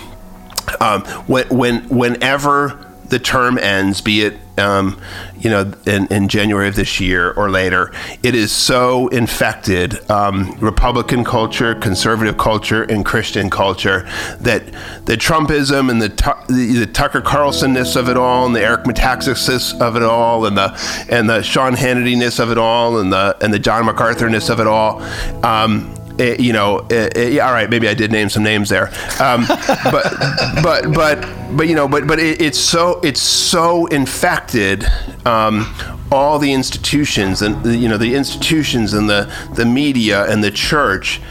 um, 0.80 1.04
when 1.28 1.48
when 1.50 1.88
whenever 1.90 2.88
the 3.12 3.20
term 3.20 3.58
ends, 3.58 4.00
be 4.00 4.22
it 4.22 4.38
um, 4.58 5.00
you 5.38 5.50
know 5.50 5.74
in, 5.86 6.08
in, 6.08 6.30
January 6.30 6.70
of 6.70 6.76
this 6.76 7.00
year 7.02 7.32
or 7.34 7.50
later, 7.50 7.92
it 8.24 8.34
is 8.34 8.54
so 8.54 9.10
infected 9.10 10.10
um, 10.10 10.58
Republican 10.60 11.26
culture, 11.26 11.76
conservative 11.76 12.38
culture, 12.38 12.84
and 12.84 13.06
Christian 13.06 13.50
culture 13.50 14.04
that 14.40 14.66
the 15.06 15.18
Trumpism 15.18 15.92
and 15.92 16.02
the, 16.02 16.08
the, 16.48 16.80
the 16.80 16.86
Tucker 16.86 17.22
Carlsonness 17.22 17.98
of 17.98 18.08
it 18.08 18.16
all, 18.16 18.46
and 18.46 18.56
the 18.56 18.62
Eric 18.62 18.86
Metaxas 18.86 19.80
of 19.82 19.98
it 19.98 20.04
all, 20.04 20.46
and 20.46 20.58
the 20.58 21.06
and 21.10 21.30
the 21.30 21.42
Sean 21.44 21.76
Hannityness 21.76 22.40
of 22.40 22.50
it 22.50 22.58
all, 22.58 22.98
and 22.98 23.12
the 23.12 23.38
and 23.42 23.54
the 23.54 23.60
John 23.60 23.84
MacArthurness 23.86 24.50
of 24.50 24.62
it 24.62 24.68
all. 24.68 25.02
Um, 25.46 25.94
it, 26.22 26.40
you 26.40 26.54
know, 26.54 26.86
it, 26.90 27.18
it, 27.18 27.40
all 27.40 27.52
right, 27.52 27.70
maybe 27.70 27.88
I 27.88 27.96
did 27.96 28.12
name 28.12 28.30
some 28.30 28.44
names 28.44 28.70
there, 28.70 28.88
um, 29.20 29.46
but 29.92 30.14
but 30.62 30.94
but 30.94 31.58
but 31.58 31.68
you 31.68 31.74
know, 31.74 31.88
but 31.88 32.06
but 32.06 32.20
it's 32.20 32.60
so 32.60 33.00
it's 33.04 33.22
so 33.22 33.88
infected. 33.88 34.86
Um, 35.26 35.74
all 36.12 36.40
the 36.40 36.52
institutions 36.52 37.42
and 37.42 37.66
you 37.66 37.88
know 37.88 37.98
the 37.98 38.16
institutions 38.16 38.94
and 38.94 39.10
the 39.10 39.34
the 39.56 39.66
media 39.66 40.30
and 40.30 40.44
the 40.44 40.52
church 40.52 41.22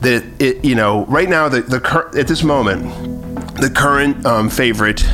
that 0.00 0.24
it 0.40 0.64
you 0.64 0.74
know 0.74 1.04
right 1.06 1.28
now 1.28 1.46
the 1.46 1.60
the 1.60 1.78
cur- 1.78 2.10
at 2.18 2.26
this 2.26 2.42
moment 2.42 2.82
the 3.60 3.68
current 3.68 4.24
um, 4.24 4.48
favorite 4.48 5.04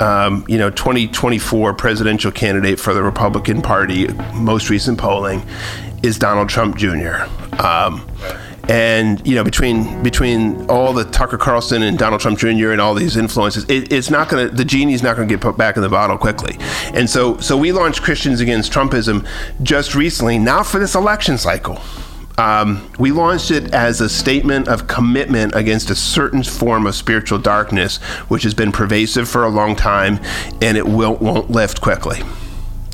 um, 0.00 0.42
you 0.48 0.56
know 0.56 0.70
2024 0.70 1.74
presidential 1.74 2.32
candidate 2.32 2.80
for 2.80 2.94
the 2.94 3.02
Republican 3.02 3.60
Party 3.60 4.08
most 4.32 4.70
recent 4.70 4.96
polling 4.98 5.44
is 6.02 6.18
Donald 6.18 6.48
Trump 6.48 6.76
Jr. 6.76 7.24
Um, 7.62 8.08
and 8.68 9.24
you 9.26 9.34
know 9.34 9.44
between 9.44 10.02
between 10.02 10.68
all 10.68 10.92
the 10.92 11.04
Tucker 11.04 11.38
Carlson 11.38 11.82
and 11.82 11.98
Donald 11.98 12.20
Trump 12.20 12.38
Jr. 12.38 12.70
and 12.70 12.80
all 12.80 12.94
these 12.94 13.16
influences, 13.16 13.64
it, 13.68 13.92
it's 13.92 14.10
not 14.10 14.28
going 14.28 14.48
to 14.48 14.54
the 14.54 14.64
genie's 14.64 15.02
not 15.02 15.16
going 15.16 15.28
to 15.28 15.32
get 15.32 15.40
put 15.40 15.56
back 15.56 15.76
in 15.76 15.82
the 15.82 15.88
bottle 15.88 16.18
quickly. 16.18 16.56
And 16.92 17.08
so 17.08 17.38
so 17.38 17.56
we 17.56 17.72
launched 17.72 18.02
Christians 18.02 18.40
Against 18.40 18.72
Trumpism 18.72 19.26
just 19.62 19.94
recently, 19.94 20.38
now 20.38 20.62
for 20.62 20.78
this 20.78 20.94
election 20.94 21.38
cycle. 21.38 21.80
Um, 22.38 22.90
we 22.98 23.12
launched 23.12 23.50
it 23.50 23.72
as 23.72 24.02
a 24.02 24.10
statement 24.10 24.68
of 24.68 24.86
commitment 24.86 25.54
against 25.54 25.88
a 25.88 25.94
certain 25.94 26.42
form 26.42 26.86
of 26.86 26.94
spiritual 26.94 27.38
darkness, 27.38 27.96
which 28.28 28.42
has 28.42 28.52
been 28.52 28.72
pervasive 28.72 29.26
for 29.26 29.44
a 29.44 29.48
long 29.48 29.74
time, 29.74 30.20
and 30.60 30.76
it 30.76 30.86
will, 30.86 31.16
won't 31.16 31.50
lift 31.50 31.80
quickly. 31.80 32.20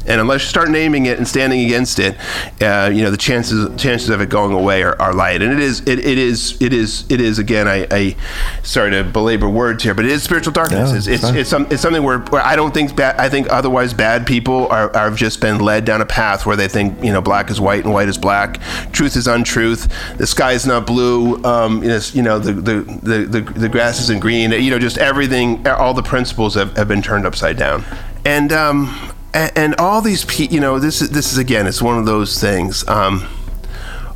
And 0.07 0.21
unless 0.21 0.43
you 0.43 0.49
start 0.49 0.71
naming 0.71 1.07
it 1.07 1.19
and 1.19 1.27
standing 1.27 1.65
against 1.65 1.99
it, 1.99 2.17
uh, 2.61 2.91
you 2.93 3.03
know 3.03 3.11
the 3.11 3.17
chances 3.17 3.81
chances 3.81 4.09
of 4.09 4.21
it 4.21 4.29
going 4.29 4.53
away 4.53 4.83
are, 4.83 5.01
are 5.01 5.13
light. 5.15 5.43
And 5.43 5.53
it 5.53 5.61
is 5.61 5.81
it, 5.81 5.99
it 6.01 6.19
is 6.19 6.61
it 6.61 6.73
is 6.73 7.05
it 7.11 7.21
is 7.21 7.39
again. 7.39 7.69
I, 7.69 7.87
I 7.91 8.17
sorry 8.63 8.91
to 8.93 9.05
belabor 9.05 9.49
words 9.49 9.85
here, 9.85 9.95
but 9.95 10.05
it 10.05 10.11
is 10.11 10.23
spiritual 10.23 10.53
darkness. 10.53 10.91
Yeah, 10.91 10.97
it's 10.97 11.07
it's, 11.07 11.25
it's, 11.25 11.51
some, 11.51 11.67
it's, 11.71 11.83
something 11.83 12.03
where, 12.03 12.19
where 12.19 12.43
I 12.43 12.57
don't 12.57 12.73
think 12.73 12.95
bad. 12.97 13.19
I 13.19 13.29
think 13.29 13.51
otherwise 13.51 13.95
bad 13.95 14.27
people 14.27 14.69
are, 14.69 14.95
are 14.97 15.11
just 15.11 15.41
been 15.41 15.59
led 15.59 15.85
down 15.85 16.01
a 16.01 16.07
path 16.07 16.47
where 16.47 16.57
they 16.57 16.69
think 16.69 17.03
you 17.03 17.13
know 17.13 17.21
black 17.21 17.51
is 17.51 17.61
white 17.61 17.85
and 17.85 17.93
white 17.93 18.09
is 18.09 18.19
black, 18.19 18.61
truth 18.93 19.17
is 19.17 19.27
untruth, 19.27 19.93
the 20.19 20.27
sky 20.27 20.53
is 20.53 20.67
not 20.67 20.87
blue. 20.87 21.43
Um, 21.45 21.83
you 21.83 22.23
know 22.23 22.39
the, 22.39 22.53
the 22.53 23.01
the, 23.03 23.19
the 23.27 23.41
the 23.41 23.69
grass 23.69 24.01
isn't 24.01 24.21
green. 24.21 24.53
You 24.53 24.71
know 24.71 24.79
just 24.79 24.99
everything. 24.99 25.67
All 25.67 25.95
the 25.95 26.03
principles 26.03 26.55
have, 26.55 26.77
have 26.77 26.89
been 26.89 27.03
turned 27.03 27.27
upside 27.27 27.57
down. 27.57 27.85
And 28.25 28.53
um, 28.53 29.13
and, 29.35 29.53
and 29.57 29.75
all 29.77 30.01
these 30.01 30.25
people, 30.25 30.55
you 30.55 30.61
know, 30.61 30.79
this 30.79 31.01
is 31.01 31.11
this 31.11 31.33
is 31.33 31.39
again, 31.39 31.67
it's 31.67 31.83
one 31.83 31.99
of 31.99 32.07
those 32.07 32.41
things. 32.41 32.87
Um, 32.89 33.29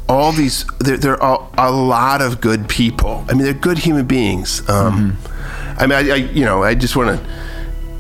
all 0.09 0.33
these, 0.33 0.65
there, 0.79 0.97
there 0.97 1.21
are 1.21 1.49
a 1.59 1.71
lot 1.71 2.23
of 2.23 2.41
good 2.41 2.69
people. 2.69 3.25
I 3.29 3.35
mean, 3.35 3.43
they're 3.43 3.55
good 3.55 3.79
human 3.79 4.07
beings. 4.07 4.61
Um, 4.69 5.13
mm-hmm. 5.13 5.81
I 5.81 5.87
mean, 5.87 5.93
I, 5.93 6.13
I, 6.13 6.17
you 6.17 6.45
know, 6.45 6.63
I 6.63 6.75
just 6.75 6.97
want 6.97 7.21
to. 7.21 7.27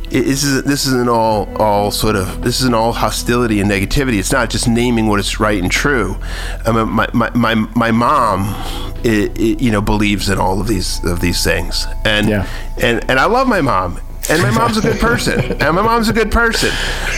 This 0.08 0.44
is 0.44 0.62
this 0.62 0.86
isn't 0.86 1.08
all 1.08 1.48
all 1.60 1.90
sort 1.90 2.14
of 2.14 2.42
this 2.42 2.60
isn't 2.60 2.74
all 2.74 2.92
hostility 2.92 3.60
and 3.60 3.68
negativity. 3.68 4.20
It's 4.20 4.30
not 4.30 4.50
just 4.50 4.68
naming 4.68 5.08
what 5.08 5.18
is 5.18 5.40
right 5.40 5.60
and 5.60 5.70
true. 5.70 6.16
I 6.64 6.70
mean, 6.70 6.88
my 6.88 7.08
my 7.12 7.30
my, 7.30 7.54
my 7.54 7.90
mom, 7.90 8.54
it, 9.04 9.36
it, 9.36 9.60
you 9.60 9.72
know, 9.72 9.80
believes 9.80 10.28
in 10.28 10.38
all 10.38 10.60
of 10.60 10.68
these 10.68 11.04
of 11.04 11.20
these 11.20 11.42
things, 11.42 11.86
and 12.04 12.28
yeah. 12.28 12.48
and 12.80 13.02
and 13.10 13.18
I 13.18 13.26
love 13.26 13.48
my 13.48 13.60
mom, 13.60 14.00
and 14.30 14.42
my 14.42 14.50
mom's 14.50 14.76
a 14.76 14.80
good 14.80 15.00
person, 15.00 15.40
and 15.62 15.76
my 15.76 15.82
mom's 15.82 16.08
a 16.08 16.12
good 16.12 16.30
person. 16.30 16.70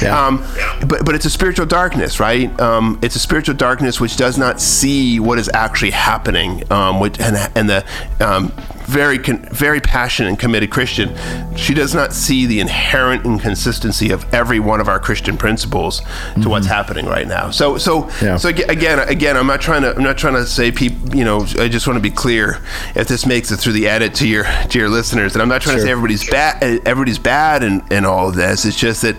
Yeah. 0.02 0.26
Um, 0.26 0.44
but 0.86 1.04
but 1.04 1.14
it's 1.14 1.24
a 1.24 1.30
spiritual 1.30 1.66
darkness, 1.66 2.20
right? 2.20 2.58
Um, 2.60 2.98
it's 3.02 3.16
a 3.16 3.20
spiritual 3.20 3.54
darkness 3.54 4.00
which 4.00 4.16
does 4.16 4.38
not 4.38 4.60
see 4.60 5.20
what 5.20 5.38
is 5.38 5.50
actually 5.54 5.90
happening, 5.92 6.70
um, 6.72 7.00
which, 7.00 7.18
and 7.20 7.36
and 7.54 7.68
the 7.68 7.84
um, 8.20 8.52
very 8.88 9.18
very 9.18 9.80
passionate 9.80 10.30
and 10.30 10.38
committed 10.38 10.70
Christian, 10.70 11.14
she 11.56 11.74
does 11.74 11.94
not 11.94 12.14
see 12.14 12.46
the 12.46 12.60
inherent 12.60 13.26
inconsistency 13.26 14.10
of 14.10 14.24
every 14.32 14.60
one 14.60 14.80
of 14.80 14.88
our 14.88 14.98
Christian 14.98 15.36
principles 15.36 16.00
to 16.00 16.06
mm-hmm. 16.06 16.48
what's 16.48 16.66
happening 16.66 17.06
right 17.06 17.28
now. 17.28 17.50
So 17.50 17.76
so 17.76 18.08
yeah. 18.22 18.36
so 18.38 18.48
again 18.48 18.98
again 19.00 19.36
I'm 19.36 19.46
not 19.46 19.60
trying 19.60 19.82
to 19.82 19.94
I'm 19.94 20.02
not 20.02 20.16
trying 20.16 20.34
to 20.34 20.46
say 20.46 20.72
people 20.72 21.14
you 21.14 21.24
know 21.24 21.46
I 21.58 21.68
just 21.68 21.86
want 21.86 21.98
to 21.98 22.02
be 22.02 22.10
clear 22.10 22.62
if 22.94 23.06
this 23.08 23.26
makes 23.26 23.50
it 23.50 23.58
through 23.58 23.74
the 23.74 23.88
edit 23.88 24.14
to 24.16 24.26
your 24.26 24.44
to 24.44 24.78
your 24.78 24.88
listeners 24.88 25.34
And 25.34 25.42
I'm 25.42 25.48
not 25.48 25.60
trying 25.60 25.76
sure. 25.76 25.82
to 25.82 25.86
say 25.86 25.92
everybody's 25.92 26.28
bad 26.28 26.62
everybody's 26.86 27.18
bad 27.18 27.62
in, 27.62 27.84
in 27.90 28.04
all 28.04 28.28
of 28.30 28.36
this. 28.36 28.64
It's 28.64 28.78
just 28.78 29.02
that 29.02 29.16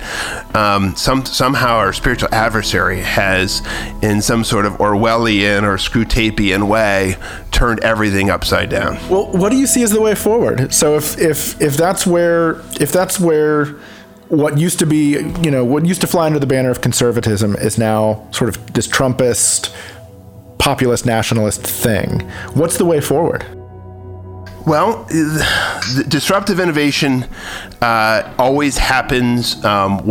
um, 0.56 0.96
some 0.96 1.26
somehow 1.26 1.78
our 1.78 1.94
spiritual 1.94 2.30
adversary 2.34 3.02
has 3.02 3.62
in 4.02 4.22
some 4.22 4.44
sort 4.44 4.66
of 4.66 4.74
Orwellian 4.74 5.64
or 5.64 5.78
Screwtapian 5.78 6.68
way 6.68 7.16
turned 7.52 7.80
everything 7.82 8.30
upside 8.30 8.70
down. 8.70 8.98
Well, 9.10 9.32
what 9.32 9.50
do 9.50 9.58
you 9.58 9.59
see 9.68 9.84
as 9.84 9.92
the 9.92 10.02
way 10.02 10.16
forward? 10.16 10.74
So 10.74 10.96
if 10.96 11.18
if 11.20 11.60
if 11.62 11.78
that's 11.78 12.06
where 12.06 12.62
if 12.80 12.92
that's 12.92 13.20
where 13.20 13.76
what 14.30 14.58
used 14.58 14.80
to 14.80 14.86
be, 14.86 15.14
you 15.42 15.50
know, 15.50 15.66
what 15.66 15.86
used 15.86 16.02
to 16.02 16.08
fly 16.08 16.28
under 16.28 16.40
the 16.40 16.46
banner 16.46 16.70
of 16.70 16.82
conservatism 16.82 17.56
is 17.56 17.78
now 17.78 18.28
sort 18.32 18.50
of 18.50 18.74
this 18.74 18.88
Trumpist, 18.88 19.76
populist, 20.60 21.06
nationalist 21.06 21.62
thing. 21.66 22.22
What's 22.54 22.78
the 22.78 22.86
way 22.86 23.02
forward? 23.02 23.44
Well, 24.70 25.08
disruptive 26.08 26.60
innovation 26.60 27.26
uh, 27.82 28.32
always 28.38 28.78
happens 28.78 29.66
um, 29.66 30.06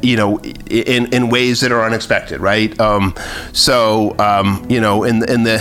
you 0.00 0.16
know, 0.16 0.38
in, 0.38 1.12
in 1.12 1.28
ways 1.28 1.60
that 1.62 1.72
are 1.72 1.82
unexpected, 1.82 2.40
right? 2.40 2.78
Um, 2.78 3.16
so, 3.52 4.14
um, 4.20 4.64
you 4.70 4.80
know, 4.80 5.02
in, 5.02 5.28
in 5.28 5.42
the 5.42 5.58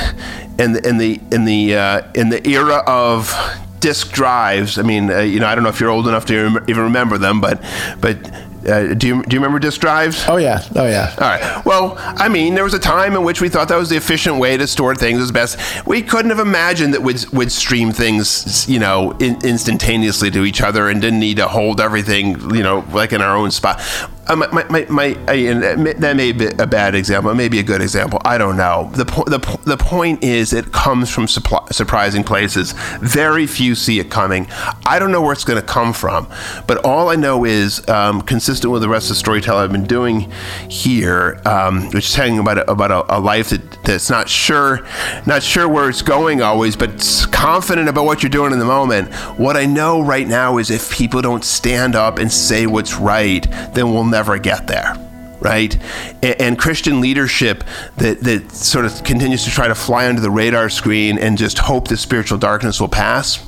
in 0.60 0.74
the 0.74 0.88
in 0.88 1.00
the 1.00 1.20
in 1.32 1.46
the 1.46 1.76
uh, 1.76 2.12
in 2.14 2.30
the 2.30 2.48
era 2.48 2.84
of 2.86 3.34
disk 3.80 4.12
drives. 4.12 4.78
I 4.78 4.84
mean, 4.84 5.10
uh, 5.10 5.22
you 5.22 5.40
know, 5.40 5.48
I 5.48 5.56
don't 5.56 5.64
know 5.64 5.72
if 5.72 5.80
you're 5.80 5.90
old 5.90 6.08
enough 6.08 6.28
to 6.28 6.64
even 6.68 6.84
remember 6.84 7.18
them, 7.18 7.42
but 7.42 7.64
but 8.00 8.32
uh, 8.68 8.94
do 8.94 9.08
you 9.08 9.24
do 9.24 9.36
you 9.36 9.40
remember 9.40 9.60
disk 9.60 9.80
drives? 9.80 10.26
Oh 10.28 10.38
yeah, 10.38 10.62
oh 10.76 10.86
yeah. 10.86 11.14
All 11.18 11.28
right. 11.28 11.66
Well, 11.66 11.96
I 11.98 12.28
mean, 12.30 12.56
there 12.56 12.64
was 12.64 12.74
a 12.74 12.80
time 12.80 13.16
in 13.16 13.24
which 13.24 13.42
we 13.42 13.50
thought 13.50 13.68
that 13.70 13.78
was 13.78 13.90
the 13.90 13.98
efficient 13.98 14.38
way 14.38 14.58
to 14.58 14.68
store 14.68 14.96
things 14.96 15.22
as 15.22 15.32
best. 15.32 15.86
We 15.88 16.02
couldn't 16.02 16.32
have 16.32 16.40
imagined 16.40 16.94
that 16.94 17.02
we'd, 17.02 17.26
we'd 17.32 17.52
stream 17.52 17.92
things, 17.92 18.68
you 18.68 18.80
know, 18.80 19.12
in, 19.20 19.40
instantaneously 19.46 20.32
to 20.32 20.44
each 20.44 20.62
other 20.62 20.90
and 20.90 21.02
didn't 21.02 21.20
need 21.20 21.38
to 21.38 21.48
hold 21.48 21.80
everything, 21.80 22.54
you 22.54 22.64
know, 22.64 22.86
like 22.92 23.14
in 23.14 23.22
our 23.22 23.36
own 23.36 23.52
spot. 23.52 23.82
Uh, 24.30 24.36
my, 24.36 24.64
my, 24.70 24.86
my, 24.90 25.14
uh, 25.28 25.94
that 26.00 26.14
may 26.16 26.32
be 26.32 26.46
a 26.46 26.68
bad 26.68 26.94
example, 26.94 27.34
maybe 27.34 27.58
a 27.60 27.64
good 27.64 27.82
example. 27.82 28.22
I 28.24 28.38
don't 28.38 28.58
know. 28.58 28.92
The, 28.94 29.06
po- 29.06 29.24
the, 29.24 29.40
the 29.66 29.78
point 29.78 30.24
is, 30.24 30.54
it 30.54 30.72
comes 30.72 31.10
from 31.10 31.28
surprising 31.28 32.24
places. 32.24 32.74
Very 33.02 33.48
few 33.48 33.74
see 33.74 34.00
it 34.00 34.12
coming. 34.12 34.48
I 34.86 35.00
don't 35.00 35.12
know 35.12 35.22
where 35.22 35.34
it's 35.34 35.44
going 35.44 35.60
to 35.60 35.66
come 35.66 35.94
from, 35.94 36.28
but 36.68 36.86
all 36.86 37.10
I 37.10 37.16
know 37.16 37.44
is, 37.44 37.88
um, 37.90 38.22
consistent 38.22 38.72
with 38.72 38.84
the 38.84 38.90
rest 38.90 39.06
of 39.06 39.10
the 39.10 39.16
storytelling 39.16 39.64
I've 39.64 39.72
been 39.72 39.86
doing 39.86 40.32
here, 40.70 41.42
um, 41.46 41.86
which 41.88 42.06
is 42.06 42.14
telling 42.14 42.38
about 42.38 42.60
a, 42.60 42.72
about 42.72 42.92
a, 42.92 43.18
a, 43.18 43.20
life 43.20 43.50
that, 43.50 43.84
that's 43.84 44.12
not 44.12 44.30
sure, 44.30 44.88
not 45.26 45.42
sure 45.42 45.68
where 45.68 45.90
it's 45.90 46.04
going 46.04 46.42
always, 46.44 46.76
but 46.76 46.90
confident 47.32 47.90
about 47.90 48.06
what 48.06 48.22
you're 48.22 48.30
doing 48.30 48.54
in 48.54 48.60
the 48.60 48.66
moment. 48.66 49.12
What 49.40 49.58
I 49.58 49.66
know 49.66 50.02
right 50.02 50.28
now 50.28 50.58
is, 50.58 50.70
if 50.70 50.92
people 50.92 51.22
don't 51.22 51.44
stand 51.44 51.96
up 51.96 52.20
and 52.20 52.32
say 52.32 52.68
what's 52.68 52.96
right, 52.96 53.46
then 53.74 53.92
we'll 53.92 54.04
never 54.04 54.19
get 54.40 54.68
there 54.68 54.96
right? 55.42 55.74
And, 56.22 56.42
and, 56.42 56.60
Christian 56.60 57.00
leadership 57.00 57.64
that, 57.98 58.20
that 58.22 58.52
sort 58.52 58.86
of 58.86 59.04
continues 59.06 59.46
to 59.46 59.50
try 59.50 59.68
to 59.68 59.76
fly 59.76 60.08
under 60.08 60.22
the 60.22 60.30
radar 60.30 60.70
screen 60.70 61.18
and 61.18 61.38
just 61.38 61.60
hope 61.60 61.88
the 61.88 61.98
spiritual 61.98 62.38
darkness 62.38 62.82
will 62.82 62.90
pass. 62.90 63.46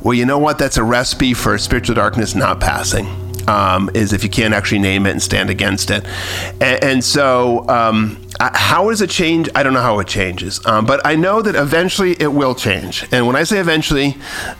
Well, 0.00 0.14
you 0.14 0.26
know 0.26 0.38
what? 0.38 0.58
That's 0.58 0.76
a 0.76 0.82
recipe 0.82 1.34
for 1.34 1.56
spiritual 1.58 1.94
darkness 1.94 2.34
not 2.34 2.60
passing. 2.60 3.06
Um, 3.48 3.88
is 3.94 4.12
if 4.12 4.22
you 4.22 4.28
can't 4.28 4.52
actually 4.52 4.80
name 4.80 5.06
it 5.06 5.12
and 5.12 5.22
stand 5.22 5.48
against 5.48 5.90
it. 5.90 6.04
And, 6.60 6.84
and 6.84 7.04
so, 7.04 7.66
um, 7.66 8.27
how 8.40 8.88
does 8.88 9.02
it 9.02 9.10
change? 9.10 9.48
I 9.54 9.62
don't 9.62 9.72
know 9.72 9.82
how 9.82 9.98
it 9.98 10.06
changes, 10.06 10.64
um, 10.66 10.86
but 10.86 11.00
I 11.04 11.16
know 11.16 11.42
that 11.42 11.54
eventually 11.54 12.12
it 12.20 12.32
will 12.32 12.54
change. 12.54 13.06
And 13.10 13.26
when 13.26 13.36
I 13.36 13.42
say 13.42 13.58
eventually, 13.58 14.16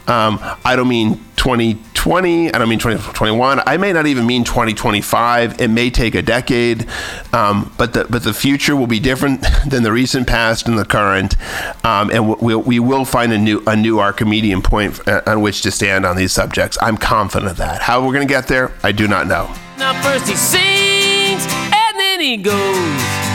um, 0.06 0.38
I 0.64 0.74
don't 0.74 0.88
mean 0.88 1.24
2020. 1.36 2.52
I 2.52 2.58
don't 2.58 2.68
mean 2.68 2.80
2021. 2.80 3.62
I 3.64 3.76
may 3.76 3.92
not 3.92 4.06
even 4.06 4.26
mean 4.26 4.44
2025. 4.44 5.60
It 5.60 5.68
may 5.68 5.90
take 5.90 6.14
a 6.14 6.22
decade, 6.22 6.86
um, 7.32 7.72
but 7.78 7.92
the 7.92 8.04
but 8.10 8.24
the 8.24 8.34
future 8.34 8.74
will 8.74 8.88
be 8.88 9.00
different 9.00 9.46
than 9.68 9.84
the 9.84 9.92
recent 9.92 10.26
past 10.26 10.66
and 10.66 10.78
the 10.78 10.84
current, 10.84 11.36
um, 11.84 12.10
and 12.10 12.40
we, 12.40 12.56
we 12.56 12.78
will 12.80 13.04
find 13.04 13.32
a 13.32 13.38
new 13.38 13.62
a 13.66 13.76
new 13.76 14.00
Archimedean 14.00 14.62
point 14.62 15.06
uh, 15.06 15.22
on 15.26 15.40
which 15.40 15.62
to 15.62 15.70
stand 15.70 16.04
on 16.04 16.16
these 16.16 16.32
subjects. 16.32 16.76
I'm 16.82 16.96
confident 16.96 17.52
of 17.52 17.56
that. 17.58 17.82
How 17.82 18.04
we're 18.04 18.12
going 18.12 18.26
to 18.26 18.32
get 18.32 18.48
there, 18.48 18.72
I 18.82 18.92
do 18.92 19.06
not 19.06 19.26
know. 19.28 19.54
Now 19.78 20.00
first 20.02 20.28
he 20.28 20.34
sings 20.34 21.46
and 21.46 21.98
then 21.98 22.20
he 22.20 22.36
goes, 22.36 23.27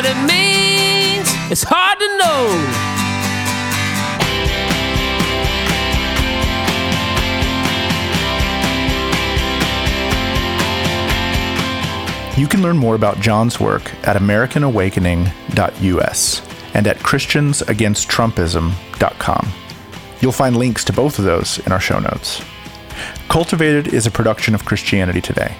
what 0.00 0.08
it 0.08 0.16
means 0.26 1.28
it's 1.50 1.62
hard 1.62 1.98
to 1.98 2.06
know. 2.16 2.46
You 12.40 12.48
can 12.48 12.62
learn 12.62 12.78
more 12.78 12.94
about 12.94 13.20
John's 13.20 13.60
work 13.60 13.92
at 14.06 14.16
AmericanAwakening.us 14.16 16.42
and 16.72 16.86
at 16.86 16.96
ChristiansAgainstTrumpism.com. 16.98 19.52
You'll 20.22 20.32
find 20.32 20.56
links 20.56 20.84
to 20.84 20.94
both 20.94 21.18
of 21.18 21.26
those 21.26 21.58
in 21.66 21.72
our 21.72 21.80
show 21.80 21.98
notes. 21.98 22.42
Cultivated 23.28 23.92
is 23.92 24.06
a 24.06 24.10
production 24.10 24.54
of 24.54 24.64
Christianity 24.64 25.20
Today. 25.20 25.54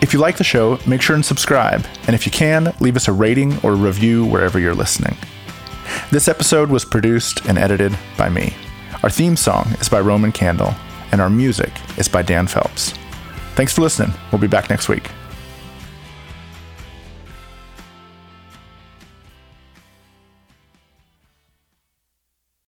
If 0.00 0.12
you 0.12 0.18
like 0.18 0.36
the 0.36 0.44
show, 0.44 0.78
make 0.86 1.02
sure 1.02 1.16
and 1.16 1.24
subscribe, 1.24 1.86
and 2.06 2.14
if 2.14 2.26
you 2.26 2.32
can, 2.32 2.74
leave 2.80 2.96
us 2.96 3.08
a 3.08 3.12
rating 3.12 3.58
or 3.62 3.74
review 3.74 4.24
wherever 4.26 4.58
you're 4.58 4.74
listening. 4.74 5.16
This 6.10 6.28
episode 6.28 6.70
was 6.70 6.84
produced 6.84 7.44
and 7.46 7.58
edited 7.58 7.96
by 8.16 8.28
me. 8.28 8.54
Our 9.02 9.10
theme 9.10 9.36
song 9.36 9.66
is 9.80 9.88
by 9.88 10.00
Roman 10.00 10.32
Candle, 10.32 10.74
and 11.10 11.20
our 11.20 11.30
music 11.30 11.72
is 11.98 12.08
by 12.08 12.22
Dan 12.22 12.46
Phelps. 12.46 12.94
Thanks 13.54 13.74
for 13.74 13.82
listening. 13.82 14.12
We'll 14.30 14.40
be 14.40 14.46
back 14.46 14.70
next 14.70 14.88
week. 14.88 15.10